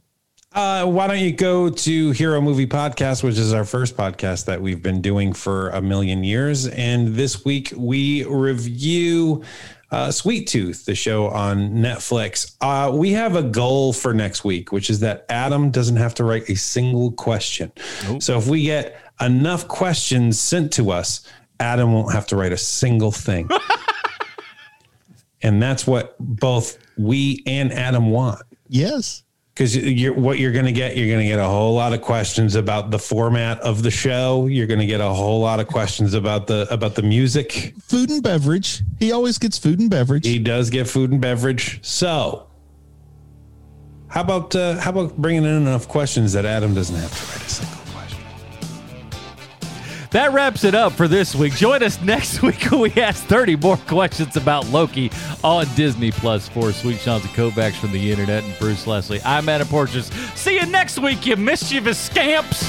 Uh, 0.53 0.85
why 0.85 1.07
don't 1.07 1.19
you 1.19 1.33
go 1.33 1.69
to 1.69 2.11
Hero 2.11 2.39
Movie 2.41 2.65
Podcast, 2.65 3.21
which 3.21 3.37
is 3.37 3.53
our 3.53 3.65
first 3.65 3.97
podcast 3.97 4.45
that 4.45 4.61
we've 4.61 4.81
been 4.81 5.01
doing 5.01 5.33
for 5.33 5.69
a 5.69 5.81
million 5.81 6.23
years. 6.23 6.67
And 6.67 7.09
this 7.15 7.43
week 7.45 7.73
we 7.75 8.23
review 8.23 9.43
uh, 9.91 10.11
Sweet 10.11 10.47
Tooth, 10.47 10.85
the 10.85 10.95
show 10.95 11.27
on 11.27 11.71
Netflix. 11.71 12.55
Uh, 12.61 12.91
we 12.91 13.11
have 13.11 13.35
a 13.35 13.43
goal 13.43 13.93
for 13.93 14.13
next 14.13 14.43
week, 14.43 14.71
which 14.71 14.89
is 14.89 14.99
that 14.99 15.25
Adam 15.29 15.71
doesn't 15.71 15.95
have 15.95 16.13
to 16.15 16.23
write 16.23 16.49
a 16.49 16.55
single 16.55 17.11
question. 17.11 17.71
So 18.19 18.37
if 18.37 18.47
we 18.47 18.63
get 18.63 18.99
enough 19.21 19.67
questions 19.67 20.39
sent 20.39 20.73
to 20.73 20.91
us, 20.91 21.27
Adam 21.59 21.93
won't 21.93 22.13
have 22.13 22.27
to 22.27 22.35
write 22.35 22.53
a 22.53 22.57
single 22.57 23.11
thing. 23.11 23.49
and 25.41 25.61
that's 25.61 25.87
what 25.87 26.15
both 26.19 26.77
we 26.97 27.43
and 27.45 27.71
Adam 27.71 28.09
want 28.09 28.41
Yes. 28.69 29.23
Because 29.57 29.75
you're 29.75 30.13
what 30.13 30.37
you're 30.37 30.51
going 30.51 30.65
to 30.65 30.71
get 30.71 30.95
you're 30.95 31.07
going 31.07 31.19
to 31.19 31.25
get 31.25 31.39
a 31.39 31.45
whole 31.47 31.73
lot 31.73 31.91
of 31.91 32.01
questions 32.01 32.53
about 32.53 32.91
the 32.91 32.99
format 32.99 33.59
of 33.61 33.81
the 33.81 33.89
show 33.89 34.45
you're 34.45 34.67
going 34.67 34.79
to 34.79 34.85
get 34.85 35.01
a 35.01 35.09
whole 35.09 35.39
lot 35.39 35.59
of 35.59 35.67
questions 35.67 36.13
about 36.13 36.45
the 36.45 36.67
about 36.69 36.93
the 36.93 37.01
music 37.01 37.73
Food 37.81 38.11
and 38.11 38.21
beverage. 38.21 38.83
He 38.99 39.11
always 39.11 39.39
gets 39.39 39.57
food 39.57 39.79
and 39.79 39.89
beverage. 39.89 40.27
he 40.27 40.37
does 40.37 40.69
get 40.69 40.87
food 40.87 41.11
and 41.11 41.19
beverage 41.19 41.79
so 41.81 42.47
how 44.09 44.21
about 44.21 44.55
uh, 44.55 44.79
how 44.79 44.91
about 44.91 45.17
bringing 45.17 45.43
in 45.43 45.49
enough 45.49 45.87
questions 45.87 46.33
that 46.33 46.45
adam 46.45 46.75
doesn't 46.75 46.95
have 46.95 47.11
to 47.11 47.31
write 47.33 47.45
a 47.45 47.49
single 47.49 47.86
That 50.11 50.31
wraps 50.33 50.63
it 50.63 50.73
up 50.73 50.93
for 50.93 51.07
this 51.07 51.35
week. 51.35 51.53
Join 51.53 51.83
us 51.83 52.01
next 52.01 52.41
week 52.43 52.63
when 52.71 52.81
we 52.81 52.91
ask 53.01 53.23
30 53.25 53.57
more 53.57 53.77
questions 53.77 54.37
about 54.37 54.67
Loki 54.69 55.11
on 55.43 55.65
Disney 55.75 56.11
Plus 56.11 56.47
for 56.47 56.71
Sweet 56.71 57.05
and 57.07 57.23
Kovacs 57.23 57.73
from 57.75 57.91
the 57.91 58.11
internet 58.11 58.43
and 58.43 58.57
Bruce 58.59 58.87
Leslie. 58.87 59.21
I'm 59.25 59.49
Adam 59.49 59.67
Porches. 59.67 60.07
See 60.35 60.59
you 60.59 60.65
next 60.65 60.99
week, 60.99 61.25
you 61.25 61.35
mischievous 61.35 61.99
scamps. 61.99 62.65